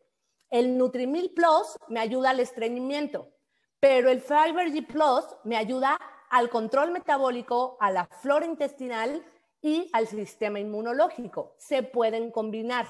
el 0.49 0.77
Nutrimil 0.77 1.33
Plus 1.33 1.77
me 1.87 1.99
ayuda 1.99 2.31
al 2.31 2.39
estreñimiento, 2.39 3.29
pero 3.79 4.09
el 4.09 4.21
Fiber 4.21 4.71
G 4.71 4.85
Plus 4.85 5.25
me 5.43 5.57
ayuda 5.57 5.99
al 6.29 6.49
control 6.49 6.91
metabólico, 6.91 7.77
a 7.79 7.91
la 7.91 8.05
flora 8.05 8.45
intestinal 8.45 9.23
y 9.61 9.89
al 9.93 10.07
sistema 10.07 10.59
inmunológico. 10.59 11.55
Se 11.57 11.83
pueden 11.83 12.31
combinar. 12.31 12.87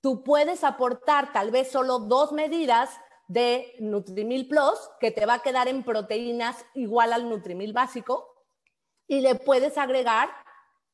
Tú 0.00 0.22
puedes 0.22 0.64
aportar 0.64 1.32
tal 1.32 1.50
vez 1.50 1.70
solo 1.70 1.98
dos 2.00 2.32
medidas 2.32 2.90
de 3.28 3.74
Nutrimil 3.80 4.48
Plus 4.48 4.78
que 5.00 5.10
te 5.10 5.26
va 5.26 5.34
a 5.34 5.42
quedar 5.42 5.68
en 5.68 5.82
proteínas 5.82 6.64
igual 6.74 7.12
al 7.12 7.28
Nutrimil 7.28 7.72
básico 7.72 8.34
y 9.08 9.20
le 9.20 9.34
puedes 9.34 9.78
agregar 9.78 10.30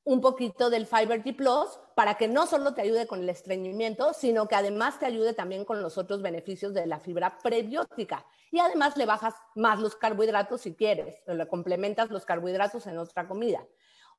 un 0.04 0.20
poquito 0.20 0.68
del 0.70 0.86
Fiber 0.86 1.22
G 1.22 1.36
Plus 1.36 1.78
para 1.94 2.16
que 2.16 2.26
no 2.28 2.46
solo 2.46 2.74
te 2.74 2.82
ayude 2.82 3.06
con 3.06 3.20
el 3.20 3.28
estreñimiento, 3.28 4.12
sino 4.14 4.48
que 4.48 4.56
además 4.56 4.98
te 4.98 5.06
ayude 5.06 5.32
también 5.32 5.64
con 5.64 5.82
los 5.82 5.98
otros 5.98 6.22
beneficios 6.22 6.74
de 6.74 6.86
la 6.86 6.98
fibra 6.98 7.38
prebiótica. 7.42 8.26
Y 8.50 8.58
además 8.58 8.96
le 8.96 9.06
bajas 9.06 9.34
más 9.54 9.78
los 9.78 9.94
carbohidratos 9.94 10.62
si 10.62 10.74
quieres, 10.74 11.22
o 11.26 11.34
le 11.34 11.46
complementas 11.46 12.10
los 12.10 12.24
carbohidratos 12.24 12.86
en 12.86 12.98
otra 12.98 13.28
comida. 13.28 13.64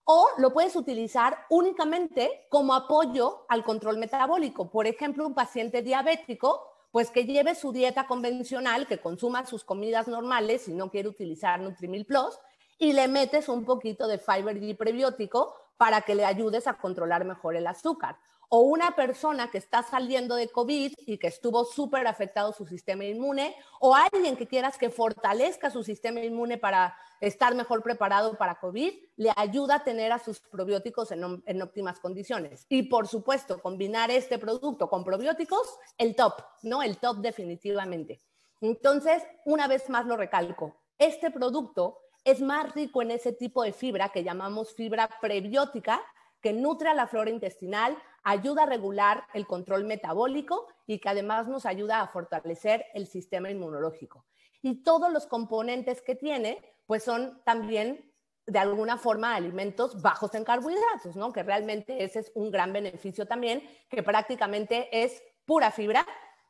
O 0.06 0.28
lo 0.38 0.54
puedes 0.54 0.76
utilizar 0.76 1.46
únicamente 1.50 2.48
como 2.50 2.74
apoyo 2.74 3.46
al 3.50 3.64
control 3.64 3.98
metabólico. 3.98 4.70
Por 4.70 4.88
ejemplo, 4.88 5.26
un 5.26 5.34
paciente 5.34 5.82
diabético 5.82 6.70
pues 6.92 7.10
que 7.10 7.26
lleve 7.26 7.56
su 7.56 7.72
dieta 7.72 8.06
convencional, 8.06 8.86
que 8.86 9.00
consuma 9.00 9.48
sus 9.48 9.64
comidas 9.64 10.08
normales 10.08 10.64
si 10.64 10.74
no 10.74 10.92
quiere 10.92 11.10
utilizar 11.10 11.60
Nutrimil 11.60 12.06
Plus 12.06 12.38
y 12.78 12.94
le 12.94 13.08
metes 13.08 13.50
un 13.50 13.66
poquito 13.66 14.08
de 14.08 14.20
fiber 14.20 14.62
y 14.62 14.74
prebiótico 14.74 15.56
para 15.84 16.00
que 16.00 16.16
le 16.16 16.24
ayudes 16.24 16.66
a 16.66 16.76
controlar 16.76 17.26
mejor 17.26 17.58
el 17.58 17.68
azúcar. 17.68 18.16
O 18.48 18.62
una 18.62 18.96
persona 18.96 19.52
que 19.52 19.58
está 19.58 19.84
saliendo 19.84 20.36
de 20.36 20.48
COVID 20.48 20.94
y 20.98 21.18
que 21.18 21.28
estuvo 21.28 21.66
súper 21.66 22.08
afectado 22.08 22.54
su 22.54 22.66
sistema 22.66 23.04
inmune, 23.04 23.54
o 23.82 23.94
alguien 23.94 24.38
que 24.38 24.48
quieras 24.48 24.78
que 24.78 24.90
fortalezca 24.90 25.70
su 25.70 25.84
sistema 25.84 26.22
inmune 26.22 26.58
para 26.58 26.96
estar 27.20 27.54
mejor 27.54 27.84
preparado 27.84 28.38
para 28.38 28.62
COVID, 28.62 28.94
le 29.18 29.34
ayuda 29.36 29.76
a 29.76 29.84
tener 29.84 30.14
a 30.14 30.20
sus 30.20 30.40
probióticos 30.40 31.12
en, 31.12 31.44
en, 31.46 31.62
óptimas 31.62 32.00
condiciones. 32.00 32.66
Y 32.70 32.84
por 32.84 33.10
supuesto, 33.10 33.62
combinar 33.62 34.10
este 34.10 34.40
producto 34.40 34.88
con 34.88 35.04
probióticos, 35.04 35.68
el 35.98 36.16
top, 36.16 36.36
¿no? 36.62 36.82
El 36.82 36.98
top 36.98 37.18
definitivamente. 37.18 38.22
Entonces, 38.62 39.22
una 39.44 39.68
vez 39.68 39.90
más 39.90 40.06
lo 40.06 40.16
recalco, 40.16 40.78
este 40.98 41.30
producto 41.30 42.03
es 42.24 42.42
más 42.42 42.74
rico 42.74 43.02
en 43.02 43.12
ese 43.12 43.34
tipo 43.34 43.64
de 43.64 43.74
fibra 43.74 44.10
que 44.10 44.24
llamamos 44.24 44.74
fibra 44.74 45.10
prebiótica, 45.22 46.02
que 46.42 46.54
nutre 46.54 46.90
a 46.90 46.94
la 46.94 47.08
flora 47.08 47.30
intestinal, 47.30 47.98
ayuda 48.24 48.64
a 48.64 48.66
regular 48.66 49.26
el 49.34 49.46
control 49.46 49.84
metabólico 49.84 50.68
y 50.88 51.00
que 51.00 51.10
además 51.10 51.48
nos 51.48 51.66
ayuda 51.66 52.02
a 52.02 52.08
fortalecer 52.08 52.86
el 52.94 53.08
sistema 53.08 53.50
inmunológico. 53.50 54.26
Y 54.62 54.84
todos 54.84 55.12
los 55.12 55.28
componentes 55.28 56.02
que 56.02 56.16
tiene, 56.16 56.62
pues 56.86 57.04
son 57.04 57.42
también 57.44 58.14
de 58.46 58.60
alguna 58.60 58.98
forma 58.98 59.36
alimentos 59.36 60.02
bajos 60.02 60.36
en 60.36 60.44
carbohidratos, 60.44 61.16
¿no? 61.16 61.32
Que 61.32 61.44
realmente 61.44 62.04
ese 62.04 62.20
es 62.20 62.32
un 62.36 62.52
gran 62.52 62.74
beneficio 62.74 63.26
también, 63.26 63.64
que 63.90 64.04
prácticamente 64.04 65.04
es 65.04 65.22
pura 65.46 65.72
fibra, 65.72 66.06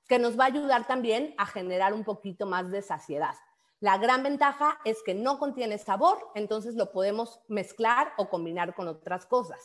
que 0.07 0.19
nos 0.19 0.37
va 0.37 0.45
a 0.45 0.47
ayudar 0.47 0.85
también 0.87 1.33
a 1.37 1.45
generar 1.45 1.93
un 1.93 2.03
poquito 2.03 2.45
más 2.45 2.69
de 2.71 2.81
saciedad. 2.81 3.35
La 3.83 3.97
gran 3.97 4.23
ventaja 4.23 4.79
es 4.85 5.03
que 5.03 5.13
no 5.13 5.37
contiene 5.37 5.77
sabor, 5.77 6.31
entonces 6.35 6.75
lo 6.75 6.93
podemos 6.93 7.41
mezclar 7.49 8.13
o 8.15 8.29
combinar 8.29 8.75
con 8.75 8.87
otras 8.87 9.25
cosas. 9.25 9.59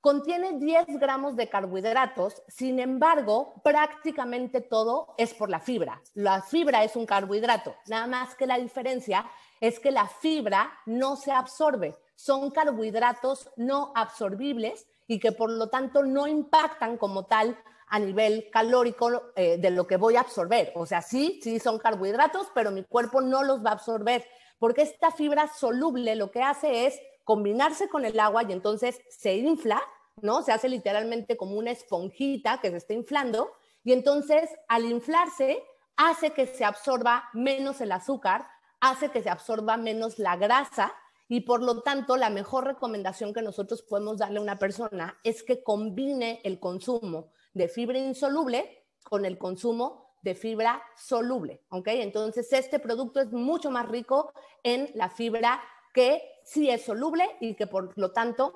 Contiene 0.00 0.58
10 0.58 0.86
gramos 0.98 1.36
de 1.36 1.50
carbohidratos, 1.50 2.42
sin 2.48 2.80
embargo, 2.80 3.52
prácticamente 3.62 4.62
todo 4.62 5.14
es 5.18 5.34
por 5.34 5.50
la 5.50 5.60
fibra. 5.60 6.00
La 6.14 6.40
fibra 6.40 6.84
es 6.84 6.96
un 6.96 7.04
carbohidrato, 7.04 7.76
nada 7.86 8.06
más 8.06 8.34
que 8.34 8.46
la 8.46 8.56
diferencia 8.56 9.30
es 9.60 9.78
que 9.78 9.90
la 9.90 10.08
fibra 10.08 10.72
no 10.86 11.16
se 11.16 11.30
absorbe. 11.30 11.94
Son 12.14 12.50
carbohidratos 12.52 13.50
no 13.58 13.92
absorbibles 13.94 14.86
y 15.06 15.20
que 15.20 15.32
por 15.32 15.50
lo 15.50 15.68
tanto 15.68 16.02
no 16.02 16.26
impactan 16.26 16.96
como 16.96 17.26
tal 17.26 17.58
a 17.90 17.98
nivel 17.98 18.48
calórico 18.50 19.32
eh, 19.34 19.58
de 19.58 19.70
lo 19.70 19.86
que 19.86 19.96
voy 19.96 20.16
a 20.16 20.20
absorber. 20.20 20.72
O 20.76 20.86
sea, 20.86 21.02
sí, 21.02 21.40
sí 21.42 21.58
son 21.58 21.78
carbohidratos, 21.78 22.46
pero 22.54 22.70
mi 22.70 22.84
cuerpo 22.84 23.20
no 23.20 23.42
los 23.42 23.64
va 23.64 23.70
a 23.70 23.74
absorber, 23.74 24.24
porque 24.58 24.82
esta 24.82 25.10
fibra 25.10 25.48
soluble 25.48 26.14
lo 26.14 26.30
que 26.30 26.42
hace 26.42 26.86
es 26.86 27.00
combinarse 27.24 27.88
con 27.88 28.04
el 28.04 28.18
agua 28.18 28.44
y 28.44 28.52
entonces 28.52 29.00
se 29.08 29.34
infla, 29.36 29.82
¿no? 30.22 30.42
Se 30.42 30.52
hace 30.52 30.68
literalmente 30.68 31.36
como 31.36 31.56
una 31.56 31.72
esponjita 31.72 32.60
que 32.60 32.70
se 32.70 32.76
está 32.76 32.94
inflando 32.94 33.50
y 33.82 33.92
entonces 33.92 34.48
al 34.68 34.84
inflarse 34.84 35.62
hace 35.96 36.30
que 36.30 36.46
se 36.46 36.64
absorba 36.64 37.28
menos 37.32 37.80
el 37.80 37.92
azúcar, 37.92 38.46
hace 38.80 39.10
que 39.10 39.22
se 39.22 39.30
absorba 39.30 39.76
menos 39.76 40.18
la 40.18 40.36
grasa 40.36 40.94
y 41.28 41.40
por 41.40 41.62
lo 41.62 41.82
tanto 41.82 42.16
la 42.16 42.30
mejor 42.30 42.64
recomendación 42.64 43.32
que 43.32 43.42
nosotros 43.42 43.82
podemos 43.82 44.18
darle 44.18 44.38
a 44.38 44.42
una 44.42 44.58
persona 44.58 45.18
es 45.24 45.42
que 45.42 45.62
combine 45.62 46.40
el 46.44 46.60
consumo 46.60 47.30
de 47.52 47.68
fibra 47.68 47.98
insoluble 47.98 48.86
con 49.04 49.24
el 49.24 49.38
consumo 49.38 50.16
de 50.22 50.34
fibra 50.34 50.82
soluble, 50.96 51.62
¿ok? 51.70 51.88
Entonces, 51.88 52.52
este 52.52 52.78
producto 52.78 53.20
es 53.20 53.32
mucho 53.32 53.70
más 53.70 53.88
rico 53.88 54.32
en 54.62 54.90
la 54.94 55.08
fibra 55.08 55.62
que 55.94 56.22
sí 56.44 56.70
es 56.70 56.84
soluble 56.84 57.36
y 57.40 57.54
que 57.54 57.66
por 57.66 57.96
lo 57.96 58.12
tanto 58.12 58.54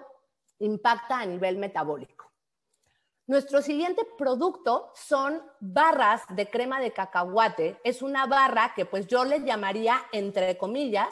impacta 0.59 1.21
a 1.21 1.27
nivel 1.27 1.57
metabólico. 1.57 2.31
Nuestro 3.27 3.63
siguiente 3.63 4.07
producto 4.19 4.93
son 4.95 5.43
barras 5.59 6.23
de 6.29 6.51
crema 6.51 6.79
de 6.79 6.93
cacahuate. 6.93 7.81
Es 7.83 8.03
una 8.03 8.27
barra 8.27 8.75
que 8.77 8.85
pues 8.85 9.07
yo 9.07 9.25
les 9.25 9.43
llamaría, 9.45 10.03
entre 10.13 10.59
comillas, 10.59 11.09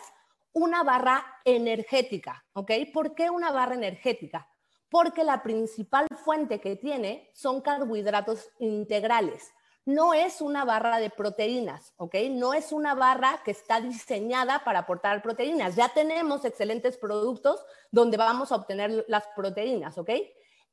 una 0.52 0.82
barra 0.82 1.24
energética, 1.46 2.44
¿ok? 2.52 2.70
¿Por 2.92 3.14
qué 3.14 3.30
una 3.30 3.50
barra 3.50 3.74
energética? 3.74 4.46
Porque 4.92 5.24
la 5.24 5.42
principal 5.42 6.06
fuente 6.22 6.60
que 6.60 6.76
tiene 6.76 7.30
son 7.32 7.62
carbohidratos 7.62 8.50
integrales. 8.58 9.50
No 9.86 10.12
es 10.12 10.42
una 10.42 10.66
barra 10.66 10.98
de 10.98 11.08
proteínas, 11.08 11.94
¿ok? 11.96 12.14
No 12.32 12.52
es 12.52 12.72
una 12.72 12.94
barra 12.94 13.40
que 13.42 13.52
está 13.52 13.80
diseñada 13.80 14.62
para 14.64 14.80
aportar 14.80 15.22
proteínas. 15.22 15.76
Ya 15.76 15.88
tenemos 15.88 16.44
excelentes 16.44 16.98
productos 16.98 17.64
donde 17.90 18.18
vamos 18.18 18.52
a 18.52 18.56
obtener 18.56 19.06
las 19.08 19.26
proteínas, 19.34 19.96
¿ok? 19.96 20.10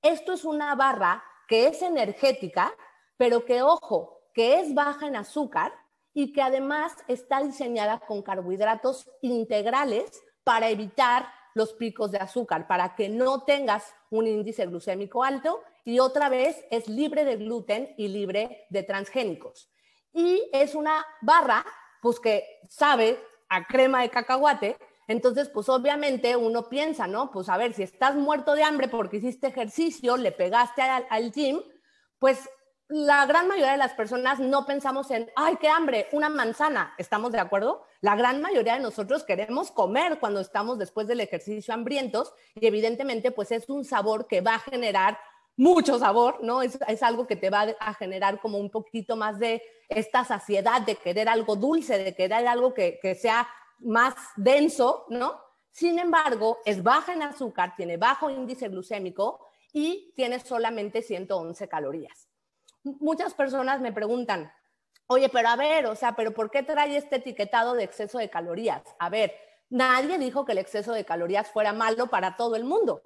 Esto 0.02 0.34
es 0.34 0.44
una 0.44 0.76
barra 0.76 1.24
que 1.48 1.68
es 1.68 1.82
energética, 1.82 2.74
pero 3.16 3.46
que, 3.46 3.62
ojo, 3.62 4.20
que 4.34 4.60
es 4.60 4.74
baja 4.74 5.08
en 5.08 5.16
azúcar 5.16 5.72
y 6.14 6.34
que 6.34 6.42
además 6.42 6.94
está 7.08 7.42
diseñada 7.42 8.02
con 8.02 8.22
carbohidratos 8.22 9.10
integrales 9.22 10.22
para 10.44 10.68
evitar 10.70 11.39
los 11.60 11.74
picos 11.74 12.12
de 12.12 12.18
azúcar, 12.18 12.68
para 12.68 12.96
que 12.96 13.10
no 13.10 13.44
tengas 13.44 13.94
un 14.10 14.26
índice 14.26 14.66
glucémico 14.66 15.24
alto 15.24 15.62
y 15.86 16.00
otra 16.00 16.30
vez 16.30 16.66
es 16.72 16.88
libre 16.88 17.26
de 17.26 17.36
gluten 17.36 17.94
y 17.98 18.08
libre 18.08 18.66
de 18.70 18.82
transgénicos. 18.82 19.70
Y 20.14 20.50
es 20.54 20.74
una 20.74 21.06
barra, 21.22 21.64
pues 22.02 22.20
que 22.20 22.44
sabe 22.68 23.20
a 23.50 23.68
crema 23.68 24.02
de 24.02 24.10
cacahuate, 24.10 24.78
entonces, 25.10 25.50
pues 25.50 25.68
obviamente 25.70 26.36
uno 26.36 26.70
piensa, 26.70 27.08
¿no? 27.08 27.32
Pues 27.32 27.50
a 27.50 27.58
ver, 27.58 27.74
si 27.74 27.82
estás 27.82 28.16
muerto 28.16 28.54
de 28.54 28.62
hambre 28.62 28.88
porque 28.88 29.18
hiciste 29.18 29.48
ejercicio, 29.48 30.18
le 30.18 30.32
pegaste 30.32 30.84
al, 30.84 31.32
gym, 31.32 31.62
pues 32.20 32.48
la 32.90 33.28
gran 33.28 33.48
mayoría 33.48 33.74
de 33.74 33.78
las 33.78 33.94
personas 33.94 34.40
no 34.40 34.66
pensamos 34.66 35.12
en, 35.12 35.32
ay, 35.36 35.58
qué 35.62 35.70
hambre, 35.70 36.08
una 36.12 36.28
manzana, 36.28 36.96
¿estamos 36.98 37.32
de 37.32 37.40
acuerdo? 37.40 37.86
La 38.02 38.16
gran 38.16 38.42
mayoría 38.42 38.74
de 38.74 38.80
nosotros 38.80 39.24
queremos 39.24 39.70
comer 39.70 40.20
cuando 40.20 40.40
estamos 40.40 40.80
después 40.80 41.08
del 41.08 41.20
ejercicio 41.20 41.72
hambrientos 41.72 42.34
y 42.56 42.66
evidentemente 42.66 43.32
pues 43.32 43.52
es 43.52 43.70
un 43.70 43.86
sabor 43.86 44.26
que 44.26 44.42
va 44.42 44.56
a 44.56 44.60
generar 44.60 45.20
mucho 45.56 46.00
sabor, 46.00 46.40
¿no? 46.42 46.64
Es, 46.64 47.04
algo 47.04 47.28
que 47.28 47.36
te 47.36 47.52
va 47.52 47.68
a 47.80 47.94
generar 47.94 48.40
como 48.40 48.58
un 48.58 48.72
poquito 48.72 49.16
más 49.16 49.38
de 49.38 49.62
esta 49.88 50.24
saciedad, 50.26 50.82
de 50.82 50.96
querer 50.96 51.30
algo 51.30 51.56
dulce, 51.56 51.98
de 52.00 52.16
querer 52.16 52.48
algo 52.48 52.74
que, 52.74 52.98
que 53.00 53.14
sea 53.14 53.48
más 53.82 54.16
denso, 54.36 55.06
¿no? 55.10 55.40
Sin 55.70 56.00
embargo, 56.00 56.58
es 56.66 56.82
baja 56.82 57.14
en 57.14 57.22
azúcar, 57.22 57.76
tiene 57.76 57.98
bajo 57.98 58.32
índice 58.32 58.68
glucémico 58.68 59.46
y 59.72 60.12
tiene 60.16 60.40
solamente 60.40 61.04
111 61.04 61.68
calorías. 61.68 62.29
Muchas 62.84 63.34
personas 63.34 63.82
me 63.82 63.92
preguntan, 63.92 64.52
oye, 65.08 65.30
pero 65.30 65.50
a 65.50 65.56
ver, 65.56 65.86
o 65.88 65.96
sea, 65.96 66.16
pero 66.16 66.34
¿por 66.34 66.52
qué 66.52 66.64
trae 66.64 66.96
este 66.96 67.18
etiquetado 67.18 67.74
de 67.74 67.84
exceso 67.84 68.18
de 68.18 68.30
calorías? 68.30 68.84
A 69.00 69.10
ver, 69.10 69.34
nadie 69.70 70.18
dijo 70.18 70.46
que 70.46 70.54
el 70.54 70.60
exceso 70.60 70.94
de 70.94 71.06
calorías 71.06 71.50
fuera 71.50 71.74
malo 71.74 72.08
para 72.08 72.36
todo 72.38 72.56
el 72.56 72.64
mundo. 72.64 73.02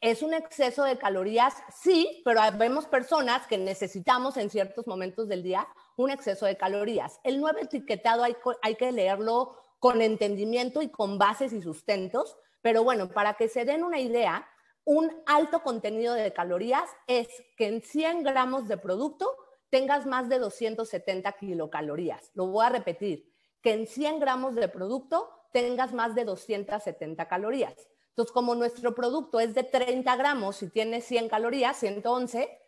Es 0.00 0.22
un 0.22 0.34
exceso 0.34 0.82
de 0.82 0.98
calorías, 0.98 1.54
sí, 1.72 2.22
pero 2.24 2.40
vemos 2.58 2.86
personas 2.86 3.46
que 3.46 3.56
necesitamos 3.56 4.36
en 4.36 4.50
ciertos 4.50 4.88
momentos 4.88 5.28
del 5.28 5.44
día 5.44 5.68
un 5.96 6.10
exceso 6.10 6.46
de 6.46 6.56
calorías. 6.56 7.20
El 7.22 7.40
nuevo 7.40 7.58
etiquetado 7.60 8.24
hay, 8.24 8.34
hay 8.62 8.74
que 8.74 8.90
leerlo 8.90 9.56
con 9.78 10.02
entendimiento 10.02 10.82
y 10.82 10.90
con 10.90 11.18
bases 11.18 11.52
y 11.52 11.62
sustentos, 11.62 12.36
pero 12.62 12.82
bueno, 12.82 13.10
para 13.10 13.34
que 13.34 13.48
se 13.48 13.64
den 13.64 13.84
una 13.84 14.00
idea, 14.00 14.48
un 14.84 15.22
alto 15.26 15.62
contenido 15.62 16.14
de 16.14 16.32
calorías 16.32 16.88
es 17.06 17.28
que 17.56 17.66
en 17.66 17.82
100 17.82 18.22
gramos 18.24 18.68
de 18.68 18.76
producto 18.76 19.30
tengas 19.70 20.06
más 20.06 20.28
de 20.28 20.38
270 20.38 21.32
kilocalorías. 21.32 22.30
Lo 22.34 22.46
voy 22.46 22.66
a 22.66 22.70
repetir, 22.70 23.32
que 23.62 23.72
en 23.72 23.86
100 23.86 24.20
gramos 24.20 24.54
de 24.54 24.68
producto 24.68 25.30
tengas 25.52 25.92
más 25.92 26.14
de 26.14 26.24
270 26.24 27.28
calorías. 27.28 27.74
Entonces, 28.10 28.32
como 28.32 28.54
nuestro 28.54 28.94
producto 28.94 29.40
es 29.40 29.54
de 29.54 29.62
30 29.62 30.16
gramos 30.16 30.62
y 30.62 30.68
tiene 30.68 31.00
100 31.00 31.28
calorías, 31.28 31.78
111, 31.78 32.58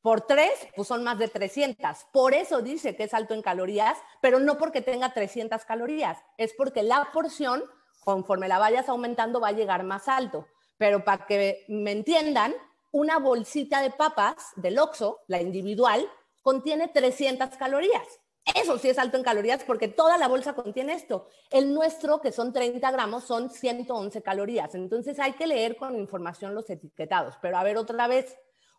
por 0.00 0.20
tres, 0.20 0.52
pues 0.76 0.86
son 0.86 1.02
más 1.02 1.18
de 1.18 1.28
300. 1.28 2.06
Por 2.12 2.34
eso 2.34 2.62
dice 2.62 2.94
que 2.94 3.04
es 3.04 3.14
alto 3.14 3.34
en 3.34 3.42
calorías, 3.42 3.98
pero 4.20 4.38
no 4.38 4.56
porque 4.56 4.80
tenga 4.80 5.12
300 5.12 5.64
calorías, 5.64 6.18
es 6.36 6.54
porque 6.54 6.84
la 6.84 7.10
porción, 7.12 7.64
conforme 8.04 8.48
la 8.48 8.58
vayas 8.58 8.88
aumentando, 8.88 9.40
va 9.40 9.48
a 9.48 9.52
llegar 9.52 9.82
más 9.82 10.06
alto. 10.08 10.46
Pero 10.78 11.04
para 11.04 11.26
que 11.26 11.64
me 11.68 11.92
entiendan, 11.92 12.54
una 12.90 13.18
bolsita 13.18 13.82
de 13.82 13.90
papas 13.90 14.52
del 14.56 14.78
Oxxo, 14.78 15.20
la 15.26 15.42
individual, 15.42 16.08
contiene 16.42 16.88
300 16.88 17.50
calorías. 17.56 18.06
Eso 18.54 18.78
sí 18.78 18.88
es 18.88 18.98
alto 18.98 19.18
en 19.18 19.24
calorías 19.24 19.62
porque 19.64 19.88
toda 19.88 20.16
la 20.16 20.28
bolsa 20.28 20.54
contiene 20.54 20.94
esto. 20.94 21.28
El 21.50 21.74
nuestro, 21.74 22.22
que 22.22 22.32
son 22.32 22.54
30 22.54 22.90
gramos, 22.90 23.24
son 23.24 23.50
111 23.50 24.22
calorías. 24.22 24.74
Entonces 24.74 25.18
hay 25.18 25.32
que 25.32 25.46
leer 25.46 25.76
con 25.76 25.96
información 25.96 26.54
los 26.54 26.70
etiquetados. 26.70 27.34
Pero 27.42 27.58
a 27.58 27.62
ver 27.62 27.76
otra 27.76 28.08
vez, 28.08 28.38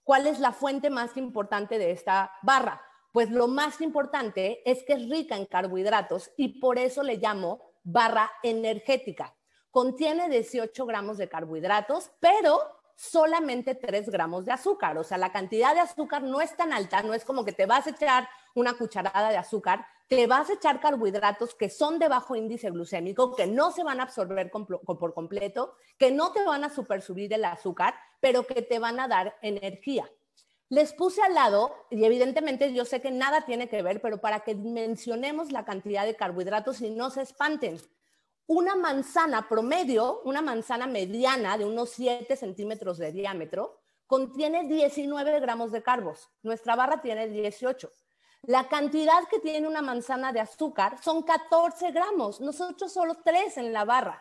¿Cuál 0.10 0.26
es 0.26 0.40
la 0.40 0.54
fuente 0.54 0.90
más 0.90 1.18
importante 1.18 1.78
de 1.78 1.92
esta 1.92 2.32
barra? 2.42 2.82
Pues 3.12 3.30
lo 3.30 3.48
más 3.48 3.80
importante 3.80 4.64
es 4.66 4.84
que 4.84 4.94
es 4.94 5.08
rica 5.08 5.36
en 5.36 5.46
carbohidratos 5.46 6.32
y 6.36 6.60
por 6.60 6.80
eso 6.80 7.04
le 7.04 7.18
llamo 7.18 7.62
barra 7.84 8.32
energética. 8.42 9.36
Contiene 9.72 10.30
18 10.30 10.86
gramos 10.86 11.18
de 11.18 11.30
carbohidratos, 11.30 12.12
pero 12.20 12.60
solamente 12.96 13.76
3 13.76 14.10
gramos 14.10 14.46
de 14.46 14.52
azúcar. 14.52 14.98
O 14.98 15.04
sea, 15.04 15.18
la 15.18 15.32
cantidad 15.32 15.74
de 15.74 15.80
azúcar 15.80 16.24
no 16.24 16.42
es 16.42 16.56
tan 16.58 16.74
alta, 16.74 17.02
no 17.02 17.14
es 17.14 17.24
como 17.24 17.46
que 17.46 17.54
te 17.54 17.66
vas 17.66 17.88
a 17.88 17.92
echar 17.92 18.28
una 18.56 18.74
cucharada 18.74 19.30
de 19.30 19.38
azúcar, 19.38 19.86
te 20.08 20.26
vas 20.26 20.50
a 20.50 20.54
echar 20.54 20.82
carbohidratos 20.82 21.54
que 21.54 21.70
son 21.70 22.00
de 22.00 22.08
bajo 22.08 22.36
índice 22.36 22.72
glucémico, 22.72 23.36
que 23.36 23.46
no 23.46 23.72
se 23.72 23.84
van 23.84 24.00
a 24.00 24.04
absorber 24.04 24.50
por 24.52 25.14
completo, 25.14 25.76
que 25.98 26.12
no 26.12 26.32
te 26.32 26.44
van 26.44 26.64
a 26.64 26.70
super 26.70 27.02
subir 27.02 27.32
el 27.32 27.46
azúcar, 27.46 27.94
pero 28.20 28.46
que 28.48 28.64
te 28.64 28.80
van 28.80 29.00
a 29.00 29.08
dar 29.08 29.38
energía. 29.44 30.10
Les 30.68 30.94
puse 30.94 31.22
al 31.22 31.36
lado, 31.36 31.76
y 31.92 32.04
evidentemente 32.04 32.74
yo 32.74 32.86
sé 32.86 33.02
que 33.02 33.12
nada 33.12 33.46
tiene 33.46 33.70
que 33.70 33.82
ver, 33.82 34.02
pero 34.02 34.20
para 34.20 34.42
que 34.42 34.56
dimensionemos 34.56 35.52
la 35.52 35.64
cantidad 35.64 36.06
de 36.06 36.16
carbohidratos 36.16 36.82
y 36.82 36.90
no 36.90 37.12
se 37.12 37.22
espanten. 37.22 37.80
Una 38.52 38.76
manzana 38.76 39.48
promedio, 39.48 40.22
una 40.26 40.42
manzana 40.42 40.88
mediana 40.88 41.56
de 41.56 41.66
unos 41.66 41.92
7 41.92 42.36
centímetros 42.36 42.98
de 42.98 43.12
diámetro, 43.12 43.78
contiene 44.08 44.68
19 44.68 45.40
gramos 45.40 45.72
de 45.72 45.84
carbos. 45.84 46.32
Nuestra 46.42 46.76
barra 46.76 47.00
tiene 47.00 47.28
18. 47.28 47.92
La 48.48 48.68
cantidad 48.68 49.28
que 49.30 49.38
tiene 49.38 49.68
una 49.68 49.84
manzana 49.84 50.34
de 50.34 50.40
azúcar 50.40 50.98
son 51.00 51.22
14 51.22 51.92
gramos, 51.92 52.42
nosotros 52.42 52.92
solo 52.92 53.20
3 53.24 53.58
en 53.58 53.72
la 53.72 53.86
barra. 53.86 54.20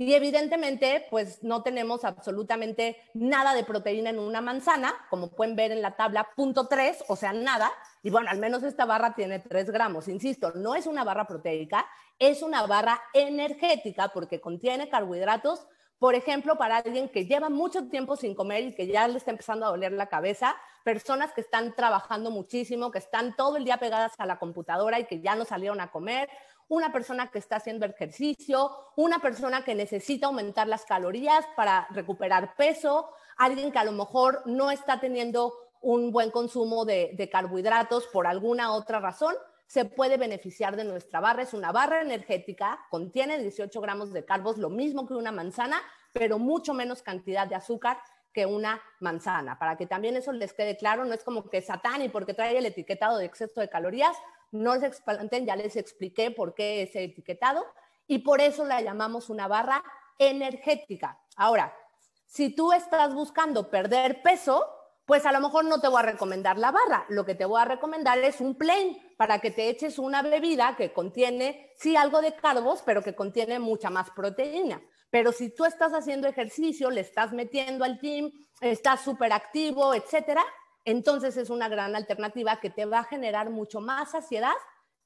Y 0.00 0.12
evidentemente, 0.12 1.06
pues 1.10 1.42
no 1.44 1.62
tenemos 1.62 2.04
absolutamente 2.04 2.96
nada 3.14 3.52
de 3.52 3.64
proteína 3.64 4.10
en 4.10 4.20
una 4.20 4.40
manzana, 4.40 4.94
como 5.10 5.30
pueden 5.30 5.56
ver 5.56 5.72
en 5.72 5.82
la 5.82 5.96
tabla, 5.96 6.28
punto 6.36 6.66
3, 6.66 7.04
o 7.08 7.16
sea, 7.16 7.32
nada. 7.32 7.70
Y 8.04 8.10
bueno, 8.10 8.30
al 8.30 8.38
menos 8.38 8.62
esta 8.62 8.86
barra 8.86 9.14
tiene 9.14 9.40
3 9.40 9.70
gramos. 9.70 10.06
Insisto, 10.06 10.52
no 10.54 10.76
es 10.76 10.86
una 10.86 11.02
barra 11.02 11.26
proteica, 11.26 11.84
es 12.18 12.42
una 12.42 12.66
barra 12.66 13.00
energética 13.14 14.08
porque 14.08 14.40
contiene 14.40 14.88
carbohidratos 14.88 15.66
por 15.98 16.14
ejemplo, 16.14 16.56
para 16.56 16.76
alguien 16.76 17.08
que 17.08 17.26
lleva 17.26 17.48
mucho 17.48 17.88
tiempo 17.88 18.16
sin 18.16 18.34
comer 18.34 18.62
y 18.64 18.74
que 18.74 18.86
ya 18.86 19.08
le 19.08 19.18
está 19.18 19.32
empezando 19.32 19.66
a 19.66 19.70
doler 19.70 19.92
la 19.92 20.08
cabeza, 20.08 20.54
personas 20.84 21.32
que 21.32 21.40
están 21.40 21.74
trabajando 21.74 22.30
muchísimo, 22.30 22.92
que 22.92 22.98
están 22.98 23.34
todo 23.34 23.56
el 23.56 23.64
día 23.64 23.78
pegadas 23.78 24.12
a 24.18 24.26
la 24.26 24.38
computadora 24.38 25.00
y 25.00 25.06
que 25.06 25.20
ya 25.20 25.34
no 25.34 25.44
salieron 25.44 25.80
a 25.80 25.90
comer, 25.90 26.28
una 26.68 26.92
persona 26.92 27.30
que 27.30 27.38
está 27.38 27.56
haciendo 27.56 27.84
ejercicio, 27.84 28.70
una 28.94 29.18
persona 29.18 29.64
que 29.64 29.74
necesita 29.74 30.28
aumentar 30.28 30.68
las 30.68 30.84
calorías 30.84 31.44
para 31.56 31.88
recuperar 31.90 32.54
peso, 32.56 33.10
alguien 33.36 33.72
que 33.72 33.78
a 33.78 33.84
lo 33.84 33.92
mejor 33.92 34.42
no 34.46 34.70
está 34.70 35.00
teniendo 35.00 35.52
un 35.80 36.12
buen 36.12 36.30
consumo 36.30 36.84
de, 36.84 37.10
de 37.14 37.28
carbohidratos 37.28 38.06
por 38.08 38.26
alguna 38.26 38.72
otra 38.72 39.00
razón, 39.00 39.34
se 39.68 39.84
puede 39.84 40.16
beneficiar 40.16 40.76
de 40.76 40.84
nuestra 40.84 41.20
barra. 41.20 41.42
Es 41.42 41.54
una 41.54 41.70
barra 41.70 42.00
energética, 42.00 42.80
contiene 42.90 43.38
18 43.38 43.80
gramos 43.80 44.12
de 44.12 44.24
carbos, 44.24 44.56
lo 44.56 44.70
mismo 44.70 45.06
que 45.06 45.14
una 45.14 45.30
manzana, 45.30 45.80
pero 46.12 46.38
mucho 46.38 46.72
menos 46.74 47.02
cantidad 47.02 47.46
de 47.46 47.54
azúcar 47.54 47.98
que 48.32 48.46
una 48.46 48.82
manzana. 48.98 49.58
Para 49.58 49.76
que 49.76 49.86
también 49.86 50.16
eso 50.16 50.32
les 50.32 50.54
quede 50.54 50.76
claro, 50.78 51.04
no 51.04 51.12
es 51.12 51.22
como 51.22 51.48
que 51.50 51.60
Satán 51.60 52.02
y 52.02 52.08
porque 52.08 52.32
trae 52.32 52.56
el 52.56 52.64
etiquetado 52.64 53.18
de 53.18 53.26
exceso 53.26 53.60
de 53.60 53.68
calorías, 53.68 54.16
no 54.50 54.78
se 54.80 54.86
espanten, 54.86 55.44
ya 55.44 55.54
les 55.54 55.76
expliqué 55.76 56.30
por 56.30 56.54
qué 56.54 56.82
ese 56.82 57.04
etiquetado 57.04 57.66
y 58.06 58.20
por 58.20 58.40
eso 58.40 58.64
la 58.64 58.80
llamamos 58.80 59.28
una 59.28 59.48
barra 59.48 59.84
energética. 60.18 61.20
Ahora, 61.36 61.76
si 62.24 62.48
tú 62.54 62.72
estás 62.72 63.12
buscando 63.12 63.68
perder 63.68 64.22
peso, 64.22 64.66
pues 65.08 65.24
a 65.24 65.32
lo 65.32 65.40
mejor 65.40 65.64
no 65.64 65.80
te 65.80 65.88
voy 65.88 66.00
a 66.00 66.02
recomendar 66.02 66.58
la 66.58 66.70
barra, 66.70 67.06
lo 67.08 67.24
que 67.24 67.34
te 67.34 67.46
voy 67.46 67.58
a 67.58 67.64
recomendar 67.64 68.18
es 68.18 68.42
un 68.42 68.56
plain 68.56 68.94
para 69.16 69.38
que 69.38 69.50
te 69.50 69.70
eches 69.70 69.98
una 69.98 70.20
bebida 70.20 70.76
que 70.76 70.92
contiene, 70.92 71.72
sí, 71.78 71.96
algo 71.96 72.20
de 72.20 72.34
carbos, 72.34 72.82
pero 72.84 73.02
que 73.02 73.14
contiene 73.14 73.58
mucha 73.58 73.88
más 73.88 74.10
proteína. 74.10 74.82
Pero 75.08 75.32
si 75.32 75.48
tú 75.48 75.64
estás 75.64 75.94
haciendo 75.94 76.28
ejercicio, 76.28 76.90
le 76.90 77.00
estás 77.00 77.32
metiendo 77.32 77.86
al 77.86 77.98
gym, 77.98 78.30
estás 78.60 79.00
súper 79.00 79.32
activo, 79.32 79.94
etcétera, 79.94 80.44
entonces 80.84 81.38
es 81.38 81.48
una 81.48 81.70
gran 81.70 81.96
alternativa 81.96 82.60
que 82.60 82.68
te 82.68 82.84
va 82.84 82.98
a 82.98 83.04
generar 83.04 83.48
mucho 83.48 83.80
más 83.80 84.10
saciedad 84.10 84.52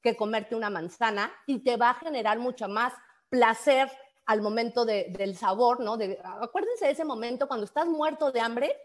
que 0.01 0.17
comerte 0.17 0.53
una 0.53 0.69
manzana 0.69 1.31
y 1.47 1.63
te 1.63 1.77
va 1.77 1.91
a 1.91 1.93
generar 1.93 2.39
mucho 2.39 2.67
más 2.67 2.91
placer 3.29 3.89
al 4.25 4.41
momento 4.41 4.83
del 4.83 5.37
sabor, 5.37 5.79
¿no? 5.79 5.95
De, 5.95 6.19
acuérdense 6.41 6.87
de 6.87 6.91
ese 6.91 7.05
momento 7.05 7.47
cuando 7.47 7.65
estás 7.65 7.87
muerto 7.87 8.33
de 8.33 8.41
hambre, 8.41 8.77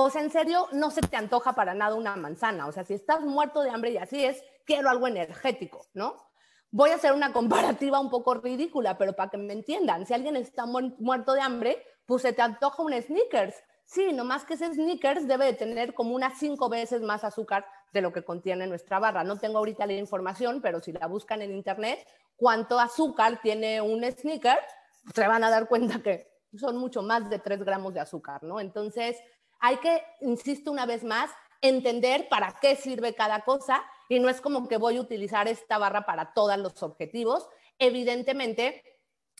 o 0.00 0.10
sea, 0.10 0.22
en 0.22 0.30
serio, 0.30 0.68
no 0.70 0.92
se 0.92 1.00
te 1.00 1.16
antoja 1.16 1.54
para 1.54 1.74
nada 1.74 1.96
una 1.96 2.14
manzana. 2.14 2.68
O 2.68 2.72
sea, 2.72 2.84
si 2.84 2.94
estás 2.94 3.20
muerto 3.22 3.62
de 3.62 3.70
hambre 3.70 3.90
y 3.90 3.96
así 3.96 4.24
es, 4.24 4.44
quiero 4.64 4.90
algo 4.90 5.08
energético, 5.08 5.86
¿no? 5.92 6.14
Voy 6.70 6.90
a 6.90 6.94
hacer 6.94 7.12
una 7.12 7.32
comparativa 7.32 7.98
un 7.98 8.08
poco 8.08 8.34
ridícula, 8.34 8.96
pero 8.96 9.14
para 9.14 9.30
que 9.30 9.38
me 9.38 9.52
entiendan, 9.52 10.06
si 10.06 10.14
alguien 10.14 10.36
está 10.36 10.66
muerto 10.66 11.32
de 11.32 11.40
hambre, 11.40 11.84
pues 12.06 12.22
se 12.22 12.32
te 12.32 12.42
antoja 12.42 12.80
un 12.80 12.92
sneakers. 12.92 13.56
Sí, 13.86 14.12
nomás 14.12 14.44
que 14.44 14.54
ese 14.54 14.72
sneakers 14.72 15.26
debe 15.26 15.46
de 15.46 15.54
tener 15.54 15.94
como 15.94 16.14
unas 16.14 16.38
cinco 16.38 16.68
veces 16.68 17.02
más 17.02 17.24
azúcar 17.24 17.66
de 17.92 18.00
lo 18.00 18.12
que 18.12 18.22
contiene 18.22 18.68
nuestra 18.68 19.00
barra. 19.00 19.24
No 19.24 19.40
tengo 19.40 19.58
ahorita 19.58 19.84
la 19.84 19.94
información, 19.94 20.60
pero 20.62 20.80
si 20.80 20.92
la 20.92 21.08
buscan 21.08 21.42
en 21.42 21.52
internet, 21.52 22.06
cuánto 22.36 22.78
azúcar 22.78 23.40
tiene 23.42 23.80
un 23.80 24.04
sneaker, 24.04 24.60
se 25.12 25.26
van 25.26 25.42
a 25.42 25.50
dar 25.50 25.66
cuenta 25.66 26.00
que 26.00 26.28
son 26.56 26.76
mucho 26.76 27.02
más 27.02 27.28
de 27.28 27.40
3 27.40 27.64
gramos 27.64 27.94
de 27.94 28.00
azúcar, 28.00 28.44
¿no? 28.44 28.60
Entonces, 28.60 29.16
hay 29.60 29.76
que, 29.78 30.02
insisto 30.20 30.70
una 30.70 30.86
vez 30.86 31.04
más, 31.04 31.30
entender 31.60 32.28
para 32.28 32.56
qué 32.60 32.76
sirve 32.76 33.14
cada 33.14 33.44
cosa 33.44 33.82
y 34.08 34.20
no 34.20 34.28
es 34.28 34.40
como 34.40 34.68
que 34.68 34.76
voy 34.76 34.96
a 34.96 35.00
utilizar 35.00 35.48
esta 35.48 35.78
barra 35.78 36.06
para 36.06 36.32
todos 36.32 36.56
los 36.58 36.82
objetivos. 36.82 37.48
Evidentemente, 37.78 38.84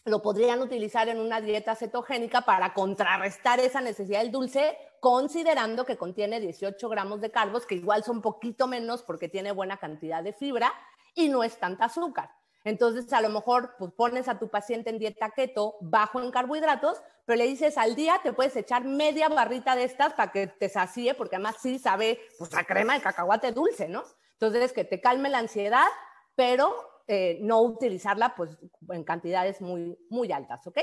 lo 0.05 0.23
podrían 0.23 0.61
utilizar 0.61 1.09
en 1.09 1.21
una 1.21 1.41
dieta 1.41 1.75
cetogénica 1.75 2.43
para 2.43 2.75
contrarrestar 2.75 3.61
esa 3.61 3.81
necesidad 3.81 4.21
del 4.21 4.33
dulce, 4.33 4.77
considerando 5.01 5.85
que 5.85 5.97
contiene 5.97 6.41
18 6.41 6.89
gramos 6.89 7.21
de 7.21 7.31
carbos, 7.31 7.66
que 7.66 7.77
igual 7.77 8.05
son 8.05 8.23
poquito 8.23 8.66
menos 8.66 9.03
porque 9.03 9.29
tiene 9.29 9.53
buena 9.53 9.77
cantidad 9.77 10.23
de 10.23 10.33
fibra 10.33 10.73
y 11.14 11.29
no 11.29 11.45
es 11.45 11.59
tanta 11.59 11.87
azúcar. 11.87 12.31
Entonces, 12.64 13.12
a 13.12 13.21
lo 13.21 13.29
mejor 13.29 13.75
pues, 13.79 13.93
pones 13.93 14.29
a 14.29 14.39
tu 14.39 14.49
paciente 14.49 14.91
en 14.91 14.99
dieta 14.99 15.31
keto 15.31 15.77
bajo 15.81 16.21
en 16.21 16.31
carbohidratos, 16.31 17.01
pero 17.29 17.41
le 17.41 17.47
dices 17.47 17.76
al 17.76 17.95
día 17.95 18.18
te 18.22 18.33
puedes 18.33 18.57
echar 18.57 18.85
media 18.85 19.29
barrita 19.29 19.76
de 19.76 19.85
estas 19.85 20.14
para 20.14 20.33
que 20.33 20.47
te 20.47 20.70
sacie, 20.70 21.12
porque 21.12 21.37
además 21.37 21.57
sí 21.61 21.79
sabe 21.79 22.18
pues, 22.39 22.51
la 22.55 22.64
crema 22.64 22.95
de 22.95 23.03
cacahuate 23.03 23.53
dulce, 23.53 23.87
¿no? 23.87 24.03
Entonces, 24.33 24.72
que 24.72 24.85
te 24.85 24.99
calme 24.99 25.29
la 25.29 25.41
ansiedad, 25.41 25.85
pero 26.35 26.74
eh, 27.07 27.37
no 27.43 27.61
utilizarla 27.61 28.35
pues, 28.35 28.57
en 28.89 29.05
cantidades 29.05 29.61
muy, 29.61 29.99
muy 30.09 30.33
altas, 30.33 30.66
¿ok? 30.66 30.79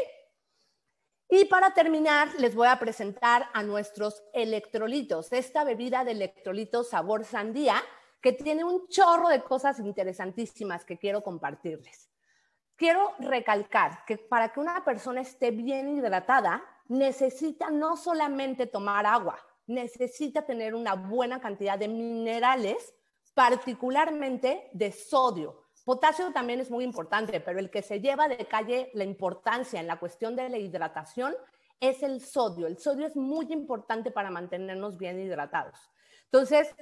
Y 1.29 1.45
para 1.45 1.73
terminar, 1.73 2.27
les 2.37 2.53
voy 2.53 2.67
a 2.67 2.77
presentar 2.77 3.49
a 3.51 3.63
nuestros 3.63 4.23
electrolitos. 4.31 5.33
Esta 5.33 5.63
bebida 5.63 6.03
de 6.03 6.11
electrolitos 6.11 6.91
sabor 6.91 7.25
sandía 7.25 7.81
que 8.21 8.33
tiene 8.33 8.63
un 8.63 8.87
chorro 8.87 9.29
de 9.29 9.41
cosas 9.41 9.79
interesantísimas 9.79 10.85
que 10.85 10.99
quiero 10.99 11.23
compartirles. 11.23 12.07
Quiero 12.75 13.13
recalcar 13.19 14.03
que 14.05 14.17
para 14.17 14.49
que 14.49 14.59
una 14.59 14.83
persona 14.83 15.21
esté 15.21 15.51
bien 15.51 15.89
hidratada, 15.89 16.63
necesita 16.87 17.69
no 17.69 17.95
solamente 17.95 18.67
tomar 18.67 19.05
agua, 19.05 19.39
necesita 19.67 20.45
tener 20.45 20.75
una 20.75 20.93
buena 20.93 21.39
cantidad 21.39 21.79
de 21.79 21.87
minerales, 21.87 22.93
particularmente 23.33 24.69
de 24.73 24.91
sodio. 24.91 25.63
Potasio 25.83 26.31
también 26.33 26.59
es 26.59 26.71
muy 26.71 26.83
importante, 26.83 27.39
pero 27.39 27.59
el 27.59 27.69
que 27.69 27.81
se 27.81 28.01
lleva 28.01 28.27
de 28.27 28.45
calle 28.45 28.89
la 28.93 29.03
importancia 29.03 29.79
en 29.79 29.87
la 29.87 29.99
cuestión 29.99 30.35
de 30.35 30.49
la 30.49 30.57
hidratación 30.57 31.35
es 31.79 32.01
el 32.03 32.21
sodio. 32.21 32.67
El 32.67 32.77
sodio 32.77 33.05
es 33.05 33.15
muy 33.15 33.51
importante 33.51 34.11
para 34.11 34.31
mantenernos 34.31 34.97
bien 34.97 35.19
hidratados. 35.19 35.91
Entonces, 36.25 36.75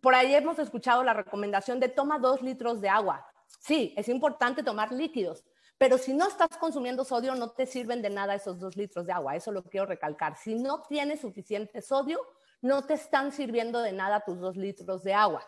por 0.00 0.14
ahí 0.14 0.34
hemos 0.34 0.58
escuchado 0.58 1.02
la 1.04 1.12
recomendación 1.12 1.80
de 1.80 1.88
toma 1.88 2.18
dos 2.18 2.42
litros 2.42 2.80
de 2.80 2.88
agua. 2.88 3.26
Sí, 3.46 3.94
es 3.96 4.08
importante 4.08 4.62
tomar 4.62 4.92
líquidos, 4.92 5.44
pero 5.78 5.98
si 5.98 6.12
no 6.12 6.28
estás 6.28 6.48
consumiendo 6.58 7.04
sodio, 7.04 7.34
no 7.34 7.50
te 7.50 7.66
sirven 7.66 8.02
de 8.02 8.10
nada 8.10 8.34
esos 8.34 8.58
dos 8.58 8.76
litros 8.76 9.06
de 9.06 9.12
agua. 9.12 9.36
Eso 9.36 9.52
lo 9.52 9.62
quiero 9.64 9.86
recalcar. 9.86 10.36
Si 10.36 10.54
no 10.54 10.82
tienes 10.82 11.20
suficiente 11.20 11.82
sodio, 11.82 12.20
no 12.62 12.86
te 12.86 12.94
están 12.94 13.32
sirviendo 13.32 13.80
de 13.80 13.92
nada 13.92 14.24
tus 14.24 14.38
dos 14.38 14.56
litros 14.56 15.02
de 15.02 15.14
agua, 15.14 15.46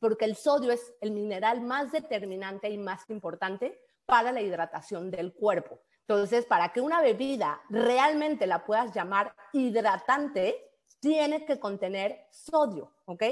porque 0.00 0.24
el 0.24 0.36
sodio 0.36 0.70
es 0.70 0.94
el 1.00 1.10
mineral 1.10 1.60
más 1.60 1.92
determinante 1.92 2.70
y 2.70 2.78
más 2.78 3.08
importante 3.10 3.78
para 4.06 4.32
la 4.32 4.40
hidratación 4.40 5.10
del 5.10 5.34
cuerpo. 5.34 5.80
Entonces, 6.00 6.44
para 6.44 6.72
que 6.72 6.80
una 6.80 7.00
bebida 7.00 7.60
realmente 7.70 8.46
la 8.46 8.64
puedas 8.64 8.94
llamar 8.94 9.34
hidratante, 9.52 10.70
tiene 11.00 11.44
que 11.44 11.58
contener 11.58 12.26
sodio, 12.30 12.94
¿ok? 13.06 13.24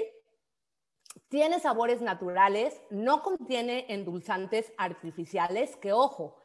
Tiene 1.29 1.61
sabores 1.61 2.01
naturales, 2.01 2.81
no 2.91 3.23
contiene 3.23 3.87
endulzantes 3.89 4.73
artificiales, 4.79 5.77
que 5.77 5.93
ojo, 5.93 6.37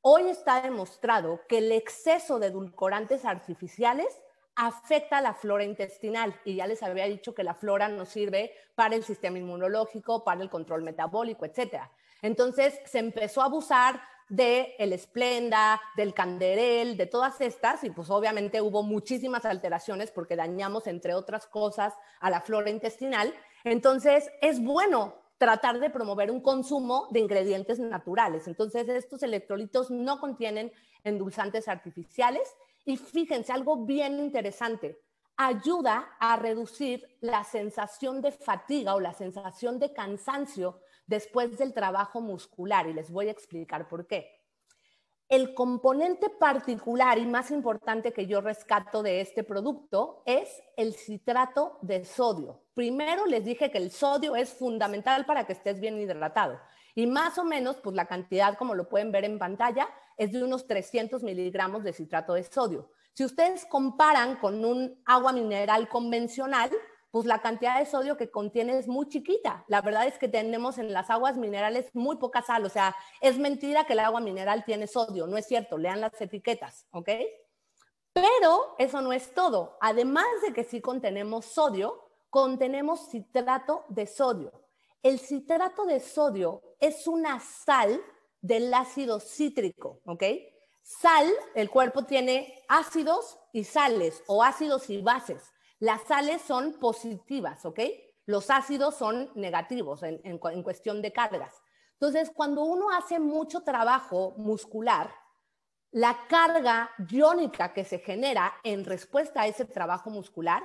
hoy 0.00 0.28
está 0.28 0.60
demostrado 0.60 1.40
que 1.48 1.58
el 1.58 1.72
exceso 1.72 2.38
de 2.38 2.48
edulcorantes 2.48 3.24
artificiales 3.24 4.20
afecta 4.54 5.18
a 5.18 5.22
la 5.22 5.34
flora 5.34 5.64
intestinal 5.64 6.34
y 6.44 6.56
ya 6.56 6.66
les 6.66 6.82
había 6.82 7.04
dicho 7.04 7.34
que 7.34 7.44
la 7.44 7.54
flora 7.54 7.88
nos 7.88 8.08
sirve 8.08 8.52
para 8.74 8.96
el 8.96 9.04
sistema 9.04 9.38
inmunológico, 9.38 10.24
para 10.24 10.42
el 10.42 10.48
control 10.48 10.82
metabólico, 10.82 11.44
etc. 11.44 11.82
Entonces 12.22 12.80
se 12.86 12.98
empezó 12.98 13.42
a 13.42 13.46
abusar 13.46 14.00
de 14.28 14.74
el 14.78 14.92
Esplenda, 14.92 15.80
del 15.96 16.12
Canderel, 16.12 16.96
de 16.96 17.06
todas 17.06 17.40
estas, 17.40 17.84
y 17.84 17.90
pues 17.90 18.10
obviamente 18.10 18.60
hubo 18.60 18.82
muchísimas 18.82 19.44
alteraciones 19.44 20.10
porque 20.10 20.36
dañamos, 20.36 20.86
entre 20.86 21.14
otras 21.14 21.46
cosas, 21.46 21.94
a 22.20 22.30
la 22.30 22.40
flora 22.40 22.70
intestinal. 22.70 23.32
Entonces, 23.66 24.30
es 24.42 24.62
bueno 24.62 25.16
tratar 25.38 25.80
de 25.80 25.90
promover 25.90 26.30
un 26.30 26.40
consumo 26.40 27.08
de 27.10 27.18
ingredientes 27.18 27.80
naturales. 27.80 28.46
Entonces, 28.46 28.88
estos 28.88 29.24
electrolitos 29.24 29.90
no 29.90 30.20
contienen 30.20 30.72
endulzantes 31.02 31.66
artificiales 31.66 32.48
y 32.84 32.96
fíjense, 32.96 33.52
algo 33.52 33.84
bien 33.84 34.20
interesante, 34.20 35.00
ayuda 35.36 36.16
a 36.20 36.36
reducir 36.36 37.08
la 37.20 37.42
sensación 37.42 38.22
de 38.22 38.30
fatiga 38.30 38.94
o 38.94 39.00
la 39.00 39.14
sensación 39.14 39.80
de 39.80 39.92
cansancio 39.92 40.78
después 41.08 41.58
del 41.58 41.74
trabajo 41.74 42.20
muscular 42.20 42.86
y 42.86 42.92
les 42.92 43.10
voy 43.10 43.26
a 43.26 43.32
explicar 43.32 43.88
por 43.88 44.06
qué. 44.06 44.35
El 45.28 45.54
componente 45.54 46.30
particular 46.30 47.18
y 47.18 47.26
más 47.26 47.50
importante 47.50 48.12
que 48.12 48.26
yo 48.26 48.40
rescato 48.40 49.02
de 49.02 49.20
este 49.20 49.42
producto 49.42 50.22
es 50.24 50.62
el 50.76 50.94
citrato 50.94 51.78
de 51.82 52.04
sodio. 52.04 52.60
Primero 52.74 53.26
les 53.26 53.44
dije 53.44 53.72
que 53.72 53.78
el 53.78 53.90
sodio 53.90 54.36
es 54.36 54.50
fundamental 54.50 55.26
para 55.26 55.44
que 55.44 55.54
estés 55.54 55.80
bien 55.80 55.98
hidratado 56.00 56.60
y 56.94 57.06
más 57.06 57.36
o 57.38 57.44
menos, 57.44 57.76
pues 57.76 57.94
la 57.94 58.06
cantidad, 58.06 58.56
como 58.56 58.74
lo 58.74 58.88
pueden 58.88 59.12
ver 59.12 59.24
en 59.24 59.38
pantalla, 59.38 59.86
es 60.16 60.32
de 60.32 60.42
unos 60.42 60.66
300 60.66 61.22
miligramos 61.22 61.84
de 61.84 61.92
citrato 61.92 62.32
de 62.32 62.42
sodio. 62.42 62.90
Si 63.12 63.22
ustedes 63.22 63.66
comparan 63.66 64.36
con 64.36 64.64
un 64.64 65.02
agua 65.04 65.32
mineral 65.32 65.88
convencional, 65.88 66.70
pues 67.10 67.26
la 67.26 67.40
cantidad 67.40 67.78
de 67.78 67.86
sodio 67.86 68.16
que 68.16 68.30
contiene 68.30 68.78
es 68.78 68.88
muy 68.88 69.08
chiquita. 69.08 69.64
La 69.68 69.80
verdad 69.80 70.06
es 70.06 70.18
que 70.18 70.28
tenemos 70.28 70.78
en 70.78 70.92
las 70.92 71.10
aguas 71.10 71.36
minerales 71.36 71.94
muy 71.94 72.16
poca 72.16 72.42
sal, 72.42 72.64
o 72.64 72.68
sea, 72.68 72.94
es 73.20 73.38
mentira 73.38 73.84
que 73.84 73.94
el 73.94 74.00
agua 74.00 74.20
mineral 74.20 74.64
tiene 74.64 74.86
sodio, 74.86 75.26
no 75.26 75.36
es 75.36 75.46
cierto, 75.46 75.78
lean 75.78 76.00
las 76.00 76.20
etiquetas, 76.20 76.86
¿ok? 76.90 77.10
Pero 78.12 78.74
eso 78.78 79.02
no 79.02 79.12
es 79.12 79.34
todo. 79.34 79.76
Además 79.80 80.26
de 80.42 80.54
que 80.54 80.64
sí 80.64 80.80
contenemos 80.80 81.44
sodio, 81.44 82.02
contenemos 82.30 83.10
citrato 83.10 83.84
de 83.88 84.06
sodio. 84.06 84.52
El 85.02 85.18
citrato 85.18 85.84
de 85.84 86.00
sodio 86.00 86.62
es 86.80 87.06
una 87.06 87.40
sal 87.40 88.02
del 88.40 88.72
ácido 88.72 89.20
cítrico, 89.20 90.00
¿ok? 90.06 90.22
Sal, 90.82 91.30
el 91.54 91.68
cuerpo 91.68 92.04
tiene 92.04 92.64
ácidos 92.68 93.38
y 93.52 93.64
sales 93.64 94.22
o 94.26 94.42
ácidos 94.42 94.88
y 94.88 95.02
bases. 95.02 95.42
Las 95.78 96.02
sales 96.02 96.40
son 96.42 96.74
positivas, 96.74 97.64
¿ok? 97.66 97.80
Los 98.24 98.50
ácidos 98.50 98.96
son 98.96 99.30
negativos 99.34 100.02
en, 100.02 100.38
cuestión 100.38 101.02
de 101.02 101.12
cargas. 101.12 101.54
Entonces, 101.92 102.30
cuando 102.34 102.64
uno 102.64 102.90
hace 102.90 103.18
mucho 103.18 103.60
trabajo 103.60 104.34
muscular, 104.36 105.10
la 105.92 106.26
carga 106.28 106.90
iónica 107.08 107.72
que 107.72 107.84
se 107.84 108.00
genera 108.00 108.54
en 108.64 108.84
respuesta 108.84 109.42
a 109.42 109.46
ese 109.46 109.64
trabajo 109.64 110.10
muscular 110.10 110.64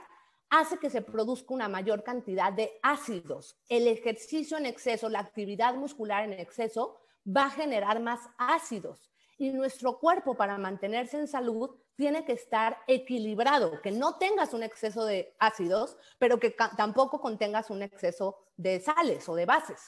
hace 0.49 0.77
que 0.77 0.89
se 0.89 1.01
produzca 1.01 1.53
una 1.53 1.69
mayor 1.69 2.03
cantidad 2.03 2.51
de 2.51 2.71
ácidos. 2.81 3.57
El 3.69 3.87
ejercicio 3.87 4.57
en 4.57 4.65
exceso, 4.65 5.07
la 5.07 5.19
actividad 5.19 5.75
muscular 5.75 6.25
en 6.25 6.33
exceso, 6.33 6.97
va 7.25 7.45
a 7.45 7.51
generar 7.51 8.01
más 8.01 8.19
ácidos. 8.37 9.09
Y 9.37 9.51
nuestro 9.51 9.99
cuerpo, 9.99 10.35
para 10.35 10.57
mantenerse 10.57 11.17
en 11.17 11.27
salud, 11.27 11.71
tiene 12.01 12.25
que 12.25 12.33
estar 12.33 12.79
equilibrado, 12.87 13.79
que 13.79 13.91
no 13.91 14.17
tengas 14.17 14.55
un 14.55 14.63
exceso 14.63 15.05
de 15.05 15.35
ácidos, 15.37 15.95
pero 16.17 16.39
que 16.39 16.49
tampoco 16.75 17.21
contengas 17.21 17.69
un 17.69 17.83
exceso 17.83 18.39
de 18.57 18.79
sales 18.79 19.29
o 19.29 19.35
de 19.35 19.45
bases. 19.45 19.79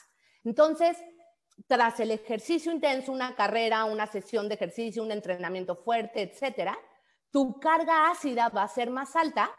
Entonces, 0.44 0.96
tras 1.66 1.98
el 1.98 2.12
ejercicio 2.12 2.70
intenso, 2.70 3.10
una 3.10 3.34
carrera, 3.34 3.84
una 3.84 4.06
sesión 4.06 4.48
de 4.48 4.54
ejercicio, 4.54 5.02
un 5.02 5.10
entrenamiento 5.10 5.74
fuerte, 5.74 6.22
etcétera, 6.22 6.78
tu 7.32 7.58
carga 7.58 8.12
ácida 8.12 8.48
va 8.48 8.62
a 8.62 8.68
ser 8.68 8.90
más 8.90 9.16
alta 9.16 9.50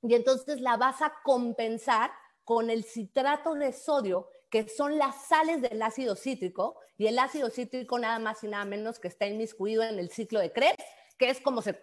y 0.00 0.14
entonces 0.14 0.60
la 0.60 0.76
vas 0.76 1.02
a 1.02 1.12
compensar 1.24 2.12
con 2.44 2.70
el 2.70 2.84
citrato 2.84 3.54
de 3.54 3.72
sodio, 3.72 4.28
que 4.50 4.68
son 4.68 4.98
las 4.98 5.26
sales 5.26 5.62
del 5.62 5.82
ácido 5.82 6.14
cítrico, 6.14 6.78
y 6.96 7.08
el 7.08 7.18
ácido 7.18 7.50
cítrico 7.50 7.98
nada 7.98 8.20
más 8.20 8.44
y 8.44 8.46
nada 8.46 8.64
menos 8.64 9.00
que 9.00 9.08
está 9.08 9.26
inmiscuido 9.26 9.82
en 9.82 9.98
el 9.98 10.10
ciclo 10.10 10.38
de 10.38 10.52
Krebs, 10.52 10.84
que 11.18 11.28
es 11.28 11.40
como 11.40 11.60
se 11.60 11.74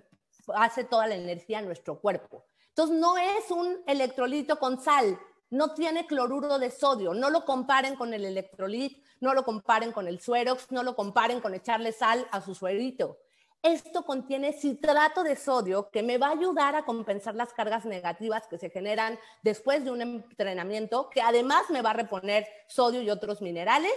hace 0.54 0.84
toda 0.84 1.08
la 1.08 1.16
energía 1.16 1.60
en 1.60 1.66
nuestro 1.66 2.00
cuerpo. 2.00 2.46
Entonces 2.70 2.98
no 2.98 3.18
es 3.18 3.52
un 3.52 3.82
electrolito 3.88 4.60
con 4.60 4.80
sal, 4.80 5.18
no 5.50 5.74
tiene 5.74 6.06
cloruro 6.06 6.60
de 6.60 6.72
sodio, 6.72 7.14
no 7.14 7.30
lo 7.30 7.46
comparen 7.46 7.96
con 7.96 8.14
el 8.14 8.26
electrolit, 8.26 9.02
no 9.22 9.34
lo 9.34 9.44
comparen 9.44 9.92
con 9.92 10.08
el 10.08 10.20
suerox, 10.20 10.72
no 10.72 10.84
lo 10.84 10.96
comparen 10.96 11.40
con 11.40 11.54
echarle 11.54 11.92
sal 11.92 12.28
a 12.32 12.42
su 12.42 12.54
suerito. 12.54 13.18
Esto 13.62 14.04
contiene 14.04 14.54
citrato 14.54 15.24
de 15.24 15.36
sodio 15.36 15.90
que 15.90 16.04
me 16.04 16.18
va 16.20 16.28
a 16.28 16.34
ayudar 16.34 16.76
a 16.76 16.86
compensar 16.86 17.34
las 17.34 17.52
cargas 17.54 17.86
negativas 17.86 18.46
que 18.48 18.60
se 18.60 18.70
generan 18.70 19.18
después 19.42 19.84
de 19.84 19.92
un 19.92 20.02
entrenamiento, 20.02 21.10
que 21.10 21.22
además 21.22 21.70
me 21.70 21.82
va 21.82 21.92
a 21.92 21.94
reponer 21.94 22.46
sodio 22.68 23.02
y 23.02 23.10
otros 23.10 23.42
minerales 23.42 23.96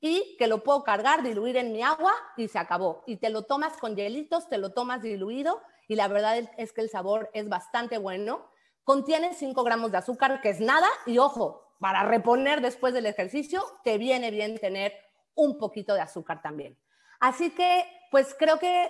y 0.00 0.36
que 0.38 0.46
lo 0.46 0.62
puedo 0.62 0.84
cargar, 0.84 1.22
diluir 1.22 1.58
en 1.58 1.72
mi 1.72 1.82
agua 1.82 2.14
y 2.36 2.48
se 2.48 2.58
acabó. 2.58 3.02
Y 3.06 3.16
te 3.16 3.28
lo 3.28 3.42
tomas 3.42 3.76
con 3.76 3.94
hielitos, 3.94 4.48
te 4.48 4.56
lo 4.56 4.72
tomas 4.72 5.02
diluido 5.02 5.60
y 5.90 5.96
la 5.96 6.06
verdad 6.06 6.48
es 6.56 6.72
que 6.72 6.82
el 6.82 6.88
sabor 6.88 7.30
es 7.34 7.48
bastante 7.48 7.98
bueno. 7.98 8.48
Contiene 8.84 9.34
5 9.34 9.64
gramos 9.64 9.90
de 9.90 9.98
azúcar, 9.98 10.40
que 10.40 10.50
es 10.50 10.60
nada, 10.60 10.86
y 11.04 11.18
ojo, 11.18 11.74
para 11.80 12.04
reponer 12.04 12.60
después 12.60 12.94
del 12.94 13.06
ejercicio, 13.06 13.60
te 13.82 13.98
viene 13.98 14.30
bien 14.30 14.56
tener 14.60 14.92
un 15.34 15.58
poquito 15.58 15.94
de 15.94 16.00
azúcar 16.00 16.42
también. 16.42 16.78
Así 17.18 17.50
que, 17.50 17.84
pues 18.12 18.36
creo 18.38 18.60
que 18.60 18.88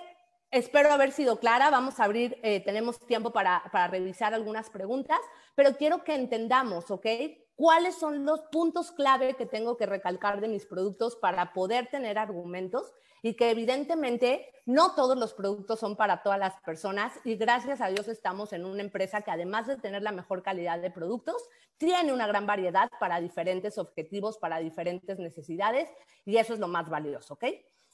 Espero 0.51 0.91
haber 0.91 1.13
sido 1.13 1.39
clara. 1.39 1.69
Vamos 1.69 2.01
a 2.01 2.03
abrir, 2.03 2.37
eh, 2.43 2.59
tenemos 2.59 2.99
tiempo 2.99 3.31
para, 3.31 3.63
para, 3.71 3.87
revisar 3.87 4.33
algunas 4.33 4.69
preguntas, 4.69 5.19
pero 5.55 5.77
quiero 5.77 6.03
que 6.03 6.13
entendamos, 6.13 6.91
¿ok? 6.91 7.05
¿Cuáles 7.61 7.93
son 7.93 8.25
los 8.25 8.41
puntos 8.41 8.91
clave 8.91 9.35
que 9.35 9.45
tengo 9.45 9.77
que 9.77 9.85
recalcar 9.85 10.41
de 10.41 10.47
mis 10.47 10.65
productos 10.65 11.15
para 11.15 11.53
poder 11.53 11.91
tener 11.91 12.17
argumentos? 12.17 12.91
Y 13.21 13.35
que 13.35 13.51
evidentemente 13.51 14.51
no 14.65 14.95
todos 14.95 15.15
los 15.15 15.35
productos 15.35 15.79
son 15.79 15.95
para 15.95 16.23
todas 16.23 16.39
las 16.39 16.59
personas 16.61 17.13
y 17.23 17.35
gracias 17.35 17.79
a 17.79 17.89
Dios 17.89 18.07
estamos 18.07 18.51
en 18.53 18.65
una 18.65 18.81
empresa 18.81 19.21
que 19.21 19.29
además 19.29 19.67
de 19.67 19.77
tener 19.77 20.01
la 20.01 20.11
mejor 20.11 20.41
calidad 20.41 20.79
de 20.79 20.89
productos, 20.89 21.35
tiene 21.77 22.11
una 22.11 22.25
gran 22.25 22.47
variedad 22.47 22.89
para 22.99 23.21
diferentes 23.21 23.77
objetivos, 23.77 24.39
para 24.39 24.57
diferentes 24.57 25.19
necesidades 25.19 25.87
y 26.25 26.37
eso 26.37 26.55
es 26.55 26.59
lo 26.59 26.67
más 26.67 26.89
valioso, 26.89 27.35
¿ok? 27.35 27.43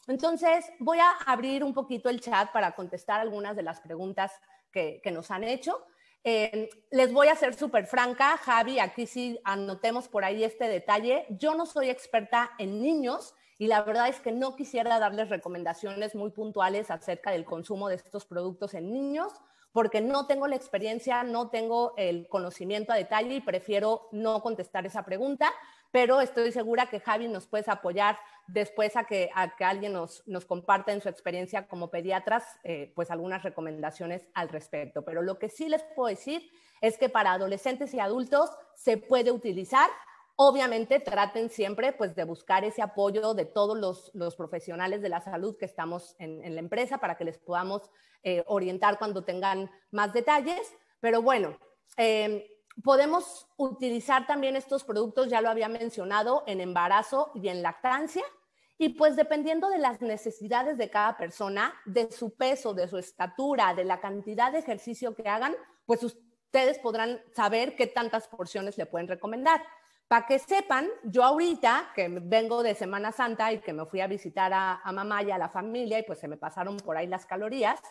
Entonces, 0.08 0.72
voy 0.80 1.00
a 1.00 1.12
abrir 1.26 1.66
un 1.66 1.74
poquito 1.74 2.08
el 2.08 2.22
chat 2.22 2.54
para 2.54 2.72
contestar 2.72 3.20
algunas 3.20 3.58
de 3.58 3.64
las 3.64 3.82
preguntas 3.82 4.32
que, 4.72 5.02
nos 5.12 5.30
han 5.30 5.44
hecho. 5.44 5.86
Eh, 6.30 6.70
les 6.92 7.14
voy 7.14 7.30
a 7.30 7.38
ser 7.38 7.54
súper 7.54 7.86
franca, 7.86 8.36
Javi, 8.36 8.80
aquí 8.80 9.08
sí 9.08 9.40
anotemos 9.46 10.10
por 10.10 10.26
ahí 10.26 10.44
este 10.44 10.68
detalle. 10.68 11.26
Yo 11.30 11.56
no 11.56 11.66
soy 11.66 11.90
experta 11.90 12.52
en 12.60 12.82
niños 12.82 13.34
y 13.58 13.68
la 13.68 13.82
verdad 13.84 14.10
es 14.10 14.20
que 14.20 14.34
no 14.34 14.58
quisiera 14.58 15.00
darles 15.00 15.30
recomendaciones 15.30 16.16
muy 16.16 16.32
puntuales 16.32 16.92
acerca 16.92 17.32
del 17.32 17.46
consumo 17.46 17.88
de 17.88 17.96
estos 17.96 18.26
productos 18.26 18.74
en 18.74 18.92
niños 18.92 19.32
porque 19.72 20.02
no 20.02 20.28
tengo 20.28 20.48
la 20.48 20.58
experiencia, 20.58 21.24
no 21.24 21.50
tengo 21.50 21.94
el 21.96 22.28
conocimiento 22.28 22.92
a 22.92 22.98
detalle 22.98 23.36
y 23.36 23.40
prefiero 23.40 24.10
no 24.12 24.42
contestar 24.42 24.86
esa 24.86 25.06
pregunta 25.06 25.54
pero 25.92 26.22
estoy 26.22 26.52
segura 26.52 26.90
que 26.90 27.00
Javi 27.00 27.28
nos 27.28 27.48
puede 27.48 27.64
apoyar 27.68 28.18
después 28.48 28.96
a 28.96 29.06
que, 29.06 29.30
a 29.34 29.56
que 29.56 29.64
alguien 29.64 29.94
nos, 29.94 30.26
nos 30.28 30.46
comparta 30.46 30.94
en 30.94 31.02
su 31.02 31.10
experiencia 31.10 31.68
como 31.68 31.90
pediatras, 31.90 32.44
eh, 32.64 32.92
pues 32.96 33.12
algunas 33.12 33.44
recomendaciones 33.44 34.28
al 34.34 34.50
respecto. 34.50 35.04
Pero 35.04 35.22
lo 35.22 35.40
que 35.40 35.50
sí 35.50 35.70
les 35.70 35.84
puedo 35.96 36.10
decir 36.10 36.50
es 36.82 36.98
que 36.98 37.10
para 37.10 37.34
adolescentes 37.34 37.94
y 37.94 38.00
adultos 38.00 38.50
se 38.76 38.98
puede 38.98 39.32
utilizar. 39.32 39.90
Obviamente 40.36 41.00
traten 41.00 41.50
siempre 41.50 41.94
pues 41.94 42.16
de 42.16 42.24
buscar 42.24 42.64
ese 42.64 42.84
apoyo 42.84 43.34
de 43.34 43.46
todos 43.46 43.78
los, 43.78 44.12
los 44.14 44.36
profesionales 44.36 45.02
de 45.02 45.10
la 45.10 45.22
salud 45.22 45.58
que 45.58 45.66
estamos 45.66 46.16
en, 46.20 46.44
en 46.44 46.54
la 46.54 46.62
empresa 46.62 47.00
para 47.00 47.18
que 47.18 47.26
les 47.26 47.40
podamos 47.40 47.90
eh, 48.24 48.44
orientar 48.46 49.00
cuando 49.00 49.24
tengan 49.24 49.72
más 49.90 50.14
detalles. 50.14 50.76
Pero 51.00 51.22
bueno, 51.22 51.58
eh, 51.98 52.57
Podemos 52.84 53.48
utilizar 53.58 54.28
también 54.28 54.56
estos 54.56 54.84
productos, 54.84 55.30
ya 55.30 55.42
lo 55.42 55.50
había 55.50 55.68
mencionado, 55.68 56.44
en 56.46 56.62
embarazo 56.62 57.32
y 57.34 57.50
en 57.50 57.64
lactancia. 57.64 58.24
Y 58.78 58.90
pues 58.90 59.16
dependiendo 59.16 59.70
de 59.70 59.80
las 59.80 60.02
necesidades 60.02 60.78
de 60.78 60.92
cada 60.92 61.18
persona, 61.18 61.74
de 61.86 62.12
su 62.12 62.36
peso, 62.36 62.76
de 62.76 62.88
su 62.88 62.98
estatura, 62.98 63.74
de 63.74 63.84
la 63.84 64.00
cantidad 64.00 64.52
de 64.52 64.60
ejercicio 64.60 65.16
que 65.16 65.28
hagan, 65.28 65.56
pues 65.86 66.04
ustedes 66.04 66.78
podrán 66.78 67.20
saber 67.36 67.76
qué 67.76 67.88
tantas 67.88 68.28
porciones 68.28 68.78
le 68.78 68.86
pueden 68.86 69.08
recomendar. 69.08 69.64
Para 70.08 70.28
que 70.28 70.38
sepan, 70.38 70.88
yo 71.04 71.24
ahorita 71.24 71.92
que 71.96 72.08
vengo 72.08 72.62
de 72.62 72.76
Semana 72.76 73.12
Santa 73.12 73.52
y 73.52 73.60
que 73.60 73.74
me 73.74 73.86
fui 73.88 74.00
a 74.00 74.08
visitar 74.08 74.54
a, 74.54 74.82
a 74.84 74.92
mamá 74.92 75.24
y 75.24 75.32
a 75.32 75.38
la 75.40 75.50
familia 75.50 76.00
y 76.00 76.04
pues 76.04 76.20
se 76.20 76.28
me 76.28 76.38
pasaron 76.38 76.78
por 76.78 76.96
ahí 76.96 77.08
las 77.08 77.26
calorías, 77.26 77.82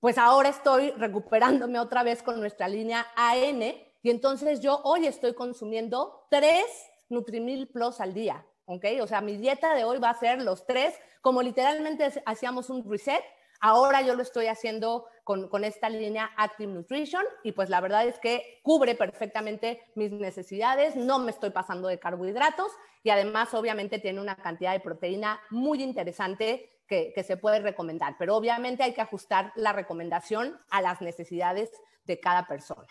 pues 0.00 0.18
ahora 0.18 0.48
estoy 0.48 0.90
recuperándome 0.92 1.78
otra 1.78 2.02
vez 2.02 2.22
con 2.22 2.40
nuestra 2.40 2.68
línea 2.68 3.06
AN 3.16 3.85
y 4.06 4.10
entonces 4.10 4.60
yo 4.60 4.82
hoy 4.84 5.04
estoy 5.04 5.34
consumiendo 5.34 6.28
tres 6.30 6.64
Nutrimil 7.08 7.66
Plus 7.66 8.00
al 8.00 8.14
día, 8.14 8.46
¿ok? 8.66 8.84
O 9.02 9.08
sea, 9.08 9.20
mi 9.20 9.36
dieta 9.36 9.74
de 9.74 9.82
hoy 9.82 9.98
va 9.98 10.10
a 10.10 10.14
ser 10.14 10.40
los 10.42 10.64
tres, 10.64 10.94
como 11.22 11.42
literalmente 11.42 12.12
hacíamos 12.24 12.70
un 12.70 12.88
reset, 12.88 13.20
ahora 13.60 14.02
yo 14.02 14.14
lo 14.14 14.22
estoy 14.22 14.46
haciendo 14.46 15.06
con, 15.24 15.48
con, 15.48 15.64
esta 15.64 15.88
línea 15.88 16.30
Active 16.36 16.72
Nutrition 16.72 17.24
y 17.42 17.50
pues 17.50 17.68
la 17.68 17.80
verdad 17.80 18.06
es 18.06 18.20
que 18.20 18.60
cubre 18.62 18.94
perfectamente 18.94 19.82
mis 19.96 20.12
necesidades, 20.12 20.94
no 20.94 21.18
me 21.18 21.32
estoy 21.32 21.50
pasando 21.50 21.88
de 21.88 21.98
carbohidratos 21.98 22.70
y 23.02 23.10
además 23.10 23.54
obviamente 23.54 23.98
tiene 23.98 24.20
una 24.20 24.36
cantidad 24.36 24.72
de 24.72 24.78
proteína 24.78 25.40
muy 25.50 25.82
interesante 25.82 26.78
que, 26.86 27.12
que 27.12 27.24
se 27.24 27.38
puede 27.38 27.58
recomendar, 27.58 28.14
pero 28.20 28.36
obviamente 28.36 28.84
hay 28.84 28.94
que 28.94 29.00
ajustar 29.00 29.52
la 29.56 29.72
recomendación 29.72 30.60
a 30.70 30.80
las 30.80 31.00
necesidades 31.00 31.72
de 32.04 32.20
cada 32.20 32.46
persona. 32.46 32.86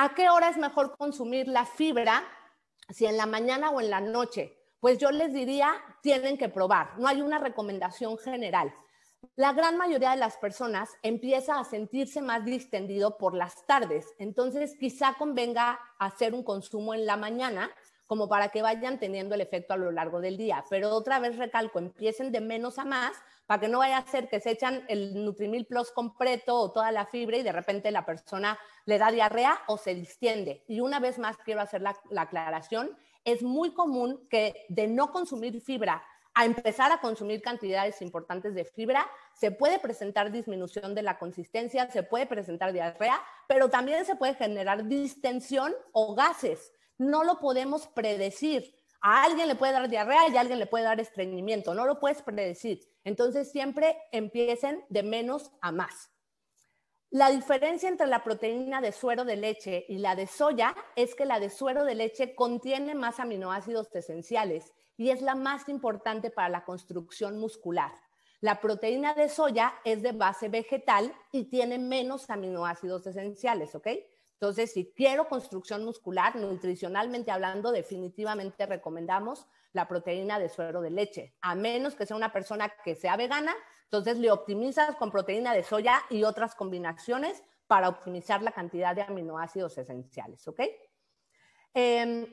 ¿A 0.00 0.14
qué 0.14 0.30
hora 0.30 0.48
es 0.48 0.56
mejor 0.56 0.96
consumir 0.96 1.48
la 1.48 1.66
fibra? 1.66 2.22
Si 2.88 3.04
en 3.06 3.16
la 3.16 3.26
mañana 3.26 3.70
o 3.70 3.80
en 3.80 3.90
la 3.90 4.00
noche. 4.00 4.56
Pues 4.78 4.98
yo 4.98 5.10
les 5.10 5.32
diría, 5.32 5.72
tienen 6.02 6.38
que 6.38 6.48
probar. 6.48 6.96
No 7.00 7.08
hay 7.08 7.20
una 7.20 7.40
recomendación 7.40 8.16
general. 8.16 8.72
La 9.34 9.52
gran 9.52 9.76
mayoría 9.76 10.12
de 10.12 10.18
las 10.18 10.36
personas 10.36 10.88
empieza 11.02 11.58
a 11.58 11.64
sentirse 11.64 12.22
más 12.22 12.44
distendido 12.44 13.18
por 13.18 13.34
las 13.34 13.66
tardes. 13.66 14.06
Entonces, 14.18 14.76
quizá 14.78 15.14
convenga 15.18 15.80
hacer 15.98 16.32
un 16.32 16.44
consumo 16.44 16.94
en 16.94 17.04
la 17.04 17.16
mañana 17.16 17.68
como 18.08 18.26
para 18.26 18.48
que 18.48 18.62
vayan 18.62 18.98
teniendo 18.98 19.34
el 19.34 19.42
efecto 19.42 19.74
a 19.74 19.76
lo 19.76 19.92
largo 19.92 20.20
del 20.20 20.38
día. 20.38 20.64
Pero 20.70 20.90
otra 20.94 21.20
vez 21.20 21.36
recalco, 21.36 21.78
empiecen 21.78 22.32
de 22.32 22.40
menos 22.40 22.78
a 22.78 22.86
más 22.86 23.12
para 23.46 23.60
que 23.60 23.68
no 23.68 23.78
vaya 23.78 23.98
a 23.98 24.06
ser 24.06 24.30
que 24.30 24.40
se 24.40 24.50
echan 24.50 24.82
el 24.88 25.24
Nutrimil 25.24 25.66
Plus 25.66 25.90
completo 25.90 26.56
o 26.56 26.72
toda 26.72 26.90
la 26.90 27.04
fibra 27.04 27.36
y 27.36 27.42
de 27.42 27.52
repente 27.52 27.90
la 27.90 28.06
persona 28.06 28.58
le 28.86 28.96
da 28.96 29.10
diarrea 29.10 29.60
o 29.66 29.76
se 29.76 29.94
distiende. 29.94 30.64
Y 30.68 30.80
una 30.80 31.00
vez 31.00 31.18
más 31.18 31.36
quiero 31.36 31.60
hacer 31.60 31.82
la, 31.82 31.94
aclaración, 32.16 32.96
es 33.26 33.42
muy 33.42 33.74
común 33.74 34.26
que 34.30 34.64
de 34.70 34.88
no 34.88 35.12
consumir 35.12 35.60
fibra 35.60 36.02
a 36.32 36.46
empezar 36.46 36.90
a 36.92 37.02
consumir 37.02 37.42
cantidades 37.42 38.00
importantes 38.00 38.54
de 38.54 38.64
fibra, 38.64 39.06
se 39.34 39.50
puede 39.50 39.78
presentar 39.78 40.32
disminución 40.32 40.94
de 40.94 41.02
la 41.02 41.18
consistencia, 41.18 41.90
se 41.90 42.04
puede 42.04 42.26
presentar 42.26 42.72
diarrea, 42.72 43.20
pero 43.48 43.68
también 43.68 44.06
se 44.06 44.16
puede 44.16 44.34
generar 44.34 44.86
distensión 44.86 45.74
o 45.92 46.14
gases. 46.14 46.72
No 46.98 47.24
lo 47.24 47.38
podemos 47.38 47.86
predecir. 47.86 48.74
A 49.00 49.22
alguien 49.22 49.46
le 49.46 49.54
puede 49.54 49.72
dar 49.72 49.88
diarrea 49.88 50.28
y 50.28 50.36
a 50.36 50.40
alguien 50.40 50.58
le 50.58 50.66
puede 50.66 50.84
dar 50.84 51.00
estreñimiento, 51.00 51.72
no 51.72 51.86
lo 51.86 52.00
puedes 52.00 52.20
predecir. 52.22 52.80
Entonces 53.04 53.50
siempre 53.50 53.96
empiecen 54.10 54.84
de 54.88 55.04
menos 55.04 55.52
a 55.60 55.70
más. 55.70 56.10
La 57.10 57.30
diferencia 57.30 57.88
entre 57.88 58.06
la 58.06 58.22
proteína 58.22 58.82
de 58.82 58.92
suero 58.92 59.24
de 59.24 59.36
leche 59.36 59.86
y 59.88 59.98
la 59.98 60.14
de 60.14 60.26
soya 60.26 60.74
es 60.94 61.14
que 61.14 61.24
la 61.24 61.40
de 61.40 61.48
suero 61.48 61.84
de 61.84 61.94
leche 61.94 62.34
contiene 62.34 62.94
más 62.94 63.18
aminoácidos 63.18 63.88
esenciales 63.94 64.74
y 64.96 65.10
es 65.10 65.22
la 65.22 65.34
más 65.34 65.70
importante 65.70 66.30
para 66.30 66.50
la 66.50 66.64
construcción 66.64 67.38
muscular. 67.38 67.92
La 68.40 68.60
proteína 68.60 69.14
de 69.14 69.30
soya 69.30 69.72
es 69.84 70.02
de 70.02 70.12
base 70.12 70.48
vegetal 70.48 71.14
y 71.32 71.44
tiene 71.44 71.78
menos 71.78 72.28
aminoácidos 72.28 73.06
esenciales, 73.06 73.74
¿ok? 73.74 73.88
Entonces, 74.40 74.72
si 74.72 74.92
quiero 74.92 75.28
construcción 75.28 75.84
muscular, 75.84 76.36
nutricionalmente 76.36 77.32
hablando, 77.32 77.72
definitivamente 77.72 78.66
recomendamos 78.66 79.48
la 79.72 79.88
proteína 79.88 80.38
de 80.38 80.48
suero 80.48 80.80
de 80.80 80.90
leche, 80.90 81.34
a 81.40 81.56
menos 81.56 81.96
que 81.96 82.06
sea 82.06 82.16
una 82.16 82.32
persona 82.32 82.72
que 82.84 82.94
sea 82.94 83.16
vegana, 83.16 83.52
entonces 83.84 84.16
le 84.18 84.30
optimizas 84.30 84.94
con 84.94 85.10
proteína 85.10 85.54
de 85.54 85.64
soya 85.64 86.02
y 86.08 86.22
otras 86.22 86.54
combinaciones 86.54 87.42
para 87.66 87.88
optimizar 87.88 88.42
la 88.42 88.52
cantidad 88.52 88.94
de 88.94 89.02
aminoácidos 89.02 89.76
esenciales, 89.76 90.46
¿ok? 90.46 90.60
Em, 91.74 92.26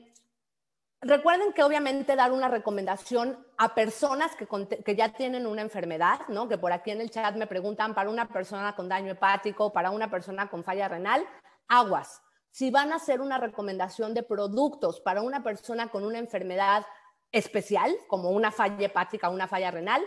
recuerden 1.00 1.52
que 1.52 1.64
obviamente 1.64 2.14
dar 2.14 2.30
una 2.30 2.48
recomendación 2.48 3.44
a 3.58 3.74
personas 3.74 4.36
que, 4.36 4.46
que, 4.84 4.94
ya 4.94 5.12
tienen 5.12 5.46
una 5.46 5.62
enfermedad, 5.62 6.20
¿no? 6.28 6.48
Que 6.48 6.56
por 6.56 6.72
aquí 6.72 6.92
en 6.92 7.00
el 7.00 7.10
chat 7.10 7.34
me 7.34 7.48
preguntan 7.48 7.94
para 7.94 8.10
una 8.10 8.28
persona 8.28 8.76
con 8.76 8.88
daño 8.88 9.10
hepático, 9.10 9.72
para 9.72 9.90
una 9.90 10.08
persona 10.08 10.48
con 10.48 10.62
falla 10.62 10.88
renal, 10.88 11.26
aguas. 11.68 12.20
Si 12.50 12.70
van 12.70 12.92
a 12.92 12.96
hacer 12.96 13.20
una 13.20 13.38
recomendación 13.38 14.14
de 14.14 14.22
productos 14.22 15.00
para 15.00 15.22
una 15.22 15.42
persona 15.42 15.88
con 15.88 16.04
una 16.04 16.18
enfermedad 16.18 16.86
especial, 17.32 17.94
como 18.08 18.30
una 18.30 18.50
falla 18.50 18.86
hepática 18.86 19.28
o 19.28 19.34
una 19.34 19.48
falla 19.48 19.70
renal, 19.70 20.02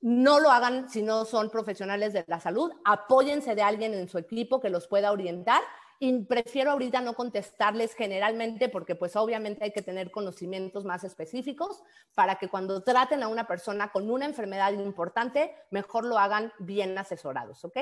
no 0.00 0.40
lo 0.40 0.50
hagan 0.50 0.88
si 0.88 1.02
no 1.02 1.24
son 1.24 1.50
profesionales 1.50 2.12
de 2.12 2.24
la 2.26 2.40
salud. 2.40 2.72
Apóyense 2.84 3.54
de 3.54 3.62
alguien 3.62 3.94
en 3.94 4.08
su 4.08 4.18
equipo 4.18 4.60
que 4.60 4.70
los 4.70 4.88
pueda 4.88 5.12
orientar 5.12 5.62
y 5.98 6.24
prefiero 6.24 6.72
ahorita 6.72 7.00
no 7.00 7.14
contestarles 7.14 7.94
generalmente 7.94 8.68
porque 8.68 8.94
pues 8.94 9.16
obviamente 9.16 9.64
hay 9.64 9.72
que 9.72 9.82
tener 9.82 10.10
conocimientos 10.10 10.84
más 10.84 11.04
específicos 11.04 11.82
para 12.14 12.36
que 12.36 12.48
cuando 12.48 12.82
traten 12.82 13.22
a 13.22 13.28
una 13.28 13.46
persona 13.46 13.90
con 13.90 14.10
una 14.10 14.26
enfermedad 14.26 14.72
importante, 14.72 15.54
mejor 15.70 16.04
lo 16.04 16.18
hagan 16.18 16.52
bien 16.58 16.98
asesorados, 16.98 17.64
¿ok? 17.64 17.78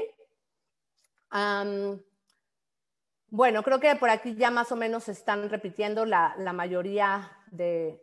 Bueno, 3.35 3.65
creo 3.65 3.81
que 3.81 3.97
por 3.97 4.11
aquí 4.11 4.37
ya 4.37 4.53
más 4.53 4.71
o 4.71 4.77
menos 4.77 5.03
se 5.05 5.11
están 5.11 5.51
repitiendo 5.51 6.07
la, 6.07 6.37
mayoría 6.55 7.33
de, 7.51 8.01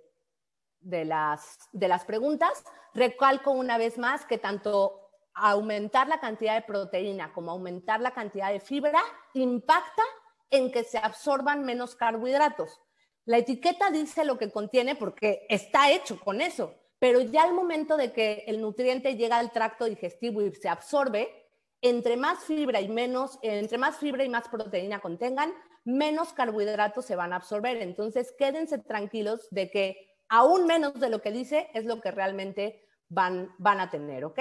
las, 0.81 1.69
de 1.71 1.87
las 1.87 2.03
preguntas. 2.03 2.65
Recalco 2.93 3.51
una 3.51 3.77
vez 3.77 3.97
más 3.97 4.25
que 4.25 4.37
tanto 4.37 5.09
aumentar 5.33 6.09
la 6.09 6.19
cantidad 6.19 6.55
de 6.55 6.63
proteína 6.63 7.31
como 7.31 7.51
aumentar 7.51 8.01
la 8.01 8.11
cantidad 8.11 8.51
de 8.51 8.59
fibra 8.59 9.01
impacta 9.33 10.03
en 10.49 10.69
que 10.69 10.83
se 10.83 10.97
absorban 10.97 11.63
menos 11.63 11.95
carbohidratos. 11.95 12.81
La 13.23 13.37
etiqueta 13.37 13.89
dice 13.89 14.25
lo 14.25 14.37
que 14.37 14.51
contiene 14.51 14.95
porque 14.95 15.45
está 15.47 15.91
hecho 15.91 16.19
con 16.19 16.41
eso, 16.41 16.75
pero 16.99 17.21
ya 17.21 17.43
al 17.43 17.53
momento 17.53 17.95
de 17.95 18.11
que 18.11 18.43
el 18.47 18.59
nutriente 18.59 19.15
llega 19.15 19.37
al 19.37 19.53
tracto 19.53 19.85
digestivo 19.85 20.41
y 20.41 20.53
se 20.53 20.67
absorbe, 20.67 21.40
entre 21.81 22.17
más 22.17 22.43
fibra 22.43 22.81
y 22.81 22.87
menos, 22.87 23.39
entre 23.41 23.77
más 23.77 23.97
fibra 23.97 24.23
y 24.23 24.29
más 24.29 24.47
proteína 24.47 24.99
contengan, 24.99 25.53
menos 25.83 26.33
carbohidratos 26.33 27.05
se 27.05 27.15
van 27.15 27.33
a 27.33 27.37
absorber. 27.37 27.77
Entonces, 27.77 28.33
quédense 28.37 28.77
tranquilos 28.77 29.47
de 29.51 29.71
que 29.71 30.15
aún 30.29 30.65
menos 30.65 30.99
de 30.99 31.09
lo 31.09 31.21
que 31.21 31.31
dice 31.31 31.69
es 31.73 31.85
lo 31.85 31.99
que 32.01 32.11
realmente 32.11 32.85
van, 33.09 33.53
van 33.57 33.79
a 33.79 33.89
tener, 33.89 34.25
¿ok? 34.25 34.39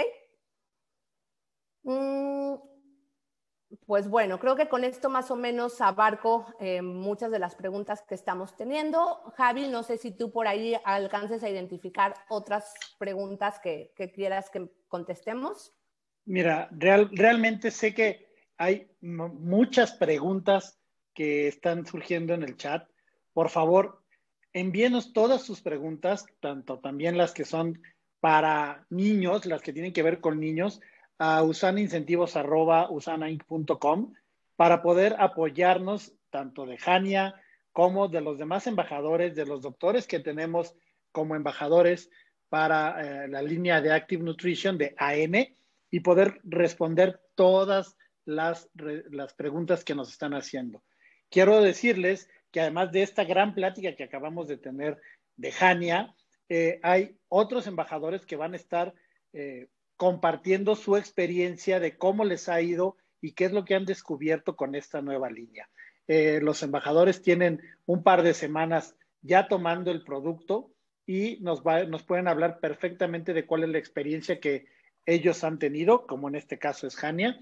Mm, 1.82 2.54
pues 3.86 4.08
bueno, 4.08 4.40
creo 4.40 4.56
que 4.56 4.68
con 4.68 4.82
esto 4.82 5.08
más 5.08 5.30
o 5.30 5.36
menos 5.36 5.80
abarco 5.80 6.46
eh, 6.58 6.82
muchas 6.82 7.30
de 7.30 7.38
las 7.38 7.54
preguntas 7.54 8.02
que 8.02 8.16
estamos 8.16 8.56
teniendo. 8.56 9.32
Javi, 9.36 9.68
no 9.68 9.84
sé 9.84 9.96
si 9.96 10.10
tú 10.10 10.32
por 10.32 10.48
ahí 10.48 10.76
alcances 10.84 11.44
a 11.44 11.48
identificar 11.48 12.14
otras 12.28 12.74
preguntas 12.98 13.60
que, 13.60 13.92
quieras 14.14 14.50
que 14.50 14.68
contestemos. 14.88 15.72
Mira, 16.30 16.70
realmente 16.70 17.72
sé 17.72 17.92
que 17.92 18.28
hay 18.56 18.88
muchas 19.00 19.90
preguntas 19.90 20.78
que 21.12 21.48
están 21.48 21.84
surgiendo 21.84 22.34
en 22.34 22.44
el 22.44 22.56
chat. 22.56 22.88
Por 23.32 23.48
favor, 23.48 24.04
envíenos 24.52 25.12
todas 25.12 25.42
sus 25.42 25.60
preguntas, 25.60 26.24
tanto 26.38 26.78
también 26.78 27.18
las 27.18 27.32
que 27.32 27.44
son 27.44 27.82
para 28.20 28.86
niños, 28.90 29.44
las 29.44 29.60
que 29.60 29.72
tienen 29.72 29.92
que 29.92 30.04
ver 30.04 30.20
con 30.20 30.38
niños, 30.38 30.80
a 31.18 31.42
usanaincentivos.usanainc.com 31.42 34.12
para 34.54 34.82
poder 34.82 35.16
apoyarnos 35.18 36.14
tanto 36.30 36.64
de 36.64 36.78
Jania 36.78 37.34
como 37.72 38.06
de 38.06 38.20
los 38.20 38.38
demás 38.38 38.68
embajadores, 38.68 39.34
de 39.34 39.46
los 39.46 39.62
doctores 39.62 40.06
que 40.06 40.20
tenemos 40.20 40.76
como 41.10 41.34
embajadores 41.34 42.08
para 42.48 43.24
eh, 43.24 43.26
la 43.26 43.42
línea 43.42 43.80
de 43.80 43.92
Active 43.92 44.22
Nutrition 44.22 44.78
de 44.78 44.94
AN 44.96 45.58
y 45.90 46.00
poder 46.00 46.40
responder 46.44 47.20
todas 47.34 47.96
las, 48.24 48.68
las 48.74 49.34
preguntas 49.34 49.84
que 49.84 49.94
nos 49.94 50.10
están 50.10 50.34
haciendo. 50.34 50.82
Quiero 51.30 51.60
decirles 51.60 52.28
que 52.50 52.60
además 52.60 52.92
de 52.92 53.02
esta 53.02 53.24
gran 53.24 53.54
plática 53.54 53.94
que 53.94 54.04
acabamos 54.04 54.48
de 54.48 54.56
tener 54.56 55.00
de 55.36 55.52
Jania, 55.52 56.14
eh, 56.48 56.80
hay 56.82 57.16
otros 57.28 57.66
embajadores 57.66 58.26
que 58.26 58.36
van 58.36 58.54
a 58.54 58.56
estar 58.56 58.94
eh, 59.32 59.68
compartiendo 59.96 60.74
su 60.74 60.96
experiencia 60.96 61.78
de 61.78 61.96
cómo 61.96 62.24
les 62.24 62.48
ha 62.48 62.60
ido 62.60 62.96
y 63.20 63.32
qué 63.32 63.44
es 63.44 63.52
lo 63.52 63.64
que 63.64 63.74
han 63.74 63.84
descubierto 63.84 64.56
con 64.56 64.74
esta 64.74 65.02
nueva 65.02 65.30
línea. 65.30 65.68
Eh, 66.08 66.40
los 66.42 66.62
embajadores 66.62 67.22
tienen 67.22 67.60
un 67.86 68.02
par 68.02 68.22
de 68.22 68.34
semanas 68.34 68.96
ya 69.22 69.46
tomando 69.46 69.90
el 69.92 70.02
producto 70.02 70.72
y 71.06 71.38
nos, 71.40 71.62
nos 71.64 72.02
pueden 72.02 72.26
hablar 72.26 72.58
perfectamente 72.60 73.32
de 73.32 73.46
cuál 73.46 73.64
es 73.64 73.70
la 73.70 73.78
experiencia 73.78 74.40
que 74.40 74.66
ellos 75.06 75.44
han 75.44 75.58
tenido, 75.58 76.06
como 76.06 76.28
en 76.28 76.34
este 76.34 76.58
caso 76.58 76.86
es 76.86 76.96
Jania. 76.96 77.38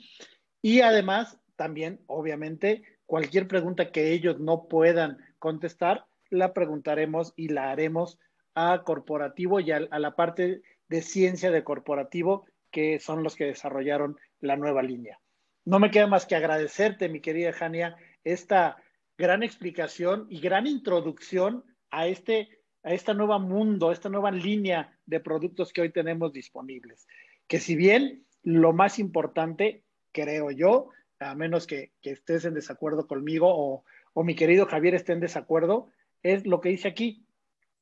Y 0.62 0.80
además, 0.80 1.38
también, 1.56 2.00
obviamente, 2.06 2.82
cualquier 3.06 3.48
pregunta 3.48 3.90
que 3.90 4.12
ellos 4.12 4.38
no 4.38 4.68
puedan 4.68 5.18
contestar, 5.38 6.06
la 6.30 6.52
preguntaremos 6.52 7.32
y 7.36 7.48
la 7.48 7.70
haremos 7.70 8.18
a 8.54 8.82
corporativo 8.84 9.60
y 9.60 9.70
a 9.70 9.80
la 9.80 10.16
parte 10.16 10.62
de 10.88 11.02
ciencia 11.02 11.50
de 11.50 11.64
corporativo, 11.64 12.46
que 12.70 12.98
son 12.98 13.22
los 13.22 13.36
que 13.36 13.46
desarrollaron 13.46 14.16
la 14.40 14.56
nueva 14.56 14.82
línea. 14.82 15.20
No 15.64 15.78
me 15.78 15.90
queda 15.90 16.06
más 16.06 16.26
que 16.26 16.34
agradecerte, 16.34 17.08
mi 17.08 17.20
querida 17.20 17.52
Jania, 17.52 17.96
esta 18.24 18.76
gran 19.16 19.42
explicación 19.42 20.26
y 20.30 20.40
gran 20.40 20.66
introducción 20.66 21.64
a 21.90 22.06
este 22.06 22.48
a 22.84 22.92
esta 22.92 23.12
nueva 23.12 23.38
mundo, 23.38 23.90
a 23.90 23.92
esta 23.92 24.08
nueva 24.08 24.30
línea 24.30 24.96
de 25.04 25.20
productos 25.20 25.72
que 25.72 25.82
hoy 25.82 25.90
tenemos 25.90 26.32
disponibles. 26.32 27.06
Que 27.48 27.58
si 27.60 27.74
bien 27.74 28.26
lo 28.42 28.72
más 28.72 28.98
importante, 28.98 29.84
creo 30.12 30.50
yo, 30.50 30.90
a 31.18 31.34
menos 31.34 31.66
que, 31.66 31.92
estés 32.02 32.44
en 32.44 32.54
desacuerdo 32.54 33.06
conmigo 33.06 33.48
o, 33.50 33.84
o 34.12 34.24
mi 34.24 34.34
querido 34.34 34.66
Javier 34.66 34.94
esté 34.94 35.12
en 35.12 35.20
desacuerdo, 35.20 35.90
es 36.22 36.46
lo 36.46 36.60
que 36.60 36.68
dice 36.68 36.88
aquí. 36.88 37.26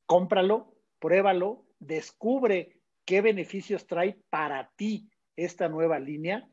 Cómpralo, 0.07 0.75
pruébalo, 0.99 1.65
descubre 1.79 2.81
qué 3.05 3.21
beneficios 3.21 3.87
trae 3.87 4.19
para 4.31 4.71
ti 4.77 5.11
esta 5.37 5.69
nueva 5.69 5.99
línea 5.99 6.49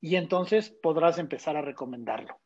y 0.00 0.16
entonces 0.16 0.70
podrás 0.70 1.18
empezar 1.18 1.56
a 1.56 1.62
recomendarlo. 1.62 2.38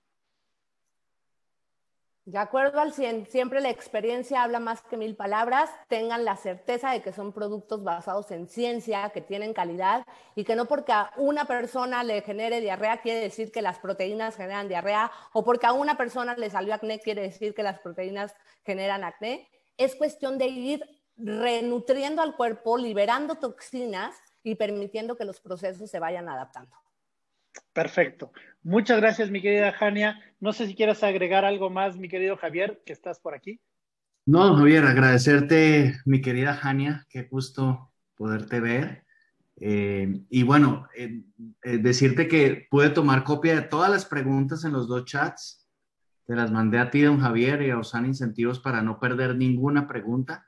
De 2.24 2.38
acuerdo 2.38 2.78
al 2.78 2.92
100, 2.92 3.26
siempre 3.26 3.60
la 3.60 3.70
experiencia 3.70 4.44
habla 4.44 4.60
más 4.60 4.80
que 4.82 4.96
mil 4.96 5.16
palabras. 5.16 5.68
Tengan 5.88 6.24
la 6.24 6.36
certeza 6.36 6.92
de 6.92 7.02
que 7.02 7.12
son 7.12 7.32
productos 7.32 7.82
basados 7.82 8.30
en 8.30 8.46
ciencia, 8.46 9.10
que 9.10 9.20
tienen 9.20 9.52
calidad 9.52 10.06
y 10.36 10.44
que 10.44 10.54
no 10.54 10.66
porque 10.66 10.92
a 10.92 11.10
una 11.16 11.46
persona 11.46 12.04
le 12.04 12.22
genere 12.22 12.60
diarrea 12.60 13.00
quiere 13.00 13.18
decir 13.18 13.50
que 13.50 13.60
las 13.60 13.80
proteínas 13.80 14.36
generan 14.36 14.68
diarrea 14.68 15.10
o 15.32 15.44
porque 15.44 15.66
a 15.66 15.72
una 15.72 15.96
persona 15.96 16.36
le 16.36 16.48
salió 16.48 16.74
acné 16.74 17.00
quiere 17.00 17.22
decir 17.22 17.54
que 17.54 17.64
las 17.64 17.80
proteínas 17.80 18.36
generan 18.64 19.02
acné. 19.02 19.48
Es 19.76 19.96
cuestión 19.96 20.38
de 20.38 20.46
ir 20.46 20.84
renutriendo 21.16 22.22
al 22.22 22.36
cuerpo, 22.36 22.78
liberando 22.78 23.34
toxinas 23.34 24.14
y 24.44 24.54
permitiendo 24.54 25.16
que 25.16 25.24
los 25.24 25.40
procesos 25.40 25.90
se 25.90 25.98
vayan 25.98 26.28
adaptando. 26.28 26.81
Perfecto. 27.72 28.32
Muchas 28.62 29.00
gracias, 29.00 29.30
mi 29.30 29.42
querida 29.42 29.72
Jania. 29.72 30.20
No 30.40 30.52
sé 30.52 30.66
si 30.66 30.74
quieres 30.74 31.02
agregar 31.02 31.44
algo 31.44 31.70
más, 31.70 31.96
mi 31.96 32.08
querido 32.08 32.36
Javier, 32.36 32.82
que 32.86 32.92
estás 32.92 33.18
por 33.18 33.34
aquí. 33.34 33.60
No, 34.24 34.54
Javier, 34.56 34.84
agradecerte, 34.84 35.96
mi 36.04 36.20
querida 36.20 36.54
Jania, 36.54 37.06
qué 37.08 37.24
gusto 37.24 37.92
poderte 38.14 38.60
ver. 38.60 39.04
Eh, 39.56 40.22
y 40.28 40.42
bueno, 40.44 40.86
eh, 40.96 41.22
eh, 41.62 41.78
decirte 41.78 42.28
que 42.28 42.66
pude 42.70 42.90
tomar 42.90 43.24
copia 43.24 43.54
de 43.54 43.62
todas 43.62 43.90
las 43.90 44.04
preguntas 44.04 44.64
en 44.64 44.72
los 44.72 44.86
dos 44.86 45.04
chats. 45.04 45.68
Te 46.26 46.36
las 46.36 46.52
mandé 46.52 46.78
a 46.78 46.90
ti, 46.90 47.02
don 47.02 47.20
Javier, 47.20 47.62
y 47.62 47.70
a 47.70 47.78
Osana 47.78 48.06
Incentivos 48.06 48.60
para 48.60 48.80
no 48.80 49.00
perder 49.00 49.34
ninguna 49.34 49.88
pregunta 49.88 50.46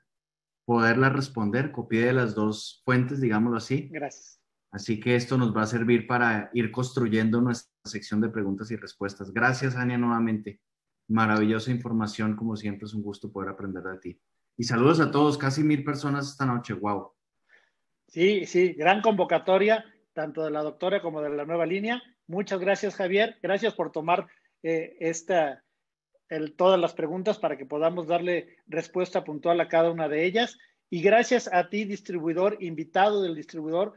poderla 0.65 1.11
responder. 1.11 1.73
Copié 1.73 2.07
de 2.07 2.13
las 2.13 2.35
dos 2.35 2.81
fuentes, 2.85 3.21
digámoslo 3.21 3.59
así. 3.59 3.89
Gracias. 3.91 4.41
Así 4.75 4.99
que 4.99 5.15
esto 5.15 5.39
nos 5.39 5.57
va 5.57 5.63
a 5.63 5.67
servir 5.67 6.09
para 6.09 6.51
ir 6.53 6.73
construyendo 6.73 7.41
nuestra 7.41 7.71
sección 7.85 8.21
de 8.21 8.29
preguntas 8.29 8.73
y 8.73 8.77
respuestas. 8.77 9.33
Gracias, 9.33 9.77
Ania, 9.77 9.97
nuevamente. 9.99 10.61
Maravillosa 11.07 11.71
información, 11.71 12.35
como 12.35 12.57
siempre, 12.57 12.87
es 12.87 12.93
un 12.93 13.05
gusto 13.05 13.31
poder 13.31 13.51
aprender 13.51 13.85
de 13.85 13.99
ti. 13.99 14.21
Y 14.57 14.65
saludos 14.65 14.99
a 14.99 15.13
todos, 15.13 15.39
casi 15.39 15.63
mil 15.63 15.85
personas 15.85 16.29
esta 16.29 16.45
noche, 16.45 16.75
wow. 16.75 17.13
Sí, 18.09 18.47
sí, 18.47 18.73
gran 18.73 19.01
convocatoria, 19.01 19.85
tanto 20.13 20.43
de 20.43 20.51
la 20.51 20.65
doctora 20.65 21.01
como 21.01 21.23
de 21.23 21.31
la 21.31 21.45
nueva 21.45 21.67
línea. 21.67 22.03
Muchas 22.27 22.59
gracias, 22.59 22.97
Javier. 22.97 23.39
Gracias 23.41 23.75
por 23.75 23.93
tomar 23.93 24.27
eh, 24.65 24.97
esta, 24.99 25.63
todas 26.57 26.81
las 26.81 26.95
preguntas 26.95 27.39
para 27.39 27.57
que 27.57 27.65
podamos 27.65 28.09
darle 28.09 28.57
respuesta 28.67 29.23
puntual 29.23 29.61
a 29.61 29.69
cada 29.69 29.93
una 29.93 30.09
de 30.09 30.25
ellas. 30.25 30.59
Y 30.91 31.01
gracias 31.01 31.49
a 31.53 31.69
ti, 31.69 31.85
distribuidor, 31.85 32.57
invitado 32.59 33.23
del 33.23 33.37
distribuidor, 33.37 33.95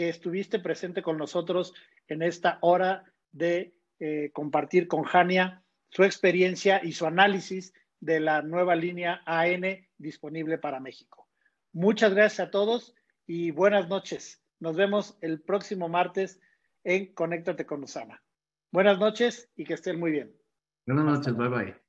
que 0.00 0.08
estuviste 0.08 0.58
presente 0.58 1.02
con 1.02 1.18
nosotros 1.18 1.74
en 2.08 2.22
esta 2.22 2.56
hora 2.62 3.04
de 3.32 3.74
eh, 3.98 4.30
compartir 4.32 4.88
con 4.88 5.02
Jania 5.02 5.62
su 5.90 6.04
experiencia 6.04 6.80
y 6.82 6.92
su 6.92 7.04
análisis 7.04 7.74
de 8.00 8.18
la 8.18 8.40
nueva 8.40 8.76
línea 8.76 9.20
AN 9.26 9.86
disponible 9.98 10.56
para 10.56 10.80
México. 10.80 11.28
Muchas 11.74 12.14
gracias 12.14 12.48
a 12.48 12.50
todos 12.50 12.94
y 13.26 13.50
buenas 13.50 13.90
noches. 13.90 14.42
Nos 14.58 14.74
vemos 14.74 15.18
el 15.20 15.42
próximo 15.42 15.90
martes 15.90 16.40
en 16.82 17.12
Conéctate 17.12 17.66
con 17.66 17.82
Usana. 17.84 18.22
Buenas 18.72 18.98
noches 18.98 19.50
y 19.54 19.64
que 19.64 19.74
estén 19.74 20.00
muy 20.00 20.12
bien. 20.12 20.34
Buenas 20.86 21.04
noches, 21.04 21.36
bye 21.36 21.48
bye. 21.48 21.79